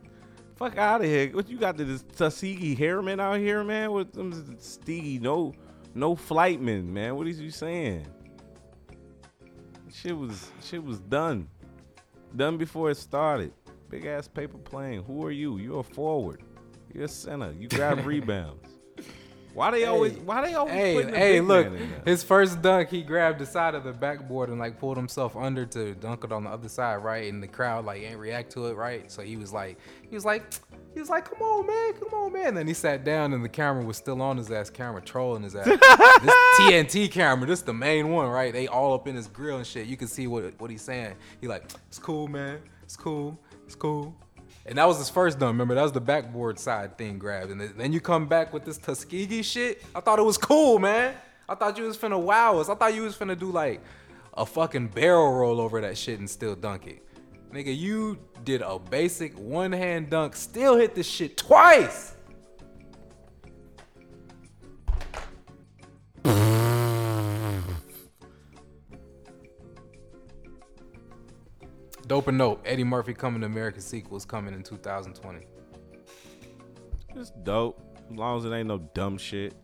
[0.62, 1.28] Fuck out of here.
[1.30, 3.90] What you got to this Tuskegee Airmen out here, man?
[3.90, 5.52] With them Steegi, no,
[5.92, 7.16] no flightmen, man.
[7.16, 8.06] What is you saying?
[9.92, 11.48] Shit was shit was done,
[12.36, 13.52] done before it started.
[13.90, 15.02] Big ass paper plane.
[15.02, 15.58] Who are you?
[15.58, 16.44] You're a forward.
[16.94, 17.50] You're a center.
[17.58, 18.71] You grab rebounds.
[19.54, 20.12] Why they always?
[20.14, 20.74] Why they always?
[20.74, 21.70] Hey, hey, look.
[21.70, 22.02] man in there?
[22.06, 25.66] His first dunk, he grabbed the side of the backboard and like pulled himself under
[25.66, 27.30] to dunk it on the other side, right?
[27.30, 29.10] And the crowd like ain't react to it, right?
[29.12, 30.54] So he was like, he was like,
[30.94, 32.54] he was like, come on, man, come on, man.
[32.54, 35.54] then he sat down and the camera was still on his ass, camera trolling his
[35.54, 35.66] ass.
[35.66, 38.52] this TNT camera, this the main one, right?
[38.52, 39.86] They all up in his grill and shit.
[39.86, 41.14] You can see what what he's saying.
[41.40, 42.58] He like, it's cool, man.
[42.82, 43.38] It's cool.
[43.66, 44.14] It's cool.
[44.64, 45.52] And that was his first dunk.
[45.52, 47.50] Remember, that was the backboard side thing grabbed.
[47.50, 49.82] And then- you come back with this Tuskegee shit.
[49.94, 51.14] I thought it was cool, man.
[51.48, 52.68] I thought you was finna wow us.
[52.68, 53.80] I thought you was finna do like
[54.34, 57.02] a fucking barrel roll over that shit and still dunk it.
[57.52, 62.14] Nigga, you did a basic one hand dunk, still hit this shit twice.
[72.12, 72.60] Dope and note.
[72.66, 75.46] Eddie Murphy coming to America sequel is coming in 2020.
[77.16, 77.80] It's dope.
[78.10, 79.54] As long as it ain't no dumb shit.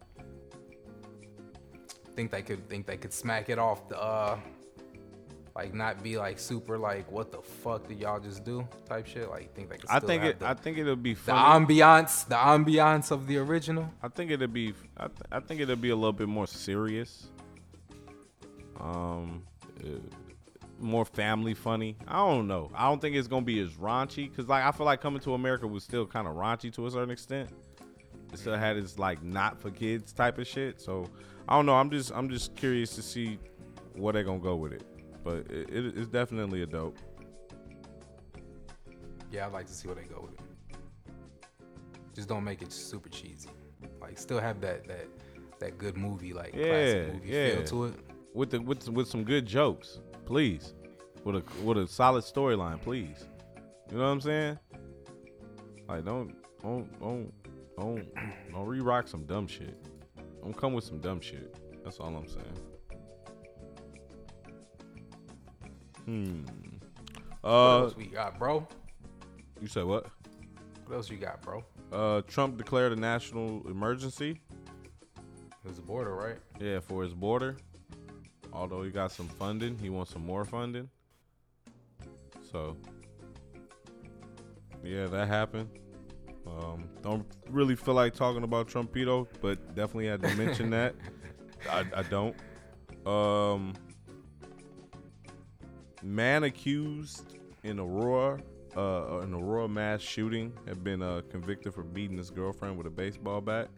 [2.17, 4.39] Think they could think they could smack it off the uh
[5.55, 9.29] like not be like super like what the fuck did y'all just do type shit.
[9.29, 10.39] Like think they could I think it.
[10.39, 13.93] the, I think it'll be the ambiance, the ambiance of the original.
[14.03, 14.73] I think it'll be.
[14.97, 17.27] I, th- I think it'll be a little bit more serious.
[18.81, 19.43] Um,
[20.79, 21.97] more family funny.
[22.07, 22.71] I don't know.
[22.75, 25.35] I don't think it's gonna be as raunchy because like I feel like Coming to
[25.35, 27.51] America was still kind of raunchy to a certain extent.
[28.33, 30.81] It still had its like not for kids type of shit.
[30.81, 31.07] So
[31.49, 31.75] I don't know.
[31.75, 33.39] I'm just I'm just curious to see
[33.95, 34.85] where they're gonna go with it.
[35.25, 36.97] But it, it, it's definitely a dope.
[39.31, 40.41] Yeah, I'd like to see where they go with it.
[42.15, 43.51] Just don't make it super cheesy.
[44.01, 45.07] Like, still have that that
[45.61, 47.55] that good movie like Yeah, classic movie yeah.
[47.57, 47.95] feel to it.
[48.35, 50.75] with the with with some good jokes, please.
[51.25, 53.25] With a with a solid storyline, please.
[53.91, 54.59] You know what I'm saying?
[55.89, 57.33] Like don't don't don't
[57.79, 58.07] don't
[58.53, 59.75] don't re-rock some dumb shit.
[60.43, 61.57] Don't come with some dumb shit.
[61.83, 62.59] That's all I'm saying.
[66.05, 66.43] Hmm.
[67.41, 68.67] What Uh, else we got, bro?
[69.61, 70.07] you said what?
[70.87, 71.65] What else you got, bro?
[71.93, 74.41] Uh, Trump declared a national emergency.
[75.67, 76.37] His border, right?
[76.61, 77.57] Yeah, for his border.
[78.53, 80.89] Although he got some funding, he wants some more funding.
[82.51, 82.77] So,
[84.83, 85.69] yeah, that happened.
[86.47, 90.95] Um, don't really feel like talking about Trumpito, but definitely had to mention that.
[91.71, 92.35] I, I don't.
[93.07, 93.75] Um,
[96.03, 98.41] man accused in Aurora,
[98.77, 102.91] uh, an Aurora mass shooting, had been uh, convicted for beating his girlfriend with a
[102.91, 103.69] baseball bat.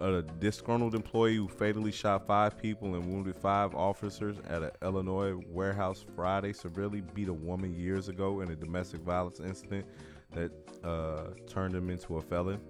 [0.00, 5.34] A disgruntled employee who fatally shot five people and wounded five officers at an Illinois
[5.48, 9.86] warehouse Friday severely beat a woman years ago in a domestic violence incident
[10.30, 10.52] that
[10.84, 12.60] uh, turned him into a felon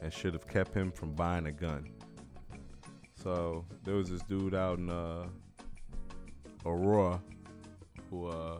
[0.00, 1.90] and should have kept him from buying a gun.
[3.14, 5.26] So there was this dude out in uh,
[6.64, 7.20] Aurora
[8.08, 8.58] who uh,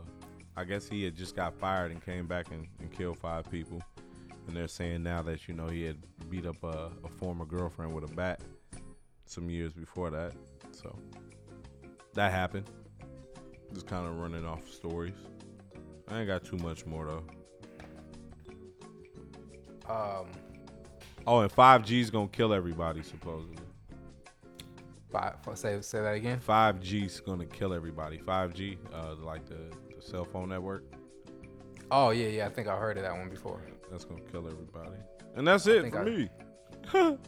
[0.57, 3.83] I guess he had just got fired and came back and, and killed five people.
[4.47, 5.99] And they're saying now that you know he had
[6.29, 8.41] beat up a, a former girlfriend with a bat
[9.27, 10.33] some years before that.
[10.73, 10.97] So
[12.15, 12.69] that happened.
[13.73, 15.15] Just kind of running off stories.
[16.09, 17.25] I ain't got too much more though.
[19.93, 20.27] Um,
[21.25, 23.57] Oh, and 5G's gonna kill everybody supposedly.
[25.13, 26.41] five, say say that again.
[26.41, 28.19] 5G's gonna kill everybody.
[28.19, 30.85] 5G, uh, like the, the cell phone network,
[31.93, 32.47] Oh yeah, yeah.
[32.47, 33.61] I think I heard of that one before.
[33.93, 34.97] That's gonna kill everybody.
[35.37, 36.31] And that's it for I- me.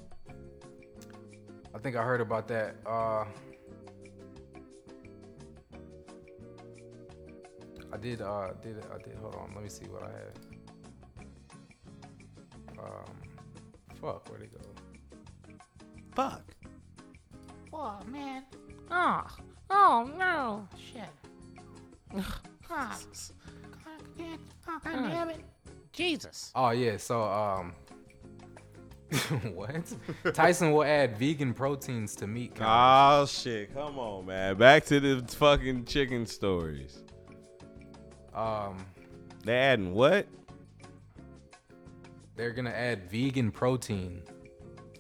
[1.74, 2.77] I think I heard about that.
[2.86, 3.24] Uh,
[7.93, 8.23] I did.
[8.23, 9.16] Uh, did I did?
[9.20, 9.53] Hold on.
[9.55, 10.39] Let me see what I had.
[12.78, 13.15] Um,
[14.01, 14.28] fuck.
[14.28, 14.61] Where'd it go?
[16.15, 16.43] Fuck.
[17.73, 18.45] Oh man.
[18.91, 19.27] Oh.
[19.69, 20.66] Oh no.
[20.77, 21.03] Shit.
[22.69, 22.97] God.
[23.85, 24.39] God,
[24.69, 25.45] oh, God damn it.
[25.95, 26.51] Jesus.
[26.55, 26.97] Oh yeah.
[26.99, 27.73] So um,
[29.55, 29.85] what?
[30.35, 32.57] Tyson will add vegan proteins to meat.
[32.61, 33.73] Oh shit!
[33.75, 34.57] Come on, man.
[34.57, 37.03] Back to the fucking chicken stories.
[38.35, 38.85] Um,
[39.45, 40.27] They adding what?
[42.37, 44.21] they're gonna add vegan protein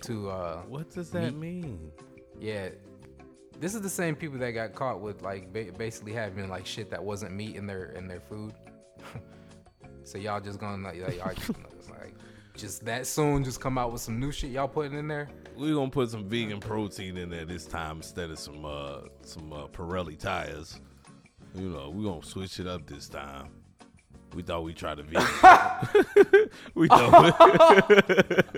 [0.02, 1.64] to uh What does that Meat.
[1.64, 1.90] mean?
[2.38, 2.68] Yeah,
[3.58, 6.90] this is the same people that got caught with like ba- basically having like shit
[6.90, 8.52] that wasn't meat in their in their food.
[10.04, 11.50] so y'all just gonna like, like, y'all just,
[11.90, 12.14] like
[12.56, 15.28] just that soon just come out with some new shit y'all putting in there?
[15.56, 19.52] We gonna put some vegan protein in there this time instead of some uh some
[19.52, 20.80] uh, Pirelli tires.
[21.54, 23.48] You know, we gonna switch it up this time.
[24.34, 26.48] We thought we tried to vegan.
[26.74, 28.56] we thought we,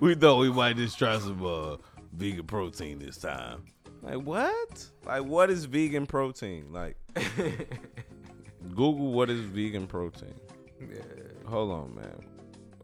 [0.08, 1.76] we thought we might just try some uh,
[2.12, 3.64] vegan protein this time.
[4.02, 4.86] Like what?
[5.04, 6.72] Like what is vegan protein?
[6.72, 6.96] Like
[8.68, 10.34] Google what is vegan protein.
[10.80, 11.00] Yeah.
[11.46, 12.20] Hold on, man.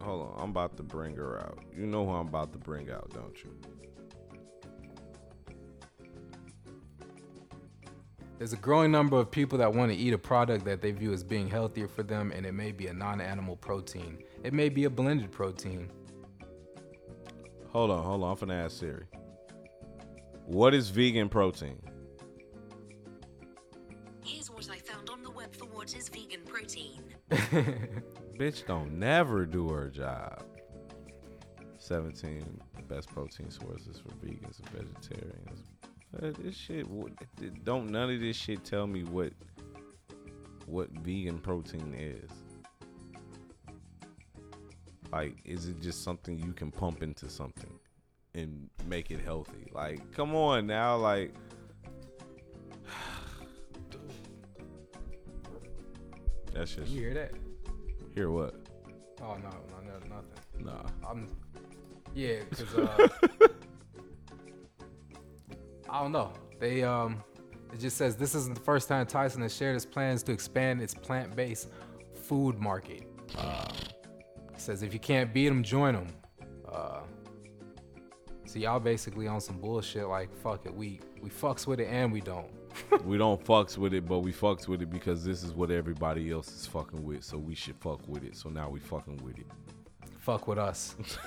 [0.00, 0.42] Hold on.
[0.42, 1.59] I'm about to bring her out.
[1.76, 3.50] You know who I'm about to bring out, don't you?
[8.38, 11.12] There's a growing number of people that want to eat a product that they view
[11.12, 14.18] as being healthier for them, and it may be a non-animal protein.
[14.42, 15.88] It may be a blended protein.
[17.68, 18.30] Hold on, hold on.
[18.32, 19.04] I'm finna ask Siri.
[20.46, 21.80] What is vegan protein?
[28.38, 30.44] Bitch don't never do her job.
[31.78, 35.62] 17 best protein sources for vegans and vegetarians.
[36.22, 36.86] Uh, this shit
[37.64, 39.32] don't none of this shit tell me what
[40.66, 42.30] what vegan protein is.
[45.10, 47.78] Like is it just something you can pump into something
[48.34, 49.70] and make it healthy?
[49.72, 51.34] Like come on now like
[56.54, 57.32] That's just You hear that?
[58.14, 58.54] hear what?
[59.22, 60.64] Oh no, no, no nothing.
[60.64, 61.08] Nah.
[61.08, 61.28] I'm,
[62.14, 63.08] yeah, cause uh,
[65.88, 66.32] I don't know.
[66.60, 67.22] They um,
[67.72, 70.80] it just says this isn't the first time Tyson has shared his plans to expand
[70.82, 71.68] its plant-based
[72.22, 73.04] food market.
[73.36, 73.64] Uh,
[74.52, 76.06] it says if you can't beat them, join them.
[76.70, 77.00] Uh,
[78.44, 82.12] So y'all basically on some bullshit like fuck it, we we fucks with it and
[82.12, 82.50] we don't.
[83.05, 86.31] We don't fucks with it, but we fucks with it because this is what everybody
[86.31, 87.23] else is fucking with.
[87.24, 88.36] So we should fuck with it.
[88.36, 89.47] So now we fucking with it.
[90.20, 90.94] Fuck with us.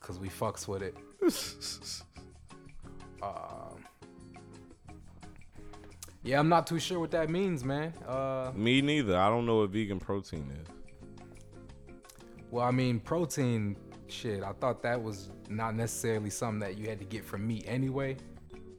[0.00, 0.96] Cause we fucks with it.
[3.22, 3.84] Um,
[6.22, 7.92] yeah, I'm not too sure what that means, man.
[8.06, 9.18] Uh, Me neither.
[9.18, 10.66] I don't know what vegan protein is.
[12.50, 14.42] well, I mean, protein, shit.
[14.42, 18.16] I thought that was not necessarily something that you had to get from meat anyway.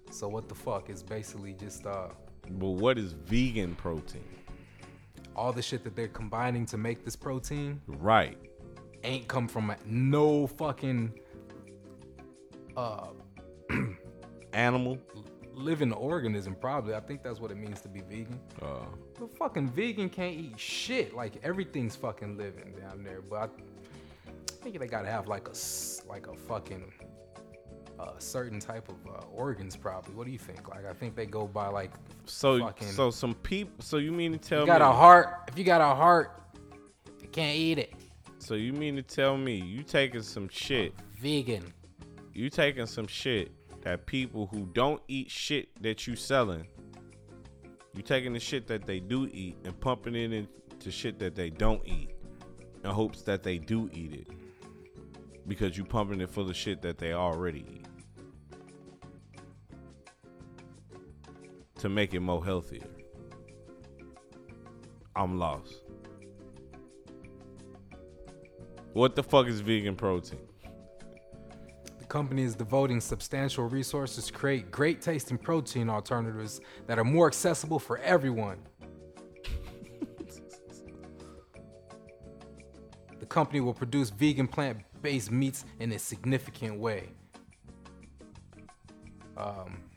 [0.10, 2.08] So what the fuck is basically just uh
[2.52, 4.24] But what is vegan protein?
[5.36, 8.38] all the shit that they're combining to make this protein Right.
[9.04, 11.14] ain't come from no fucking
[12.76, 13.08] uh
[14.54, 14.98] Animal.
[15.54, 18.86] living organism probably i think that's what it means to be vegan Uh,
[19.20, 24.64] the fucking vegan can't eat shit like everything's fucking living down there but i, I
[24.64, 25.54] think they gotta have like a
[26.08, 26.92] like a fucking
[28.00, 31.26] uh, certain type of uh, organs probably what do you think like i think they
[31.26, 31.92] go by like
[32.26, 33.74] so Fucking- so some people.
[33.80, 34.72] So you mean to tell you me?
[34.72, 36.42] got a heart if you got a heart
[37.22, 37.94] you can't eat it
[38.38, 40.94] so you mean to tell me you taking some shit?
[41.20, 41.74] vegan
[42.34, 43.52] You taking some shit
[43.82, 46.66] that people who don't eat shit that you selling.
[47.94, 51.50] You taking the shit that they do eat and pumping it into shit that they
[51.50, 52.12] don't eat,
[52.84, 54.28] in hopes that they do eat it.
[55.48, 57.86] Because you pumping it full of shit that they already eat.
[61.80, 62.88] To make it more healthier.
[65.16, 65.84] I'm lost.
[68.92, 70.40] What the fuck is vegan protein?
[72.00, 77.28] The company is devoting substantial resources to create great tasting protein alternatives that are more
[77.28, 78.60] accessible for everyone.
[83.20, 87.10] the company will produce vegan plant based meats in a significant way.
[89.38, 89.89] Um,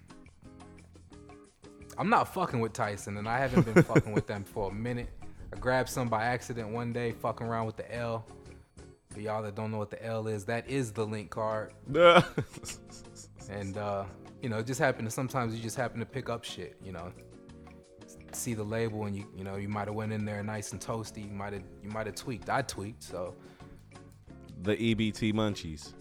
[1.98, 5.10] I'm not fucking with Tyson, and I haven't been fucking with them for a minute.
[5.52, 8.26] I grabbed some by accident one day, fucking around with the L.
[9.10, 11.74] For y'all that don't know what the L is, that is the link card.
[13.50, 14.04] And uh,
[14.40, 16.92] you know, it just happened to sometimes you just happen to pick up shit, you
[16.92, 17.12] know.
[18.32, 20.80] See the label and you you know, you might have went in there nice and
[20.80, 22.48] toasty, you might have you might have tweaked.
[22.48, 23.34] I tweaked, so
[24.62, 25.92] the EBT munchies.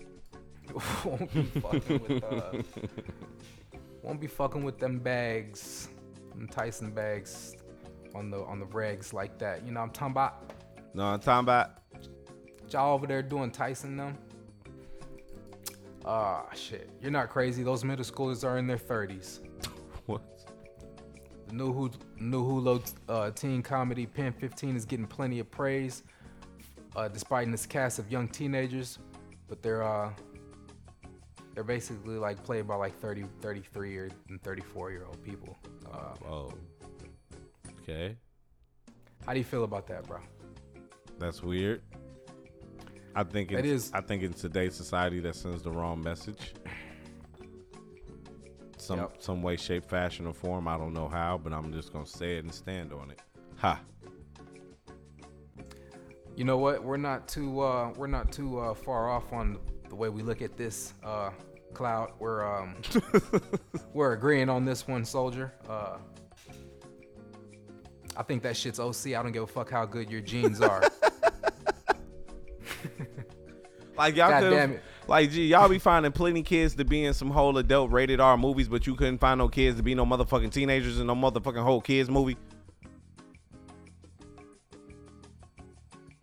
[1.05, 2.51] won't be fucking with uh,
[4.03, 5.90] won't be fucking with them bags,
[6.32, 7.56] them Tyson bags
[8.15, 9.65] on the on the regs like that.
[9.65, 10.52] You know, I'm talking about
[10.94, 11.80] No, I'm talking about
[12.69, 14.18] y'all over there doing Tyson them.
[16.06, 16.90] Ah, shit.
[16.99, 17.64] You're not crazy.
[17.64, 19.40] Those middle schoolers are in their 30s.
[20.07, 20.22] what?
[21.48, 26.03] The new Hulu, new Hulu uh, teen comedy Pen 15 is getting plenty of praise,
[26.95, 28.98] uh, despite its cast of young teenagers.
[29.48, 30.11] But they're uh,
[31.53, 35.57] they're basically like played by like 30, 33 or and 34 year old people.
[35.91, 36.53] Uh, Oh.
[37.82, 38.15] Okay.
[39.26, 40.19] how do you feel about that, bro?
[41.19, 41.82] That's weird.
[43.14, 43.91] I think it's.
[43.94, 46.53] I think in today's society that sends the wrong message.
[48.78, 49.15] Some Yep.
[49.22, 50.68] some way, shape, fashion, or form.
[50.68, 53.19] I don't know how, but I'm just gonna say it and stand on it.
[53.57, 53.82] Ha.
[56.36, 56.84] You know what?
[56.84, 59.60] We're not too uh, we're not too uh, far off on
[59.91, 61.31] the way we look at this uh,
[61.73, 62.13] cloud.
[62.18, 62.77] We're um,
[63.93, 65.53] we're agreeing on this one, soldier.
[65.69, 65.97] Uh,
[68.15, 69.07] I think that shit's OC.
[69.07, 70.81] I don't give a fuck how good your genes are.
[73.97, 74.81] Like y'all God could damn it.
[75.07, 78.35] like gee, y'all be finding plenty kids to be in some whole adult rated R
[78.35, 81.61] movies, but you couldn't find no kids to be no motherfucking teenagers in no motherfucking
[81.61, 82.35] whole kids movie.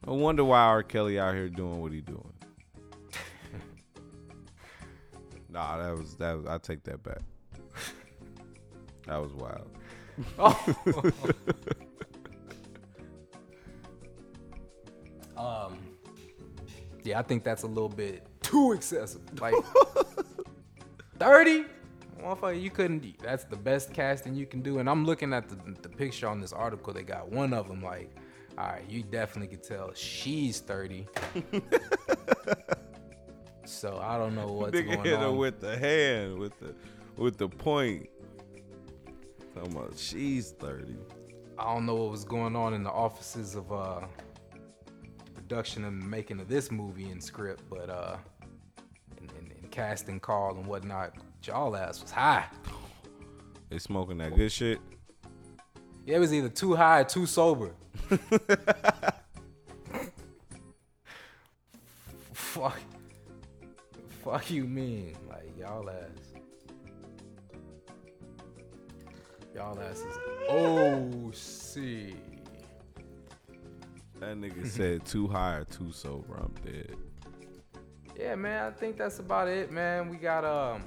[0.05, 0.83] I wonder why R.
[0.83, 2.33] Kelly out here doing what he doing.
[5.59, 7.21] Nah, that was that was I take that back.
[9.07, 9.71] That was wild.
[15.35, 15.79] um,
[17.03, 19.23] yeah, I think that's a little bit too excessive.
[19.41, 19.55] Like
[21.19, 21.65] thirty.
[22.21, 23.19] Motherfucker, you couldn't.
[23.23, 24.79] That's the best casting you can do.
[24.79, 26.93] And I'm looking at the, the picture on this article.
[26.93, 27.83] They got one of them.
[27.83, 28.15] Like,
[28.59, 31.07] all right, you definitely could tell she's 30.
[33.69, 35.37] So I don't know what's Nigga going hit her on.
[35.37, 36.75] with the hand, with the
[37.17, 38.09] with the point.
[39.55, 40.97] Talking about she's thirty.
[41.59, 44.01] I don't know what was going on in the offices of uh,
[45.35, 48.17] production and making of this movie and script, but uh,
[49.19, 52.45] and, and, and casting call and whatnot, y'all ass was high.
[53.71, 54.79] They smoking that good shit.
[56.07, 57.75] Yeah, it was either too high or too sober.
[64.49, 64.57] Fuck.
[64.57, 65.15] You mean?
[65.29, 66.33] Like y'all ass.
[69.55, 70.19] Y'all ass is
[70.49, 72.15] oh see.
[74.21, 76.37] That nigga said too high or too sober.
[76.37, 76.97] I'm dead.
[78.17, 80.09] Yeah, man, I think that's about it, man.
[80.09, 80.83] We got um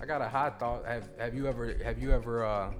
[0.00, 0.84] I got a hot thought.
[0.84, 2.72] Have have you ever have you ever uh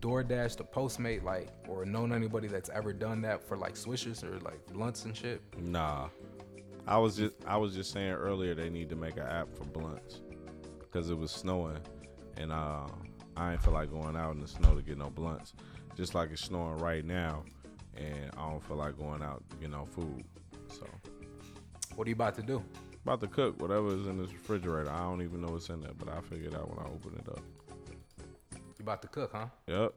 [0.00, 4.40] DoorDashed a Postmate like or known anybody that's ever done that for like swishers or
[4.40, 5.40] like blunts and shit?
[5.56, 6.08] Nah.
[6.86, 9.64] I was just I was just saying earlier they need to make an app for
[9.64, 10.20] blunts
[10.80, 11.80] because it was snowing
[12.36, 12.86] and uh,
[13.36, 15.54] I ain't feel like going out in the snow to get no blunts.
[15.96, 17.44] Just like it's snowing right now,
[17.96, 20.24] and I don't feel like going out to get no food.
[20.68, 20.86] So
[21.94, 22.62] What are you about to do?
[23.04, 24.90] about to cook whatever is in this refrigerator.
[24.90, 27.14] I don't even know what's in there, but I figure it out when I open
[27.18, 27.40] it up.
[28.52, 29.46] You about to cook, huh?
[29.68, 29.94] Yep.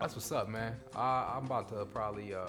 [0.00, 0.74] That's what's up, man.
[0.96, 2.46] I, I'm about to probably uh,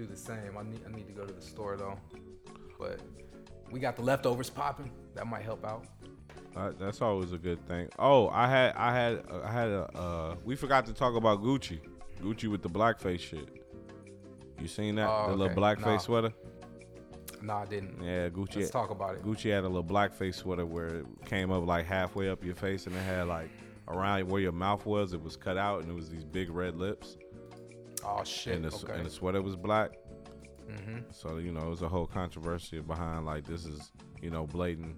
[0.00, 0.56] do the same.
[0.58, 1.98] I need I need to go to the store though,
[2.78, 3.00] but
[3.70, 4.90] we got the leftovers popping.
[5.14, 5.86] That might help out.
[6.56, 7.88] Uh, that's always a good thing.
[7.98, 9.82] Oh, I had, I had, I had a.
[9.94, 11.78] Uh, we forgot to talk about Gucci.
[12.20, 13.48] Gucci with the blackface shit.
[14.58, 15.08] You seen that?
[15.08, 15.98] Oh, the little blackface Nah.
[15.98, 16.32] sweater.
[17.42, 18.02] Nah, I didn't.
[18.02, 18.56] Yeah, Gucci.
[18.56, 19.22] Let's talk about it.
[19.22, 22.86] Gucci had a little blackface sweater where it came up like halfway up your face,
[22.86, 23.48] and it had like
[23.86, 26.76] around where your mouth was, it was cut out, and it was these big red
[26.76, 27.16] lips,
[28.04, 28.54] Oh shit.
[28.56, 28.94] and the okay.
[28.94, 29.92] and the sweater was black.
[30.68, 30.98] mm-hmm.
[31.10, 34.96] So you know, it was a whole controversy behind like this is you know blatant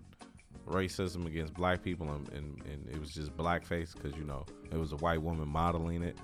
[0.66, 4.76] racism against black people, and and, and it was just blackface because you know it
[4.76, 6.18] was a white woman modeling it,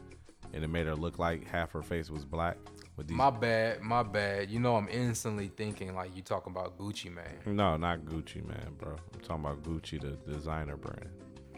[0.52, 2.56] and it made her look like half her face was black
[2.96, 3.16] with these.
[3.16, 3.80] My bad.
[3.80, 4.50] My bad.
[4.50, 7.38] You know, I'm instantly thinking like you talking about Gucci, man.
[7.46, 8.96] no, not Gucci, man, bro.
[9.14, 11.09] I'm talking about Gucci, the designer brand.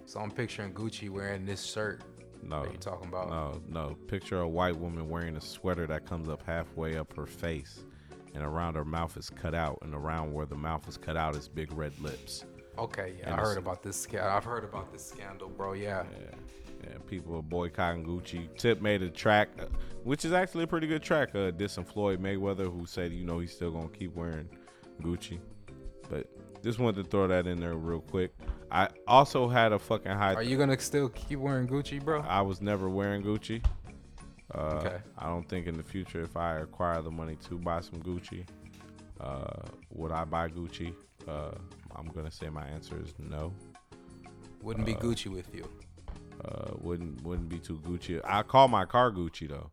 [0.07, 2.03] So I'm picturing Gucci wearing this shirt.
[2.43, 3.29] No, That you talking about?
[3.29, 3.97] No, no.
[4.09, 7.85] Picture a white woman wearing a sweater that comes up halfway up her face,
[8.35, 11.37] and around her mouth is cut out, and around where the mouth is cut out
[11.37, 12.45] is big red lips.
[12.79, 14.07] Okay, yeah, And I heard about this.
[14.15, 15.75] I've heard about this scandal, bro.
[15.75, 16.05] Yeah.
[16.11, 16.37] Yeah,
[16.85, 16.99] yeah.
[17.07, 18.49] People are boycotting Gucci.
[18.57, 19.67] Tip made a track, uh,
[20.03, 23.39] which is actually a pretty good track, uh, dissing Floyd Mayweather, who said, you know,
[23.39, 24.49] he's still gonna keep wearing
[25.03, 25.41] Gucci.
[26.09, 26.27] But
[26.63, 28.33] just wanted to throw that in there real quick.
[28.73, 30.35] I also had a fucking high.
[30.35, 32.21] Are you gonna still keep wearing Gucci, bro?
[32.23, 33.65] I was never wearing Gucci.
[34.55, 34.99] Uh, Okay.
[35.19, 38.47] I don't think in the future, if I acquire the money to buy some Gucci,
[39.21, 40.95] uh, would I buy Gucci?
[41.29, 41.51] Uh,
[41.97, 43.53] I'm gonna say my answer is no.
[44.63, 45.69] Wouldn't be Gucci with you.
[46.45, 48.21] Uh, wouldn't wouldn't be too Gucci.
[48.25, 49.71] I call my car Gucci though.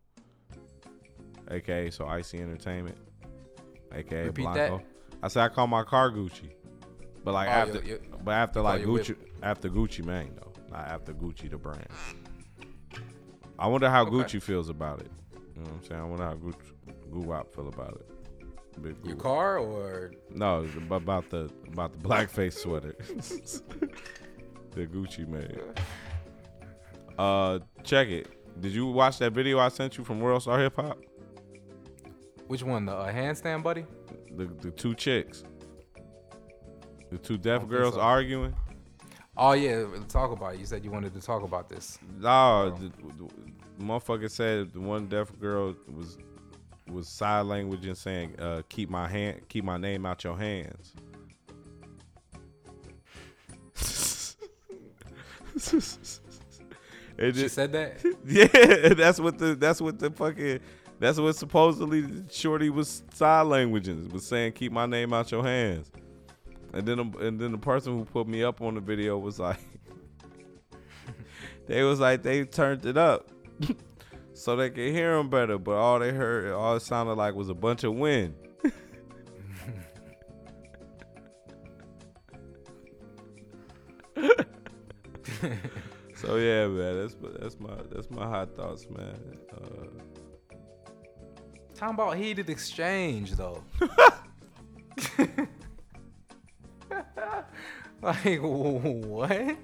[1.49, 2.97] AKA so Icy Entertainment.
[3.93, 4.77] AKA Repeat Blanco.
[4.77, 4.85] that.
[5.23, 6.51] I say I call my car Gucci.
[7.27, 10.87] But like Oh, after, but after like thought you Gucci, after Gucci Mane though, not
[10.87, 11.85] after Gucci the brand.
[13.59, 14.11] I wonder how Okay.
[14.11, 15.11] Gucci feels about it.
[15.53, 15.99] You know what I'm saying?
[15.99, 16.71] I wonder how Gucci,
[17.11, 18.81] Guwap feel about it.
[18.81, 19.19] Big Your Guwap.
[19.19, 22.95] car or No, about the about the blackface sweater.
[24.71, 25.59] the Gucci made.
[27.19, 28.29] Uh, check it.
[28.61, 30.97] Did you watch that video I sent you from World Star Hip Hop?
[32.47, 32.85] which one?
[32.85, 33.85] The uh, handstand, buddy?
[34.37, 35.43] The the two chicks,
[37.09, 37.99] the two deaf girls so.
[38.01, 38.55] arguing.
[39.35, 40.59] Oh yeah, talk about it.
[40.59, 41.99] You said you wanted to talk about this.
[42.19, 42.91] Nah, the, the,
[43.77, 46.17] the motherfucker said the one deaf girl was
[46.91, 50.93] was sign language and saying, uh, "Keep my hand, keep my name out your hands."
[57.19, 57.97] It She just- said that.
[58.27, 60.59] yeah, that's what the that's what the fucking
[60.99, 64.51] that's what supposedly Shorty was sign languaging was saying.
[64.53, 65.91] Keep my name out your hands.
[66.77, 69.57] And then and then the person who put me up on the video was like,
[71.65, 73.31] they was like they turned it up
[74.35, 77.49] so they could hear him better, but all they heard, all it sounded like was
[77.49, 78.35] a bunch of wind.
[86.15, 89.17] so yeah, man, that's that's my that's my hot thoughts, man.
[89.51, 89.87] Uh,
[91.73, 93.63] Talking about heated exchange though.
[98.01, 99.57] like what?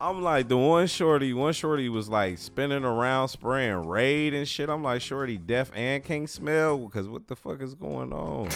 [0.00, 4.68] I'm like the one shorty, one shorty was like spinning around spraying raid and shit.
[4.68, 8.48] I'm like shorty deaf and can't smell because what the fuck is going on?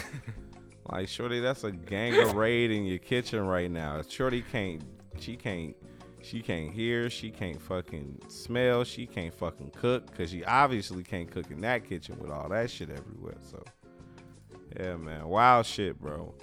[0.90, 4.02] like shorty, that's a gang of raid in your kitchen right now.
[4.08, 4.82] Shorty can't,
[5.20, 5.76] she can't,
[6.20, 11.30] she can't hear, she can't fucking smell, she can't fucking cook because she obviously can't
[11.30, 13.38] cook in that kitchen with all that shit everywhere.
[13.42, 13.62] So
[14.78, 16.34] yeah, man, wild shit, bro.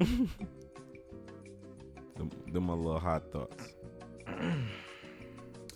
[2.16, 3.74] them, them my little hot thoughts.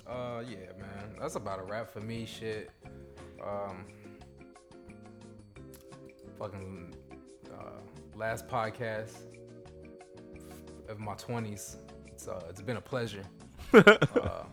[0.07, 1.17] Uh yeah, man.
[1.19, 2.27] That's about a wrap for me.
[2.27, 2.71] Shit.
[3.43, 3.87] Um
[6.39, 6.95] fucking
[7.51, 7.81] uh,
[8.15, 9.17] last podcast
[10.89, 11.77] of my 20s.
[12.07, 13.23] It's uh, it's been a pleasure
[13.73, 14.45] uh,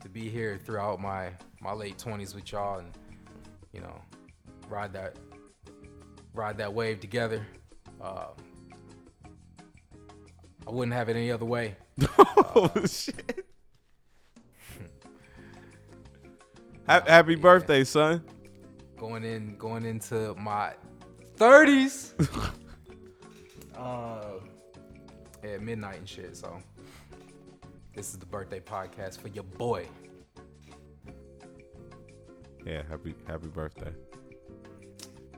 [0.00, 1.30] to be here throughout my
[1.60, 2.96] my late 20s with y'all and
[3.72, 4.00] you know
[4.68, 5.16] ride that
[6.34, 7.46] ride that wave together.
[8.00, 8.28] Uh,
[10.66, 11.76] I wouldn't have it any other way.
[12.18, 13.46] oh shit.
[16.88, 18.24] Ha- Happy birthday, son.
[18.96, 20.72] Going in, going into my
[21.36, 22.12] 30s.
[23.78, 24.22] uh,
[25.44, 26.36] at midnight and shit.
[26.36, 26.58] So
[27.94, 29.86] this is the birthday podcast for your boy.
[32.66, 33.92] Yeah, happy happy birthday.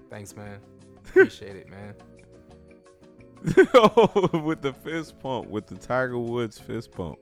[0.09, 0.60] Thanks, man.
[0.96, 1.94] Appreciate it, man.
[4.32, 7.18] with the fist pump, with the Tiger Woods fist pump.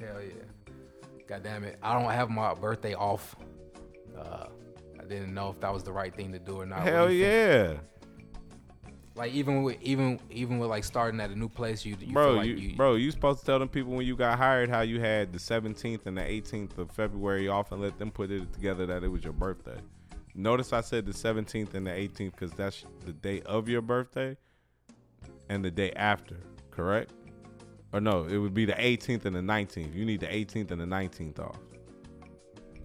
[0.00, 0.74] Hell yeah.
[1.26, 1.78] God damn it.
[1.82, 3.36] I don't have my birthday off.
[4.18, 4.46] Uh,
[4.98, 6.80] I didn't know if that was the right thing to do or not.
[6.80, 7.20] Hell think?
[7.20, 7.74] yeah,
[9.14, 12.28] Like even with even even with like starting at a new place, you, you bro.
[12.28, 14.70] feel like you, you, bro, you supposed to tell them people when you got hired
[14.70, 18.30] how you had the 17th and the 18th of February off and let them put
[18.30, 19.78] it together that it was your birthday.
[20.34, 24.36] Notice I said the 17th and the 18th because that's the day of your birthday
[25.50, 26.36] and the day after,
[26.70, 27.12] correct?
[27.92, 29.92] Or no, it would be the 18th and the 19th.
[29.94, 31.58] You need the 18th and the 19th off.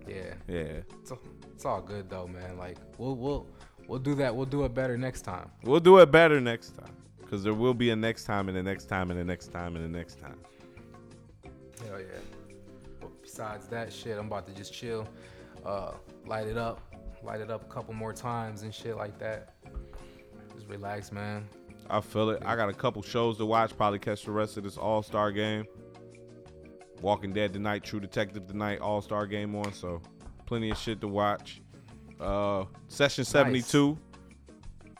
[0.07, 0.33] yeah.
[0.47, 0.81] Yeah.
[0.99, 1.11] It's,
[1.53, 2.57] it's all good though, man.
[2.57, 3.47] Like we'll we'll
[3.87, 4.35] we'll do that.
[4.35, 5.49] We'll do it better next time.
[5.63, 6.95] We'll do it better next time.
[7.19, 9.75] Because there will be a next time and the next time and the next time
[9.75, 10.39] and the next time.
[11.87, 12.05] Hell yeah.
[12.99, 15.07] But besides that shit, I'm about to just chill,
[15.65, 15.91] uh,
[16.25, 16.81] light it up,
[17.23, 19.55] light it up a couple more times and shit like that.
[20.55, 21.47] Just relax, man.
[21.89, 22.41] I feel it.
[22.45, 23.75] I got a couple shows to watch.
[23.77, 25.65] Probably catch the rest of this All Star game.
[27.01, 29.73] Walking Dead tonight, True Detective tonight, All Star game on.
[29.73, 30.01] So
[30.45, 31.61] plenty of shit to watch.
[32.19, 33.97] Uh, session 72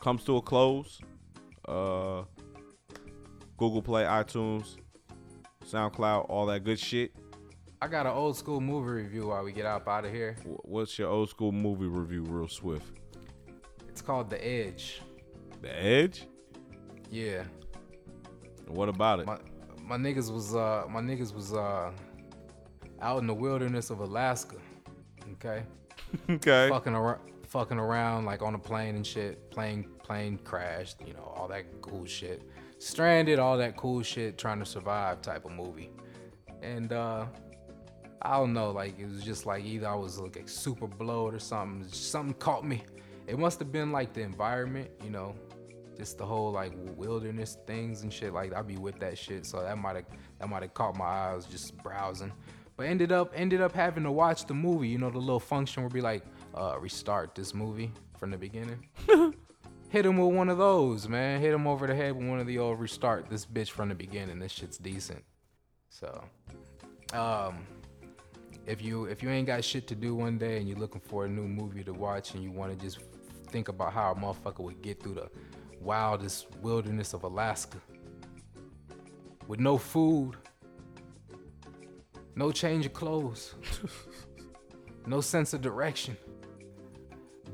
[0.00, 1.00] comes to a close.
[1.66, 2.22] Uh,
[3.56, 4.76] Google Play, iTunes,
[5.64, 7.12] SoundCloud, all that good shit.
[7.80, 10.36] I got an old school movie review while we get up out of here.
[10.44, 13.00] What's your old school movie review, real swift?
[13.88, 15.00] It's called The Edge.
[15.62, 16.26] The Edge.
[17.10, 17.44] Yeah.
[18.66, 19.26] What about it?
[19.26, 19.38] My
[19.82, 21.92] my niggas was uh my niggas was uh
[23.00, 24.56] out in the wilderness of Alaska.
[25.32, 25.62] Okay.
[26.30, 26.68] okay.
[26.68, 29.50] fucking around, fucking around like on a plane and shit.
[29.50, 30.96] Plane, plane crashed.
[31.06, 32.42] You know all that cool shit.
[32.78, 34.38] Stranded, all that cool shit.
[34.38, 35.90] Trying to survive type of movie.
[36.62, 37.26] And uh,
[38.22, 38.70] I don't know.
[38.70, 41.88] Like it was just like either I was like super blowed or something.
[41.88, 42.82] Something caught me.
[43.26, 44.90] It must have been like the environment.
[45.04, 45.34] You know,
[45.96, 48.32] just the whole like wilderness things and shit.
[48.32, 49.46] Like I'd be with that shit.
[49.46, 50.06] So that might have
[50.38, 51.30] that might have caught my eye.
[51.32, 52.32] I was just browsing.
[52.76, 54.88] But ended up ended up having to watch the movie.
[54.88, 56.22] You know, the little function would be like,
[56.54, 58.86] uh, restart this movie from the beginning.
[59.88, 61.40] Hit him with one of those, man.
[61.40, 63.94] Hit him over the head with one of the old restart this bitch from the
[63.94, 64.38] beginning.
[64.38, 65.24] This shit's decent.
[65.88, 66.24] So,
[67.14, 67.66] um,
[68.66, 71.24] if you if you ain't got shit to do one day and you're looking for
[71.24, 72.98] a new movie to watch and you want to just
[73.48, 75.30] think about how a motherfucker would get through the
[75.86, 77.78] wildest wilderness of Alaska
[79.46, 80.36] with no food,
[82.34, 83.54] no change of clothes,
[85.06, 86.16] no sense of direction,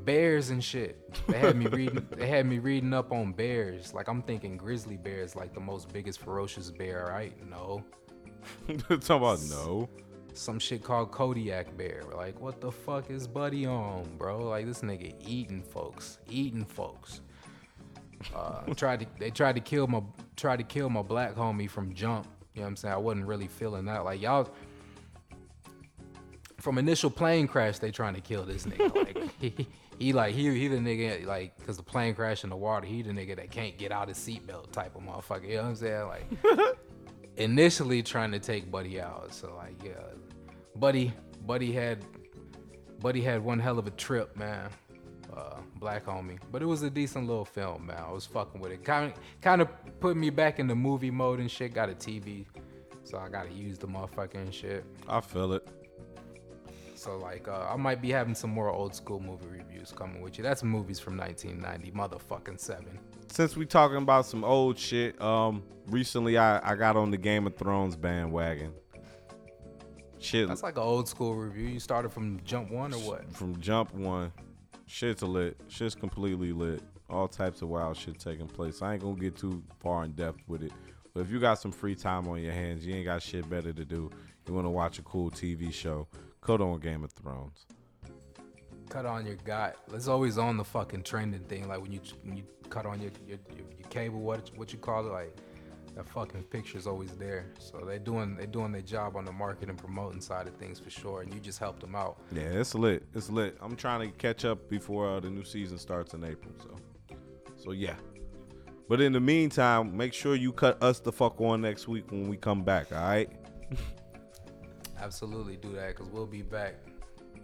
[0.05, 0.99] bears and shit.
[1.29, 2.07] They had me reading.
[2.17, 3.93] They had me reading up on bears.
[3.93, 7.35] Like I'm thinking grizzly bears, like the most biggest ferocious bear, right?
[7.47, 7.85] No,
[8.89, 9.91] Talking about no.
[10.33, 12.03] some shit called Kodiak bear.
[12.17, 14.39] Like, what the fuck is Buddy on, bro?
[14.39, 17.21] Like this nigga eating folks, eating folks.
[18.35, 20.03] Uh, tried to they tried to kill my
[20.37, 22.27] tried to kill my black homie from jump.
[22.55, 22.95] You know what I'm saying?
[22.95, 24.05] I wasn't really feeling that.
[24.05, 24.51] Like y'all
[26.63, 28.95] from initial plane crash, they trying to kill this nigga.
[28.95, 29.67] Like he,
[29.99, 32.87] he like he he the nigga like because the plane crashed in the water.
[32.87, 35.49] He the nigga that can't get out his seatbelt type of motherfucker.
[35.49, 36.07] You know what I'm saying?
[36.07, 36.77] Like
[37.37, 39.35] initially trying to take Buddy out.
[39.35, 39.93] So like yeah,
[40.77, 41.13] Buddy
[41.47, 42.05] Buddy had
[43.01, 44.71] Buddy had one hell of a trip, man.
[45.35, 47.97] Uh, black homie, but it was a decent little film, man.
[48.07, 48.85] I was fucking with it.
[48.85, 49.69] Kind of kind of
[49.99, 51.73] put me back in the movie mode and shit.
[51.73, 52.45] Got a TV,
[53.03, 54.85] so I gotta use the motherfucking shit.
[55.09, 55.67] I feel it.
[57.03, 60.39] So like, uh, I might be having some more old school movie reviews coming with
[60.39, 60.45] you.
[60.45, 63.01] That's movies from 1990, motherfucking seven.
[63.27, 67.47] Since we talking about some old shit, um, recently I, I got on the Game
[67.47, 68.73] of Thrones bandwagon.
[70.21, 71.67] Shit That's like an old school review.
[71.67, 73.33] You started from jump one or what?
[73.33, 74.33] from jump one,
[74.87, 75.57] shit's lit.
[75.69, 76.83] Shit's completely lit.
[77.11, 78.83] All types of wild shit taking place.
[78.83, 80.73] I ain't gonna get too far in depth with it.
[81.15, 83.73] But if you got some free time on your hands, you ain't got shit better
[83.73, 84.11] to do.
[84.49, 86.09] You wanna watch a cool TV show,
[86.41, 87.67] cut on Game of Thrones.
[88.89, 89.73] cut on your guy.
[89.93, 91.69] It's always on the fucking trending thing.
[91.69, 94.79] Like when you when you cut on your your, your, your cable, what what you
[94.79, 95.37] call it, like
[95.95, 97.53] that fucking picture's always there.
[97.59, 100.81] So they're doing they're doing their job on the market and promoting side of things
[100.81, 101.23] for sure.
[101.23, 102.19] And you just helped them out.
[102.33, 103.05] Yeah, it's lit.
[103.15, 103.57] It's lit.
[103.61, 106.55] I'm trying to catch up before uh, the new season starts in April.
[106.63, 106.77] So,
[107.57, 107.97] so yeah.
[108.89, 112.29] But in the meantime, make sure you cut us the fuck on next week when
[112.29, 112.93] we come back.
[112.93, 113.31] All right.
[115.01, 116.75] Absolutely do that because we'll be back.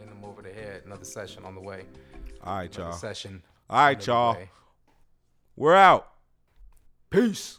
[0.00, 0.82] In them over the head.
[0.86, 1.84] Another session on the way.
[2.44, 2.98] All right, Another y'all.
[2.98, 3.42] session.
[3.68, 4.34] All right, y'all.
[4.34, 4.50] way.
[5.56, 6.12] We're out.
[7.10, 7.58] Peace.